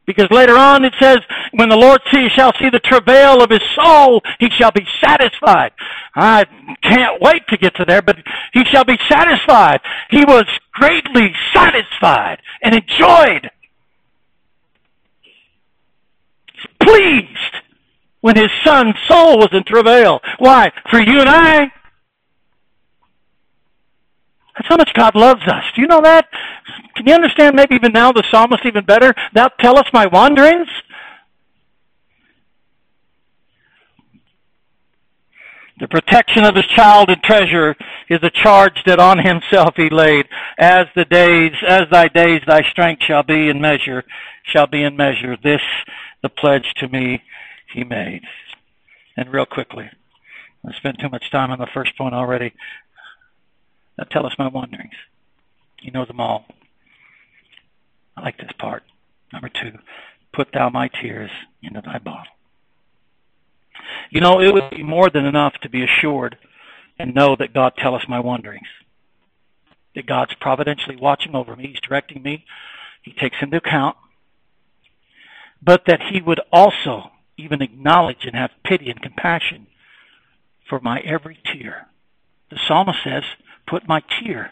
Because 0.06 0.28
later 0.30 0.56
on 0.56 0.86
it 0.86 0.94
says, 1.00 1.18
when 1.54 1.70
the 1.70 1.76
Lord 1.76 2.00
see, 2.14 2.30
shall 2.30 2.54
see 2.60 2.70
the 2.70 2.80
travail 2.80 3.42
of 3.42 3.50
his 3.50 3.62
soul, 3.74 4.22
he 4.40 4.50
shall 4.52 4.72
be 4.72 4.86
satisfied. 5.04 5.72
I 6.16 6.46
can't 6.84 7.20
wait 7.22 7.48
to 7.48 7.58
get 7.58 7.76
to 7.76 7.86
there, 7.86 8.04
but 8.04 8.18
he 8.54 8.64
shall 8.66 8.86
be 8.86 9.00
satisfied. 9.10 9.80
He 10.12 10.24
was 10.24 10.46
greatly 10.74 11.34
satisfied 11.54 12.40
and 12.62 12.76
enjoyed, 12.76 13.50
pleased 16.80 17.56
when 18.22 18.36
his 18.36 18.52
son's 18.64 18.96
soul 19.08 19.40
was 19.40 19.50
in 19.54 19.64
travail. 19.64 20.20
Why? 20.38 20.72
For 20.92 21.02
you 21.02 21.20
and 21.20 21.30
I. 21.30 21.72
That's 24.56 24.70
how 24.70 24.78
much 24.78 24.94
God 24.94 25.16
loves 25.16 25.42
us. 25.48 25.64
Do 25.76 25.82
you 25.82 25.88
know 25.88 26.02
that? 26.02 26.28
Can 26.96 27.08
you 27.08 27.14
understand 27.14 27.56
maybe 27.56 27.76
even 27.76 27.92
now 27.92 28.12
the 28.12 28.24
psalmist 28.32 28.66
even 28.66 28.86
better? 28.86 29.14
Thou 29.34 29.50
tellest 29.60 29.92
my 29.94 30.06
wanderings. 30.06 30.70
The 35.78 35.90
protection 35.90 36.46
of 36.46 36.56
his 36.56 36.66
child 36.68 37.10
and 37.10 37.22
treasure 37.22 37.76
is 38.10 38.20
a 38.24 38.30
charge 38.30 38.82
that 38.86 38.98
on 38.98 39.20
himself 39.20 39.74
he 39.76 39.90
laid. 39.90 40.26
As 40.58 40.86
the 40.96 41.04
days, 41.04 41.52
as 41.68 41.84
thy 41.92 42.08
days, 42.08 42.42
thy 42.48 42.62
strength 42.62 43.04
shall 43.04 43.24
be 43.24 43.50
in 43.50 43.60
measure, 43.60 44.06
shall 44.44 44.68
be 44.68 44.84
in 44.84 44.96
measure. 44.96 45.36
This 45.44 45.62
the 46.24 46.30
pledge 46.30 46.74
to 46.78 46.88
me 46.88 47.22
he 47.74 47.84
made. 47.84 48.22
And 49.18 49.34
real 49.34 49.46
quickly, 49.46 49.90
I 50.66 50.74
spent 50.78 51.00
too 51.00 51.10
much 51.10 51.30
time 51.30 51.52
on 51.52 51.60
the 51.60 51.68
first 51.74 51.98
point 51.98 52.16
already. 52.16 52.54
Thou 53.98 54.04
tellest 54.06 54.40
my 54.40 54.48
wanderings. 54.48 54.96
You 55.82 55.92
know 55.92 56.06
them 56.06 56.20
all. 56.20 56.46
I 58.18 58.22
like 58.22 58.38
this 58.38 58.52
part. 58.58 58.84
Number 59.32 59.50
two, 59.50 59.78
put 60.34 60.50
thou 60.54 60.70
my 60.70 60.88
tears 60.88 61.32
into 61.62 61.82
thy 61.82 61.98
bottle. 61.98 62.34
You 64.10 64.22
know, 64.22 64.40
it 64.40 64.54
would 64.54 64.70
be 64.70 64.84
more 64.84 65.10
than 65.10 65.26
enough 65.26 65.54
to 65.62 65.70
be 65.70 65.84
assured 65.84 66.38
and 66.98 67.14
know 67.14 67.36
that 67.38 67.54
God 67.54 67.74
tellest 67.78 68.08
my 68.08 68.20
wanderings. 68.20 68.68
That 69.96 70.06
God's 70.06 70.34
providentially 70.36 70.96
watching 70.96 71.36
over 71.36 71.56
me. 71.56 71.68
He's 71.68 71.82
directing 71.82 72.22
me. 72.22 72.46
He 73.02 73.14
takes 73.14 73.38
into 73.42 73.58
account. 73.58 73.98
But 75.62 75.86
that 75.88 76.02
he 76.04 76.22
would 76.22 76.42
also 76.52 77.12
even 77.38 77.62
acknowledge 77.62 78.26
and 78.26 78.36
have 78.36 78.52
pity 78.64 78.90
and 78.90 79.02
compassion 79.02 79.68
for 80.68 80.80
my 80.80 81.00
every 81.00 81.40
tear. 81.46 81.88
The 82.50 82.60
psalmist 82.68 83.00
says, 83.04 83.24
put 83.68 83.88
my 83.88 84.02
tear 84.20 84.52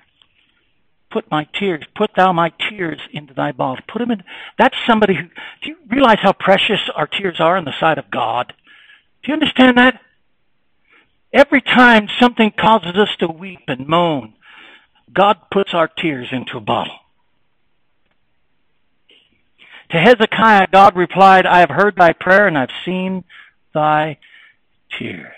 put 1.13 1.29
my 1.29 1.47
tears, 1.53 1.83
put 1.95 2.09
thou 2.15 2.33
my 2.33 2.51
tears 2.69 2.99
into 3.13 3.33
thy 3.35 3.51
bottle. 3.51 3.85
Put 3.87 3.99
them 3.99 4.11
in. 4.11 4.23
That's 4.57 4.75
somebody 4.87 5.13
who, 5.13 5.23
do 5.61 5.69
you 5.69 5.77
realize 5.87 6.17
how 6.21 6.33
precious 6.33 6.79
our 6.95 7.05
tears 7.05 7.39
are 7.39 7.55
in 7.55 7.65
the 7.65 7.79
sight 7.79 7.99
of 7.99 8.09
God? 8.09 8.51
Do 9.21 9.31
you 9.31 9.33
understand 9.35 9.77
that? 9.77 10.01
Every 11.31 11.61
time 11.61 12.09
something 12.19 12.51
causes 12.51 12.95
us 12.95 13.15
to 13.19 13.27
weep 13.27 13.61
and 13.67 13.87
moan, 13.87 14.33
God 15.13 15.37
puts 15.51 15.73
our 15.73 15.87
tears 15.87 16.29
into 16.31 16.57
a 16.57 16.61
bottle. 16.61 16.95
To 19.91 19.99
Hezekiah, 19.99 20.67
God 20.71 20.95
replied, 20.95 21.45
I 21.45 21.59
have 21.59 21.69
heard 21.69 21.95
thy 21.95 22.13
prayer 22.13 22.47
and 22.47 22.57
I've 22.57 22.69
seen 22.83 23.23
thy 23.73 24.17
tears. 24.97 25.33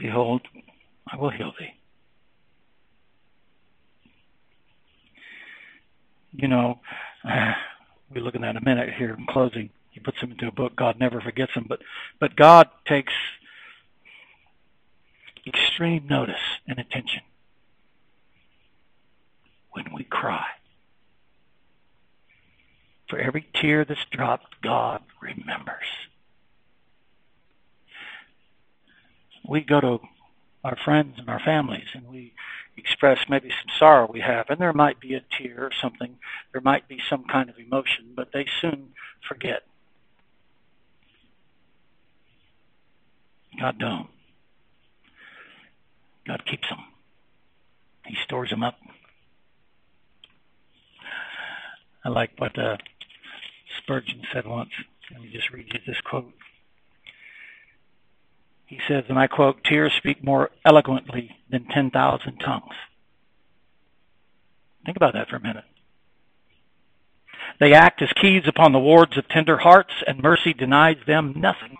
Behold, 0.00 0.40
I 1.06 1.16
will 1.16 1.28
heal 1.28 1.52
thee. 1.58 1.74
You 6.32 6.48
know, 6.48 6.80
we're 7.24 8.22
looking 8.22 8.44
at 8.44 8.56
a 8.56 8.64
minute 8.64 8.94
here 8.94 9.14
in 9.14 9.26
closing. 9.26 9.70
He 9.90 10.00
puts 10.00 10.20
them 10.20 10.32
into 10.32 10.48
a 10.48 10.52
book. 10.52 10.74
God 10.74 10.98
never 10.98 11.20
forgets 11.20 11.52
them, 11.54 11.66
but 11.68 11.80
but 12.18 12.34
God 12.34 12.70
takes 12.86 13.12
extreme 15.46 16.06
notice 16.08 16.60
and 16.66 16.78
attention 16.78 17.22
when 19.72 19.92
we 19.94 20.04
cry. 20.04 20.46
For 23.08 23.18
every 23.18 23.46
tear 23.52 23.84
that's 23.84 24.04
dropped, 24.10 24.62
God 24.62 25.02
remembers. 25.20 25.86
We 29.50 29.62
go 29.62 29.80
to 29.80 29.98
our 30.62 30.76
friends 30.76 31.16
and 31.18 31.28
our 31.28 31.40
families 31.40 31.88
and 31.92 32.06
we 32.06 32.34
express 32.76 33.18
maybe 33.28 33.50
some 33.50 33.76
sorrow 33.80 34.08
we 34.10 34.20
have, 34.20 34.46
and 34.48 34.60
there 34.60 34.72
might 34.72 35.00
be 35.00 35.14
a 35.14 35.22
tear 35.36 35.64
or 35.64 35.72
something, 35.82 36.18
there 36.52 36.60
might 36.60 36.86
be 36.86 37.00
some 37.10 37.24
kind 37.24 37.50
of 37.50 37.58
emotion, 37.58 38.12
but 38.14 38.28
they 38.32 38.46
soon 38.60 38.90
forget. 39.28 39.64
God 43.58 43.80
don't. 43.80 44.06
God 46.28 46.46
keeps 46.46 46.68
them. 46.68 46.84
He 48.06 48.16
stores 48.24 48.50
them 48.50 48.62
up. 48.62 48.78
I 52.04 52.08
like 52.08 52.30
what 52.38 52.56
uh, 52.56 52.76
Spurgeon 53.78 54.22
said 54.32 54.46
once. 54.46 54.70
Let 55.10 55.22
me 55.22 55.30
just 55.32 55.50
read 55.50 55.66
you 55.72 55.80
this 55.84 56.00
quote. 56.02 56.32
He 58.70 58.78
says, 58.86 59.02
and 59.08 59.18
I 59.18 59.26
quote, 59.26 59.64
tears 59.64 59.92
speak 59.96 60.22
more 60.22 60.50
eloquently 60.64 61.36
than 61.50 61.64
10,000 61.64 62.36
tongues. 62.38 62.74
Think 64.84 64.96
about 64.96 65.12
that 65.14 65.28
for 65.28 65.36
a 65.36 65.40
minute. 65.40 65.64
They 67.58 67.72
act 67.74 68.00
as 68.00 68.12
keys 68.12 68.44
upon 68.46 68.70
the 68.70 68.78
wards 68.78 69.18
of 69.18 69.26
tender 69.26 69.58
hearts, 69.58 69.92
and 70.06 70.22
mercy 70.22 70.52
denies 70.52 70.98
them 71.04 71.34
nothing. 71.36 71.78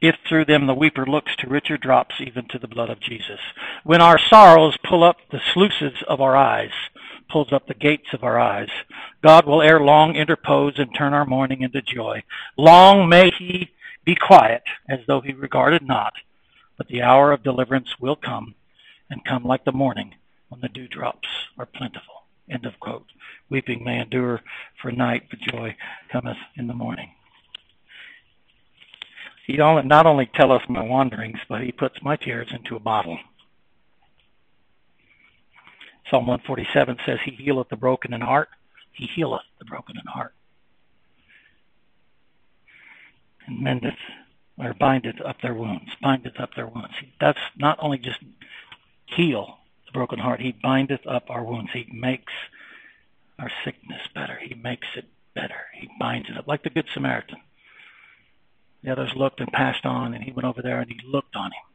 If 0.00 0.16
through 0.28 0.46
them 0.46 0.66
the 0.66 0.74
weeper 0.74 1.06
looks 1.06 1.36
to 1.36 1.48
richer 1.48 1.76
drops, 1.76 2.16
even 2.18 2.48
to 2.48 2.58
the 2.58 2.66
blood 2.66 2.90
of 2.90 2.98
Jesus. 2.98 3.38
When 3.84 4.00
our 4.00 4.18
sorrows 4.18 4.76
pull 4.82 5.04
up 5.04 5.18
the 5.30 5.40
sluices 5.54 6.02
of 6.08 6.20
our 6.20 6.34
eyes, 6.34 6.72
pulls 7.30 7.52
up 7.52 7.68
the 7.68 7.74
gates 7.74 8.08
of 8.12 8.24
our 8.24 8.40
eyes, 8.40 8.70
God 9.22 9.46
will 9.46 9.62
ere 9.62 9.78
long 9.78 10.16
interpose 10.16 10.80
and 10.80 10.92
turn 10.92 11.14
our 11.14 11.24
mourning 11.24 11.62
into 11.62 11.80
joy. 11.80 12.24
Long 12.56 13.08
may 13.08 13.30
He 13.30 13.70
be 14.08 14.14
quiet, 14.14 14.62
as 14.88 15.00
though 15.06 15.20
he 15.20 15.34
regarded 15.34 15.86
not, 15.86 16.14
but 16.78 16.88
the 16.88 17.02
hour 17.02 17.30
of 17.30 17.42
deliverance 17.42 18.00
will 18.00 18.16
come, 18.16 18.54
and 19.10 19.22
come 19.22 19.44
like 19.44 19.66
the 19.66 19.70
morning 19.70 20.14
when 20.48 20.62
the 20.62 20.68
dewdrops 20.70 21.28
are 21.58 21.66
plentiful. 21.66 22.22
End 22.48 22.64
of 22.64 22.80
quote. 22.80 23.04
Weeping 23.50 23.84
may 23.84 24.00
endure 24.00 24.40
for 24.80 24.90
night, 24.90 25.24
but 25.28 25.40
joy 25.40 25.76
cometh 26.10 26.38
in 26.56 26.68
the 26.68 26.72
morning. 26.72 27.10
He 29.46 29.58
not 29.58 30.06
only 30.06 30.24
telleth 30.24 30.70
my 30.70 30.82
wanderings, 30.82 31.40
but 31.46 31.60
he 31.60 31.70
puts 31.70 32.02
my 32.02 32.16
tears 32.16 32.48
into 32.50 32.76
a 32.76 32.80
bottle. 32.80 33.18
Psalm 36.10 36.26
147 36.26 36.96
says, 37.04 37.18
He 37.26 37.32
healeth 37.32 37.68
the 37.68 37.76
broken 37.76 38.14
in 38.14 38.22
heart. 38.22 38.48
He 38.90 39.04
healeth 39.04 39.42
the 39.58 39.66
broken 39.66 39.98
in 39.98 40.06
heart. 40.06 40.32
And 43.48 43.60
mendeth 43.60 43.98
or 44.58 44.74
bindeth 44.74 45.20
up 45.24 45.40
their 45.40 45.54
wounds, 45.54 45.90
bindeth 46.02 46.38
up 46.38 46.54
their 46.54 46.66
wounds. 46.66 46.94
He 47.00 47.12
does 47.18 47.36
not 47.56 47.78
only 47.80 47.98
just 47.98 48.20
heal 49.06 49.58
the 49.86 49.92
broken 49.92 50.18
heart, 50.18 50.40
he 50.40 50.52
bindeth 50.52 51.06
up 51.06 51.30
our 51.30 51.44
wounds. 51.44 51.70
He 51.72 51.88
makes 51.92 52.32
our 53.38 53.50
sickness 53.64 54.02
better. 54.14 54.38
He 54.40 54.54
makes 54.54 54.88
it 54.96 55.06
better. 55.34 55.66
He 55.74 55.88
binds 55.98 56.28
it 56.28 56.36
up 56.36 56.46
like 56.46 56.62
the 56.62 56.70
Good 56.70 56.86
Samaritan. 56.92 57.38
The 58.82 58.92
others 58.92 59.14
looked 59.16 59.40
and 59.40 59.52
passed 59.52 59.84
on, 59.86 60.14
and 60.14 60.22
he 60.22 60.32
went 60.32 60.46
over 60.46 60.62
there 60.62 60.80
and 60.80 60.90
he 60.90 61.00
looked 61.06 61.36
on 61.36 61.46
him. 61.52 61.67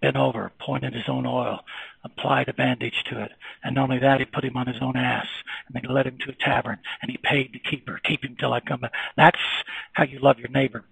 Bent 0.00 0.16
over, 0.16 0.52
pointed 0.60 0.94
his 0.94 1.08
own 1.08 1.26
oil, 1.26 1.64
applied 2.04 2.48
a 2.48 2.52
bandage 2.52 3.02
to 3.10 3.20
it. 3.20 3.32
And 3.64 3.74
not 3.74 3.84
only 3.84 3.98
that, 3.98 4.20
he 4.20 4.26
put 4.26 4.44
him 4.44 4.56
on 4.56 4.68
his 4.68 4.80
own 4.80 4.96
ass, 4.96 5.26
and 5.66 5.74
then 5.74 5.82
he 5.82 5.88
led 5.92 6.06
him 6.06 6.18
to 6.18 6.30
a 6.30 6.34
tavern, 6.34 6.78
and 7.02 7.10
he 7.10 7.16
paid 7.16 7.52
the 7.52 7.58
keeper, 7.58 8.00
keep 8.04 8.24
him 8.24 8.36
till 8.38 8.52
I 8.52 8.60
come 8.60 8.80
back. 8.80 8.92
That's 9.16 9.40
how 9.94 10.04
you 10.04 10.20
love 10.20 10.38
your 10.38 10.50
neighbor, 10.50 10.84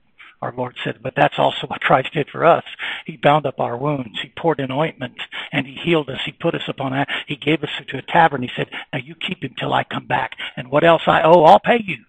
our 0.42 0.52
Lord 0.56 0.76
said. 0.82 1.04
But 1.04 1.14
that's 1.14 1.38
also 1.38 1.68
what 1.68 1.82
Christ 1.82 2.14
did 2.14 2.28
for 2.30 2.44
us. 2.44 2.64
He 3.06 3.16
bound 3.16 3.46
up 3.46 3.60
our 3.60 3.76
wounds. 3.76 4.20
He 4.20 4.32
poured 4.36 4.58
in 4.58 4.72
ointment, 4.72 5.20
and 5.52 5.68
he 5.68 5.74
healed 5.74 6.10
us. 6.10 6.20
He 6.26 6.32
put 6.32 6.56
us 6.56 6.66
upon 6.66 6.90
that. 6.90 7.08
He 7.28 7.36
gave 7.36 7.62
us 7.62 7.70
to 7.86 7.98
a 7.98 8.02
tavern. 8.02 8.42
He 8.42 8.50
said, 8.56 8.70
now 8.92 8.98
you 8.98 9.14
keep 9.14 9.44
him 9.44 9.54
till 9.56 9.72
I 9.72 9.84
come 9.84 10.06
back. 10.06 10.36
And 10.56 10.68
what 10.68 10.82
else 10.82 11.02
I 11.06 11.22
owe, 11.22 11.44
I'll 11.44 11.60
pay 11.60 11.80
you. 11.80 12.04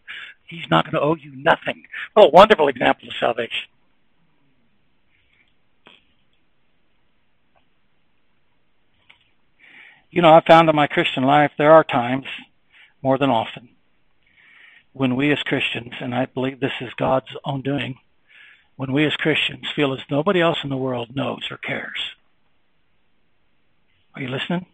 He's 0.48 0.70
not 0.72 0.86
going 0.86 0.96
to 0.96 1.02
owe 1.02 1.16
you 1.16 1.36
nothing. 1.36 1.84
A 2.16 2.28
wonderful 2.28 2.70
example 2.70 3.10
of 3.10 3.14
salvation. 3.20 3.68
You 10.18 10.24
know, 10.24 10.34
I 10.34 10.42
found 10.42 10.68
in 10.68 10.76
my 10.76 10.88
Christian 10.88 11.22
life 11.22 11.52
there 11.60 11.74
are 11.74 11.84
times, 11.84 12.26
more 13.04 13.20
than 13.20 13.30
often, 13.30 13.70
when 14.92 15.16
we 15.16 15.32
as 15.32 15.44
Christians, 15.44 15.94
and 16.02 16.16
I 16.16 16.26
believe 16.26 16.60
this 16.60 16.72
is 16.82 16.90
God's 16.98 17.28
own 17.46 17.62
doing, 17.62 18.00
when 18.78 18.92
we 18.94 19.06
as 19.06 19.14
Christians 19.14 19.68
feel 19.76 19.94
as 19.94 20.00
nobody 20.10 20.42
else 20.42 20.58
in 20.64 20.72
the 20.72 20.76
world 20.76 21.16
knows 21.16 21.42
or 21.52 21.58
cares. 21.58 22.00
Are 24.16 24.22
you 24.24 24.28
listening? 24.28 24.66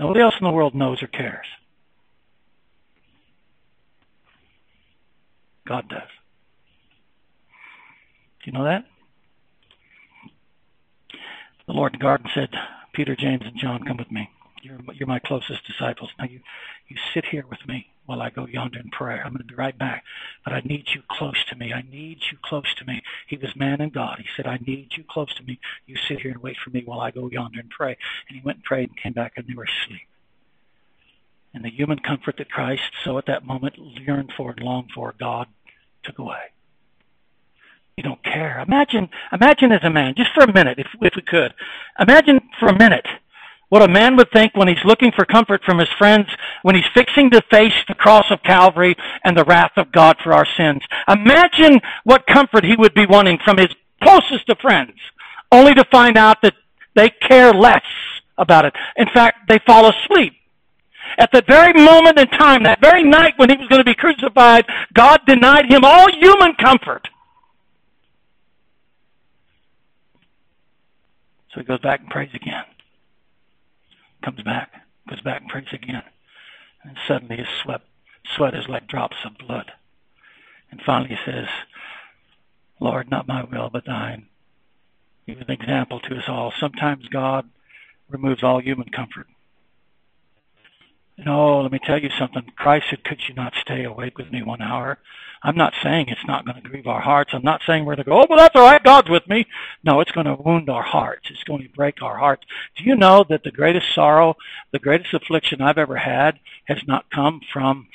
Nobody 0.00 0.20
else 0.20 0.34
in 0.40 0.44
the 0.44 0.50
world 0.50 0.74
knows 0.74 1.00
or 1.00 1.06
cares. 1.06 1.46
God 5.64 5.88
does. 5.88 6.08
Do 8.42 8.50
you 8.50 8.52
know 8.52 8.64
that? 8.64 8.84
The 11.68 11.72
Lord 11.72 11.94
in 11.94 12.00
the 12.00 12.02
garden 12.02 12.28
said, 12.34 12.48
Peter, 12.92 13.14
James, 13.14 13.42
and 13.44 13.56
John, 13.56 13.84
come 13.84 13.98
with 13.98 14.10
me. 14.10 14.28
You're, 14.62 14.78
you're 14.94 15.08
my 15.08 15.18
closest 15.18 15.66
disciples. 15.66 16.10
Now 16.18 16.24
you, 16.24 16.40
you 16.88 16.96
sit 17.14 17.24
here 17.26 17.44
with 17.48 17.60
me 17.66 17.86
while 18.06 18.22
I 18.22 18.30
go 18.30 18.46
yonder 18.46 18.80
in 18.80 18.90
prayer. 18.90 19.22
I'm 19.24 19.32
going 19.32 19.38
to 19.38 19.44
be 19.44 19.54
right 19.54 19.76
back. 19.76 20.04
But 20.44 20.54
I 20.54 20.60
need 20.60 20.86
you 20.94 21.02
close 21.10 21.44
to 21.50 21.56
me. 21.56 21.72
I 21.72 21.82
need 21.82 22.18
you 22.32 22.38
close 22.42 22.74
to 22.78 22.84
me. 22.84 23.02
He 23.26 23.36
was 23.36 23.54
man 23.54 23.80
and 23.80 23.92
God. 23.92 24.18
He 24.18 24.28
said, 24.36 24.46
I 24.46 24.58
need 24.66 24.88
you 24.96 25.04
close 25.08 25.34
to 25.34 25.42
me. 25.42 25.60
You 25.86 25.96
sit 25.96 26.20
here 26.20 26.30
and 26.30 26.42
wait 26.42 26.56
for 26.62 26.70
me 26.70 26.82
while 26.84 27.00
I 27.00 27.10
go 27.10 27.28
yonder 27.28 27.60
and 27.60 27.70
pray. 27.70 27.96
And 28.28 28.36
he 28.36 28.42
went 28.44 28.58
and 28.58 28.64
prayed 28.64 28.88
and 28.88 28.98
came 28.98 29.12
back 29.12 29.34
and 29.36 29.46
they 29.46 29.54
were 29.54 29.64
asleep. 29.64 30.08
And 31.52 31.64
the 31.64 31.70
human 31.70 31.98
comfort 31.98 32.36
that 32.38 32.50
Christ 32.50 32.82
so 33.04 33.18
at 33.18 33.26
that 33.26 33.44
moment 33.44 33.74
yearned 33.76 34.32
for 34.36 34.50
and 34.50 34.60
longed 34.60 34.90
for, 34.94 35.14
God 35.18 35.48
took 36.02 36.18
away. 36.18 36.52
You 37.96 38.04
don't 38.04 38.22
care. 38.22 38.60
Imagine, 38.60 39.08
imagine 39.32 39.72
as 39.72 39.82
a 39.82 39.90
man, 39.90 40.14
just 40.16 40.30
for 40.32 40.44
a 40.44 40.52
minute, 40.52 40.78
if, 40.78 40.86
if 41.00 41.14
we 41.16 41.22
could. 41.22 41.52
Imagine 41.98 42.40
for 42.60 42.68
a 42.68 42.78
minute 42.78 43.06
what 43.68 43.82
a 43.82 43.88
man 43.88 44.16
would 44.16 44.30
think 44.32 44.56
when 44.56 44.68
he's 44.68 44.84
looking 44.84 45.12
for 45.12 45.24
comfort 45.24 45.62
from 45.64 45.78
his 45.78 45.88
friends, 45.98 46.26
when 46.62 46.74
he's 46.74 46.86
fixing 46.94 47.30
to 47.30 47.42
face 47.50 47.74
the 47.86 47.94
cross 47.94 48.24
of 48.30 48.42
Calvary 48.42 48.96
and 49.24 49.36
the 49.36 49.44
wrath 49.44 49.72
of 49.76 49.92
God 49.92 50.16
for 50.22 50.32
our 50.32 50.46
sins. 50.56 50.82
Imagine 51.08 51.80
what 52.04 52.26
comfort 52.26 52.64
he 52.64 52.76
would 52.76 52.94
be 52.94 53.06
wanting 53.06 53.38
from 53.44 53.58
his 53.58 53.68
closest 54.02 54.48
of 54.48 54.58
friends, 54.58 54.94
only 55.52 55.74
to 55.74 55.84
find 55.90 56.16
out 56.16 56.38
that 56.42 56.54
they 56.94 57.10
care 57.10 57.52
less 57.52 57.84
about 58.38 58.64
it. 58.64 58.74
In 58.96 59.06
fact, 59.12 59.48
they 59.48 59.58
fall 59.66 59.90
asleep 59.90 60.34
at 61.16 61.32
the 61.32 61.42
very 61.46 61.72
moment 61.72 62.18
in 62.18 62.26
time, 62.28 62.64
that 62.64 62.80
very 62.80 63.02
night 63.02 63.34
when 63.36 63.48
he 63.48 63.56
was 63.56 63.68
going 63.68 63.80
to 63.80 63.84
be 63.84 63.94
crucified, 63.94 64.66
God 64.92 65.20
denied 65.26 65.70
him 65.70 65.84
all 65.84 66.12
human 66.12 66.54
comfort. 66.54 67.08
So 71.54 71.60
he 71.60 71.66
goes 71.66 71.80
back 71.80 72.00
and 72.00 72.10
prays 72.10 72.30
again. 72.34 72.64
Comes 74.28 74.42
back, 74.42 74.72
goes 75.08 75.22
back 75.22 75.40
and 75.40 75.48
prays 75.48 75.72
again. 75.72 76.02
And 76.84 76.98
suddenly 77.08 77.38
his 77.38 77.46
sweat, 77.62 77.80
sweat 78.36 78.54
is 78.54 78.68
like 78.68 78.86
drops 78.86 79.16
of 79.24 79.38
blood. 79.38 79.72
And 80.70 80.82
finally 80.84 81.08
he 81.08 81.16
says, 81.24 81.46
Lord, 82.78 83.10
not 83.10 83.26
my 83.26 83.42
will, 83.42 83.70
but 83.72 83.86
thine. 83.86 84.26
He 85.24 85.32
was 85.32 85.44
an 85.48 85.54
example 85.54 85.98
to 86.00 86.16
us 86.16 86.24
all. 86.28 86.52
Sometimes 86.60 87.08
God 87.08 87.48
removes 88.10 88.42
all 88.42 88.60
human 88.60 88.90
comfort. 88.90 89.28
No, 91.18 91.60
let 91.62 91.72
me 91.72 91.80
tell 91.84 92.00
you 92.00 92.10
something. 92.16 92.44
Christ 92.56 92.86
said, 92.90 93.04
Could 93.04 93.20
you 93.28 93.34
not 93.34 93.54
stay 93.60 93.84
awake 93.84 94.18
with 94.18 94.30
me 94.30 94.42
one 94.42 94.62
hour? 94.62 94.98
I'm 95.42 95.56
not 95.56 95.74
saying 95.82 96.08
it's 96.08 96.26
not 96.26 96.44
going 96.44 96.60
to 96.60 96.68
grieve 96.68 96.86
our 96.86 97.00
hearts. 97.00 97.30
I'm 97.32 97.42
not 97.42 97.62
saying 97.66 97.84
we're 97.84 97.94
going 97.94 98.04
to 98.04 98.10
go, 98.10 98.20
oh, 98.20 98.26
well, 98.28 98.38
that's 98.38 98.56
all 98.56 98.66
right. 98.66 98.82
God's 98.82 99.08
with 99.08 99.28
me. 99.28 99.46
No, 99.84 100.00
it's 100.00 100.10
going 100.10 100.26
to 100.26 100.34
wound 100.34 100.68
our 100.68 100.82
hearts. 100.82 101.30
It's 101.30 101.44
going 101.44 101.62
to 101.62 101.68
break 101.68 102.02
our 102.02 102.18
hearts. 102.18 102.44
Do 102.76 102.84
you 102.84 102.96
know 102.96 103.24
that 103.28 103.44
the 103.44 103.52
greatest 103.52 103.94
sorrow, 103.94 104.36
the 104.72 104.80
greatest 104.80 105.14
affliction 105.14 105.60
I've 105.60 105.78
ever 105.78 105.96
had 105.96 106.40
has 106.64 106.78
not 106.88 107.10
come 107.10 107.40
from 107.52 107.86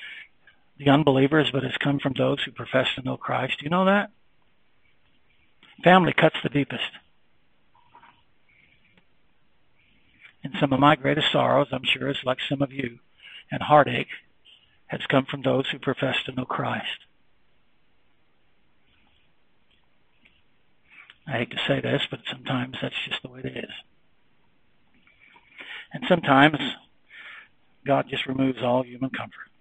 the 0.77 0.89
unbelievers, 0.89 1.51
but 1.51 1.63
has 1.63 1.75
come 1.77 1.99
from 1.99 2.13
those 2.17 2.41
who 2.43 2.51
profess 2.51 2.87
to 2.95 3.01
know 3.01 3.17
Christ? 3.17 3.59
Do 3.59 3.65
you 3.65 3.69
know 3.69 3.85
that? 3.85 4.11
Family 5.83 6.13
cuts 6.13 6.37
the 6.41 6.49
deepest. 6.49 6.83
And 10.45 10.53
some 10.59 10.71
of 10.71 10.79
my 10.79 10.95
greatest 10.95 11.31
sorrows, 11.31 11.67
I'm 11.71 11.83
sure, 11.83 12.09
is 12.09 12.17
like 12.23 12.39
some 12.47 12.61
of 12.61 12.71
you 12.71 12.99
and 13.53 13.61
heartache 13.61 14.07
has 14.87 15.01
come 15.07 15.25
from 15.29 15.43
those 15.43 15.69
who 15.69 15.77
profess 15.77 16.15
to 16.25 16.31
know 16.31 16.43
Christ. 16.43 17.05
I 21.27 21.33
hate 21.33 21.51
to 21.51 21.59
say 21.67 21.79
this, 21.79 22.01
but 22.09 22.21
sometimes 22.29 22.77
that's 22.81 22.95
just 23.07 23.21
the 23.21 23.29
way 23.29 23.41
it 23.43 23.57
is. 23.57 23.71
And 25.93 26.03
sometimes 26.09 26.57
God 27.85 28.07
just 28.09 28.25
removes 28.25 28.63
all 28.63 28.83
human 28.83 29.11
comfort. 29.11 29.51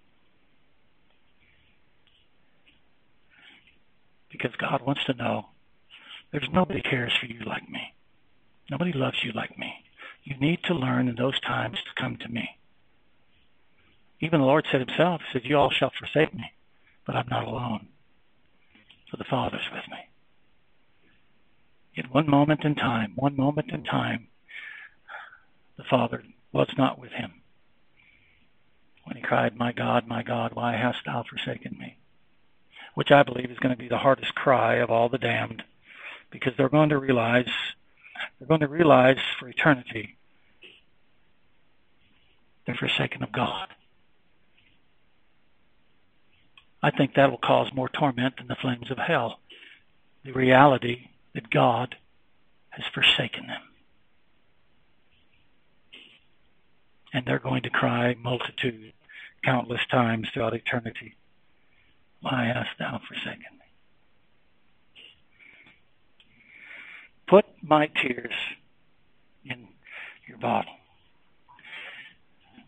Because 4.31 4.55
God 4.57 4.81
wants 4.81 5.05
to 5.05 5.13
know 5.13 5.45
there's 6.31 6.49
nobody 6.51 6.81
cares 6.81 7.13
for 7.19 7.27
you 7.27 7.41
like 7.45 7.69
me. 7.69 7.93
Nobody 8.71 8.91
loves 8.91 9.23
you 9.23 9.31
like 9.33 9.55
me. 9.59 9.71
You 10.23 10.35
need 10.37 10.63
to 10.63 10.73
learn 10.73 11.07
in 11.07 11.15
those 11.15 11.39
times 11.41 11.77
to 11.77 12.01
come 12.01 12.17
to 12.17 12.29
me. 12.29 12.57
Even 14.23 14.39
the 14.39 14.45
Lord 14.45 14.65
said 14.71 14.79
himself, 14.79 15.19
he 15.21 15.33
said, 15.33 15.45
you 15.49 15.57
all 15.57 15.69
shall 15.69 15.91
forsake 15.99 16.33
me, 16.33 16.53
but 17.05 17.13
I'm 17.13 17.27
not 17.27 17.45
alone. 17.45 17.89
For 19.11 19.17
the 19.17 19.25
Father's 19.25 19.69
with 19.69 19.83
me. 19.91 19.97
In 21.95 22.05
one 22.05 22.29
moment 22.29 22.63
in 22.63 22.73
time, 22.73 23.11
one 23.17 23.35
moment 23.35 23.71
in 23.71 23.83
time, 23.83 24.29
the 25.75 25.83
Father 25.83 26.23
was 26.53 26.69
not 26.77 26.97
with 26.97 27.11
him. 27.11 27.33
When 29.03 29.17
he 29.17 29.21
cried, 29.21 29.57
My 29.57 29.73
God, 29.73 30.07
my 30.07 30.23
God, 30.23 30.53
why 30.53 30.77
hast 30.77 30.99
thou 31.05 31.25
forsaken 31.29 31.75
me? 31.77 31.97
Which 32.93 33.11
I 33.11 33.23
believe 33.23 33.51
is 33.51 33.59
going 33.59 33.75
to 33.75 33.83
be 33.83 33.89
the 33.89 33.97
hardest 33.97 34.33
cry 34.35 34.75
of 34.75 34.89
all 34.89 35.09
the 35.09 35.17
damned, 35.17 35.63
because 36.31 36.53
they're 36.55 36.69
going 36.69 36.89
to 36.89 36.97
realize, 36.97 37.51
they're 38.39 38.47
going 38.47 38.61
to 38.61 38.69
realize 38.69 39.19
for 39.37 39.49
eternity, 39.49 40.15
they're 42.65 42.73
forsaken 42.73 43.21
of 43.21 43.33
God. 43.33 43.67
I 46.83 46.91
think 46.91 47.15
that 47.15 47.31
will 47.31 47.37
cause 47.37 47.73
more 47.73 47.87
torment 47.87 48.37
than 48.37 48.47
the 48.47 48.57
flames 48.57 48.91
of 48.91 48.97
hell. 48.97 49.39
The 50.25 50.33
reality 50.33 51.07
that 51.33 51.49
God 51.49 51.95
has 52.71 52.85
forsaken 52.93 53.47
them. 53.47 53.61
And 57.13 57.25
they're 57.25 57.39
going 57.39 57.63
to 57.63 57.69
cry 57.69 58.15
multitude, 58.21 58.91
countless 59.45 59.85
times 59.89 60.27
throughout 60.33 60.53
eternity, 60.53 61.15
Why 62.21 62.51
hast 62.53 62.71
thou 62.77 62.99
forsaken 63.07 63.39
me? 63.53 65.01
Put 67.27 67.45
my 67.61 67.87
tears 67.87 68.33
in 69.45 69.67
your 70.27 70.37
bottle. 70.37 70.73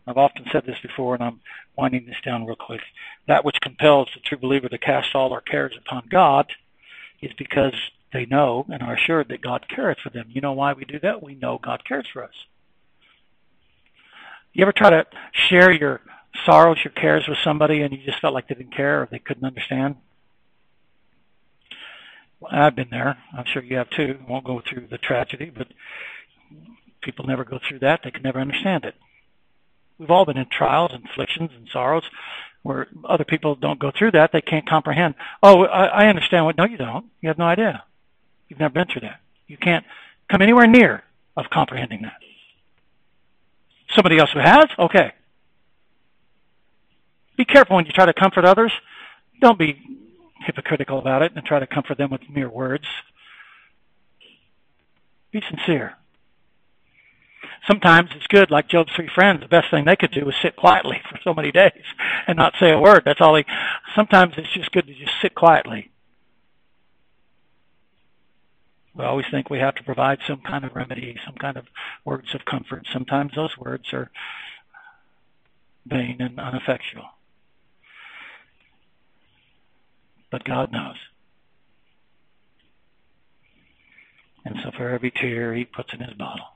I've 0.06 0.16
often 0.16 0.44
said 0.52 0.64
this 0.66 0.78
before, 0.80 1.14
and 1.14 1.22
I'm 1.22 1.40
winding 1.76 2.06
this 2.06 2.20
down 2.24 2.46
real 2.46 2.56
quick. 2.56 2.80
That 3.26 3.44
which 3.44 3.60
compels 3.60 4.08
the 4.14 4.20
true 4.20 4.38
believer 4.38 4.68
to 4.68 4.78
cast 4.78 5.14
all 5.14 5.32
our 5.32 5.40
cares 5.40 5.76
upon 5.76 6.06
God 6.08 6.52
is 7.20 7.32
because 7.36 7.74
they 8.12 8.24
know 8.24 8.66
and 8.68 8.82
are 8.82 8.94
assured 8.94 9.28
that 9.28 9.40
God 9.40 9.66
cares 9.68 9.96
for 10.02 10.10
them. 10.10 10.26
You 10.28 10.40
know 10.40 10.52
why 10.52 10.74
we 10.74 10.84
do 10.84 11.00
that? 11.00 11.22
We 11.22 11.34
know 11.34 11.58
God 11.62 11.84
cares 11.84 12.06
for 12.12 12.22
us. 12.22 12.34
You 14.52 14.62
ever 14.62 14.72
try 14.72 14.90
to 14.90 15.06
share 15.32 15.72
your 15.72 16.00
sorrows, 16.44 16.78
your 16.84 16.92
cares 16.92 17.26
with 17.28 17.38
somebody, 17.42 17.82
and 17.82 17.92
you 17.92 18.02
just 18.04 18.20
felt 18.20 18.32
like 18.32 18.48
they 18.48 18.54
didn't 18.54 18.76
care 18.76 19.02
or 19.02 19.08
they 19.10 19.18
couldn't 19.18 19.44
understand? 19.44 19.96
Well, 22.40 22.52
I've 22.54 22.76
been 22.76 22.90
there. 22.90 23.18
I'm 23.36 23.44
sure 23.46 23.62
you 23.62 23.76
have 23.76 23.90
too. 23.90 24.18
I 24.26 24.30
won't 24.30 24.44
go 24.44 24.62
through 24.66 24.86
the 24.90 24.98
tragedy, 24.98 25.50
but 25.50 25.68
people 27.02 27.26
never 27.26 27.44
go 27.44 27.58
through 27.66 27.80
that. 27.80 28.00
They 28.04 28.10
can 28.10 28.22
never 28.22 28.40
understand 28.40 28.84
it. 28.84 28.94
We've 29.98 30.10
all 30.10 30.24
been 30.24 30.36
in 30.36 30.46
trials 30.46 30.92
and 30.92 31.04
afflictions 31.04 31.50
and 31.54 31.68
sorrows 31.68 32.04
where 32.62 32.88
other 33.04 33.24
people 33.24 33.54
don't 33.54 33.78
go 33.78 33.90
through 33.96 34.10
that. 34.12 34.32
They 34.32 34.40
can't 34.40 34.68
comprehend. 34.68 35.14
Oh, 35.42 35.64
I, 35.64 35.86
I 35.86 36.06
understand 36.08 36.44
what. 36.44 36.56
No, 36.56 36.64
you 36.64 36.76
don't. 36.76 37.06
You 37.20 37.28
have 37.28 37.38
no 37.38 37.46
idea. 37.46 37.84
You've 38.48 38.60
never 38.60 38.74
been 38.74 38.86
through 38.86 39.02
that. 39.02 39.20
You 39.46 39.56
can't 39.56 39.84
come 40.28 40.42
anywhere 40.42 40.66
near 40.66 41.02
of 41.36 41.50
comprehending 41.50 42.02
that. 42.02 42.16
Somebody 43.94 44.18
else 44.18 44.32
who 44.32 44.40
has? 44.40 44.66
Okay. 44.78 45.12
Be 47.36 47.44
careful 47.44 47.76
when 47.76 47.86
you 47.86 47.92
try 47.92 48.06
to 48.06 48.12
comfort 48.12 48.44
others. 48.44 48.72
Don't 49.40 49.58
be 49.58 49.80
hypocritical 50.40 50.98
about 50.98 51.22
it 51.22 51.32
and 51.34 51.44
try 51.44 51.60
to 51.60 51.66
comfort 51.66 51.98
them 51.98 52.10
with 52.10 52.22
mere 52.28 52.48
words. 52.48 52.86
Be 55.30 55.42
sincere. 55.48 55.96
Sometimes 57.66 58.10
it's 58.14 58.26
good, 58.26 58.50
like 58.50 58.68
Job's 58.68 58.92
three 58.94 59.08
friends, 59.12 59.40
the 59.40 59.48
best 59.48 59.70
thing 59.70 59.84
they 59.84 59.96
could 59.96 60.12
do 60.12 60.24
was 60.24 60.34
sit 60.40 60.56
quietly 60.56 61.00
for 61.08 61.18
so 61.22 61.34
many 61.34 61.52
days 61.62 61.84
and 62.26 62.36
not 62.36 62.54
say 62.58 62.70
a 62.70 62.78
word. 62.78 63.02
That's 63.04 63.20
all 63.20 63.36
he 63.36 63.44
sometimes 63.94 64.34
it's 64.36 64.52
just 64.52 64.72
good 64.72 64.86
to 64.86 64.94
just 64.94 65.12
sit 65.20 65.34
quietly. 65.34 65.90
We 68.94 69.04
always 69.04 69.26
think 69.30 69.50
we 69.50 69.58
have 69.58 69.74
to 69.74 69.82
provide 69.82 70.20
some 70.26 70.40
kind 70.40 70.64
of 70.64 70.74
remedy, 70.74 71.16
some 71.24 71.34
kind 71.34 71.58
of 71.58 71.66
words 72.04 72.34
of 72.34 72.46
comfort. 72.46 72.86
Sometimes 72.90 73.32
those 73.34 73.56
words 73.58 73.92
are 73.92 74.10
vain 75.86 76.16
and 76.20 76.38
ineffectual. 76.38 77.04
But 80.30 80.44
God 80.44 80.72
knows. 80.72 80.96
And 84.46 84.56
so 84.62 84.70
for 84.76 84.88
every 84.88 85.10
tear 85.10 85.54
he 85.54 85.64
puts 85.64 85.92
in 85.92 86.00
his 86.00 86.14
bottle. 86.14 86.55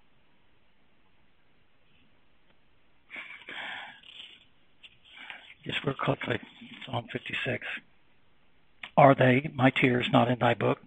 Quickly, 5.95 6.39
Psalm 6.87 7.07
56. 7.13 7.67
Are 8.97 9.15
they, 9.15 9.51
my 9.55 9.71
tears, 9.71 10.09
not 10.13 10.31
in 10.31 10.39
thy 10.39 10.55
book? 10.55 10.79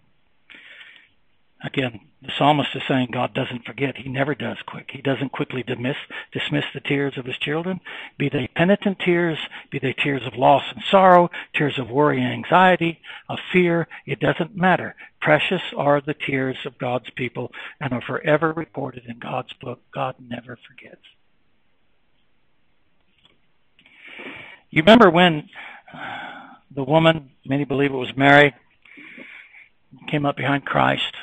Again, 1.64 2.00
the 2.20 2.32
psalmist 2.38 2.74
is 2.74 2.82
saying 2.86 3.08
God 3.10 3.32
doesn't 3.32 3.64
forget. 3.64 3.96
He 3.96 4.08
never 4.10 4.34
does 4.34 4.58
quick. 4.66 4.90
He 4.92 5.00
doesn't 5.00 5.32
quickly 5.32 5.62
dismiss 5.62 5.96
dismiss 6.30 6.64
the 6.74 6.80
tears 6.80 7.16
of 7.16 7.24
his 7.24 7.38
children, 7.38 7.80
be 8.18 8.28
they 8.28 8.48
penitent 8.54 8.98
tears, 8.98 9.38
be 9.70 9.78
they 9.78 9.94
tears 9.94 10.26
of 10.26 10.36
loss 10.36 10.64
and 10.74 10.82
sorrow, 10.90 11.30
tears 11.54 11.78
of 11.78 11.90
worry 11.90 12.22
and 12.22 12.32
anxiety, 12.32 13.00
of 13.28 13.38
fear. 13.50 13.88
It 14.06 14.20
doesn't 14.20 14.54
matter. 14.54 14.94
Precious 15.20 15.62
are 15.76 16.00
the 16.00 16.14
tears 16.14 16.58
of 16.66 16.78
God's 16.78 17.10
people 17.10 17.50
and 17.80 17.92
are 17.92 18.02
forever 18.02 18.52
recorded 18.52 19.04
in 19.06 19.18
God's 19.18 19.52
book. 19.54 19.80
God 19.92 20.16
never 20.18 20.58
forgets. 20.68 21.02
You 24.74 24.82
remember 24.82 25.08
when 25.08 25.48
the 26.74 26.82
woman, 26.82 27.30
many 27.46 27.64
believe 27.64 27.92
it 27.92 27.96
was 27.96 28.16
Mary, 28.16 28.56
came 30.08 30.26
up 30.26 30.36
behind 30.36 30.66
Christ 30.66 31.14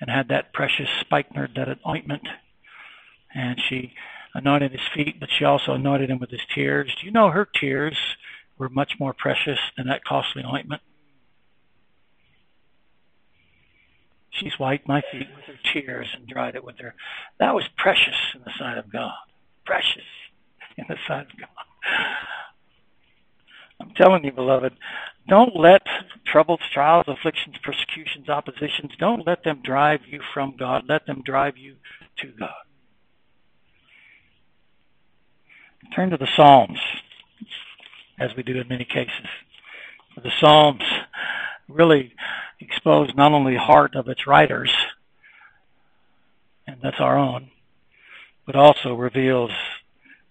and 0.00 0.08
had 0.08 0.28
that 0.28 0.52
precious 0.52 0.88
spikenard, 1.00 1.56
that 1.56 1.76
ointment, 1.84 2.22
and 3.34 3.60
she 3.68 3.94
anointed 4.32 4.70
his 4.70 4.86
feet, 4.94 5.18
but 5.18 5.28
she 5.36 5.44
also 5.44 5.72
anointed 5.72 6.08
him 6.08 6.20
with 6.20 6.30
his 6.30 6.42
tears. 6.54 6.94
Do 7.00 7.04
you 7.04 7.10
know 7.10 7.30
her 7.30 7.48
tears 7.52 7.98
were 8.56 8.68
much 8.68 8.92
more 9.00 9.12
precious 9.12 9.58
than 9.76 9.88
that 9.88 10.04
costly 10.04 10.44
ointment? 10.44 10.82
She's 14.30 14.56
wiped 14.60 14.86
my 14.86 15.02
feet 15.10 15.26
with 15.34 15.46
her 15.46 15.58
tears 15.72 16.10
and 16.14 16.28
dried 16.28 16.54
it 16.54 16.62
with 16.62 16.78
her. 16.78 16.94
That 17.40 17.56
was 17.56 17.64
precious 17.76 18.14
in 18.36 18.42
the 18.44 18.52
sight 18.56 18.78
of 18.78 18.92
God. 18.92 19.14
Precious 19.66 20.06
in 20.76 20.84
the 20.88 20.96
sight 21.08 21.22
of 21.22 21.36
God. 21.36 21.48
I'm 23.82 23.94
telling 23.96 24.24
you, 24.24 24.32
beloved, 24.32 24.74
don't 25.28 25.56
let 25.56 25.82
troubles, 26.24 26.60
trials, 26.72 27.06
afflictions, 27.08 27.56
persecutions, 27.62 28.28
oppositions, 28.28 28.92
don't 28.98 29.26
let 29.26 29.42
them 29.44 29.60
drive 29.62 30.00
you 30.08 30.20
from 30.32 30.56
God. 30.56 30.84
Let 30.88 31.06
them 31.06 31.22
drive 31.24 31.56
you 31.56 31.76
to 32.18 32.28
God. 32.28 32.50
Turn 35.94 36.10
to 36.10 36.16
the 36.16 36.28
Psalms, 36.36 36.78
as 38.18 38.30
we 38.36 38.42
do 38.42 38.58
in 38.58 38.68
many 38.68 38.84
cases. 38.84 39.26
The 40.22 40.30
Psalms 40.40 40.84
really 41.68 42.14
expose 42.60 43.10
not 43.16 43.32
only 43.32 43.54
the 43.54 43.60
heart 43.60 43.96
of 43.96 44.08
its 44.08 44.26
writers, 44.26 44.70
and 46.66 46.78
that's 46.82 47.00
our 47.00 47.18
own, 47.18 47.50
but 48.46 48.54
also 48.56 48.94
reveals 48.94 49.50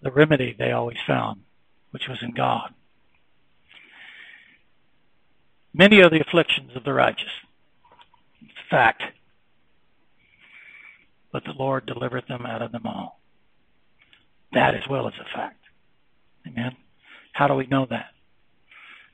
the 0.00 0.10
remedy 0.10 0.54
they 0.58 0.72
always 0.72 0.98
found, 1.06 1.42
which 1.90 2.08
was 2.08 2.18
in 2.22 2.32
God. 2.32 2.74
Many 5.74 6.02
are 6.02 6.10
the 6.10 6.20
afflictions 6.20 6.76
of 6.76 6.84
the 6.84 6.92
righteous. 6.92 7.30
It's 8.40 8.52
a 8.66 8.70
fact. 8.70 9.02
But 11.32 11.44
the 11.44 11.52
Lord 11.52 11.86
delivereth 11.86 12.26
them 12.28 12.44
out 12.44 12.62
of 12.62 12.72
them 12.72 12.86
all. 12.86 13.20
That 14.52 14.74
as 14.74 14.86
well 14.88 15.08
as 15.08 15.14
a 15.18 15.36
fact. 15.36 15.60
Amen. 16.46 16.76
How 17.32 17.48
do 17.48 17.54
we 17.54 17.66
know 17.66 17.86
that? 17.88 18.10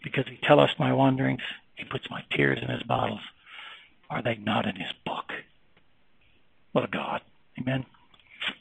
Because 0.02 0.26
he 0.26 0.38
tellest 0.42 0.78
my 0.78 0.92
wanderings, 0.92 1.42
he 1.76 1.84
puts 1.84 2.11
my 2.11 2.24
tears 2.32 2.59
in 2.61 2.68
his 2.68 2.82
bottles. 2.82 3.20
Are 4.11 4.22
they 4.22 4.36
not 4.36 4.66
in 4.66 4.74
his 4.74 4.90
book? 5.04 5.32
What 6.72 6.84
a 6.84 6.88
God. 6.88 7.20
Amen. 7.61 7.84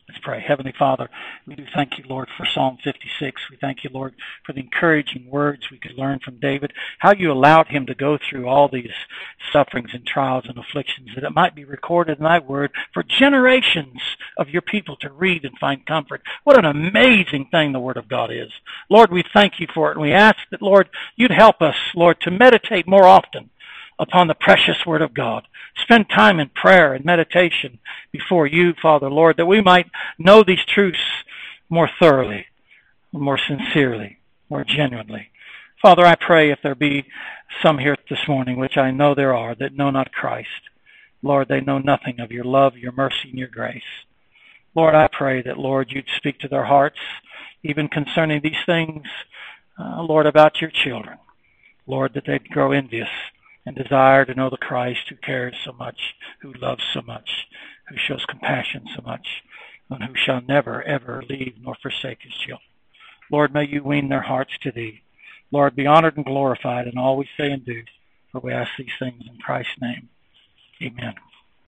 Let's 0.07 0.19
pray. 0.21 0.39
Heavenly 0.39 0.73
Father, 0.77 1.09
we 1.45 1.55
do 1.55 1.65
thank 1.75 1.97
you, 1.97 2.05
Lord, 2.07 2.29
for 2.37 2.45
Psalm 2.45 2.77
56. 2.83 3.49
We 3.49 3.57
thank 3.57 3.83
you, 3.83 3.89
Lord, 3.93 4.15
for 4.45 4.53
the 4.53 4.61
encouraging 4.61 5.29
words 5.29 5.69
we 5.69 5.77
could 5.77 5.97
learn 5.97 6.19
from 6.19 6.39
David, 6.39 6.71
how 6.99 7.13
you 7.13 7.31
allowed 7.31 7.67
him 7.67 7.85
to 7.85 7.93
go 7.93 8.17
through 8.17 8.47
all 8.47 8.69
these 8.69 8.93
sufferings 9.51 9.89
and 9.93 10.05
trials 10.05 10.45
and 10.47 10.57
afflictions, 10.57 11.09
that 11.13 11.23
it 11.23 11.35
might 11.35 11.55
be 11.55 11.65
recorded 11.65 12.19
in 12.19 12.23
thy 12.23 12.39
word 12.39 12.71
for 12.93 13.03
generations 13.03 13.99
of 14.37 14.49
your 14.49 14.61
people 14.61 14.95
to 14.97 15.11
read 15.11 15.43
and 15.43 15.57
find 15.59 15.85
comfort. 15.85 16.21
What 16.43 16.57
an 16.57 16.65
amazing 16.65 17.49
thing 17.51 17.73
the 17.73 17.79
word 17.79 17.97
of 17.97 18.07
God 18.07 18.31
is. 18.31 18.51
Lord, 18.89 19.11
we 19.11 19.23
thank 19.33 19.59
you 19.59 19.67
for 19.73 19.89
it, 19.89 19.97
and 19.97 20.01
we 20.01 20.13
ask 20.13 20.37
that, 20.51 20.61
Lord, 20.61 20.89
you'd 21.15 21.31
help 21.31 21.61
us, 21.61 21.75
Lord, 21.95 22.21
to 22.21 22.31
meditate 22.31 22.87
more 22.87 23.05
often 23.05 23.49
upon 23.99 24.27
the 24.27 24.35
precious 24.35 24.85
Word 24.85 25.01
of 25.01 25.13
God. 25.13 25.47
Spend 25.81 26.09
time 26.09 26.39
in 26.39 26.49
prayer 26.49 26.93
and 26.93 27.05
meditation 27.05 27.79
before 28.11 28.47
you, 28.47 28.73
Father 28.81 29.09
Lord, 29.09 29.37
that 29.37 29.45
we 29.45 29.61
might 29.61 29.89
know 30.17 30.43
these 30.43 30.63
truths 30.65 30.99
more 31.69 31.89
thoroughly, 31.99 32.45
more 33.11 33.37
sincerely, 33.37 34.17
more 34.49 34.63
genuinely. 34.63 35.29
Father, 35.81 36.05
I 36.05 36.15
pray 36.15 36.51
if 36.51 36.59
there 36.63 36.75
be 36.75 37.05
some 37.61 37.77
here 37.77 37.97
this 38.09 38.27
morning, 38.27 38.57
which 38.57 38.77
I 38.77 38.91
know 38.91 39.13
there 39.13 39.35
are, 39.35 39.55
that 39.55 39.75
know 39.75 39.91
not 39.91 40.11
Christ, 40.11 40.49
Lord, 41.21 41.47
they 41.47 41.61
know 41.61 41.79
nothing 41.79 42.19
of 42.19 42.31
your 42.31 42.43
love, 42.43 42.77
your 42.77 42.91
mercy, 42.91 43.29
and 43.29 43.39
your 43.39 43.47
grace. 43.47 43.81
Lord, 44.75 44.95
I 44.95 45.07
pray 45.07 45.41
that, 45.41 45.57
Lord, 45.57 45.91
you'd 45.91 46.09
speak 46.15 46.39
to 46.39 46.47
their 46.47 46.65
hearts, 46.65 46.99
even 47.63 47.87
concerning 47.87 48.41
these 48.41 48.63
things, 48.65 49.07
uh, 49.79 50.01
Lord, 50.03 50.27
about 50.27 50.61
your 50.61 50.69
children. 50.69 51.17
Lord, 51.87 52.13
that 52.13 52.25
they'd 52.25 52.49
grow 52.49 52.71
envious 52.71 53.09
and 53.67 53.75
desire 53.75 54.23
to 54.23 54.33
know 54.33 54.49
the 54.49 54.55
Christ 54.55 55.09
who 55.09 55.17
cares 55.17 55.53
so 55.65 55.73
much, 55.73 56.15
who 56.39 56.53
loves 56.53 56.83
so 56.93 57.01
much, 57.01 57.47
who 57.89 57.97
shows 57.97 58.23
compassion 58.25 58.85
so 58.95 59.01
much, 59.05 59.43
and 59.89 60.01
who 60.01 60.15
shall 60.15 60.41
never, 60.47 60.81
ever 60.83 61.21
leave 61.29 61.55
nor 61.61 61.75
forsake 61.81 62.19
his 62.21 62.33
children. 62.33 62.61
Lord, 63.29 63.53
may 63.53 63.67
you 63.67 63.83
wean 63.83 64.07
their 64.07 64.21
hearts 64.21 64.57
to 64.61 64.71
thee. 64.71 65.01
Lord, 65.51 65.75
be 65.75 65.85
honored 65.85 66.15
and 66.15 66.25
glorified 66.25 66.87
in 66.87 66.97
all 66.97 67.17
we 67.17 67.27
say 67.35 67.51
and 67.51 67.65
do, 67.65 67.83
for 68.31 68.39
we 68.39 68.53
ask 68.53 68.71
these 68.77 68.87
things 68.99 69.23
in 69.29 69.37
Christ's 69.37 69.81
name. 69.81 70.07
Amen. 70.81 71.15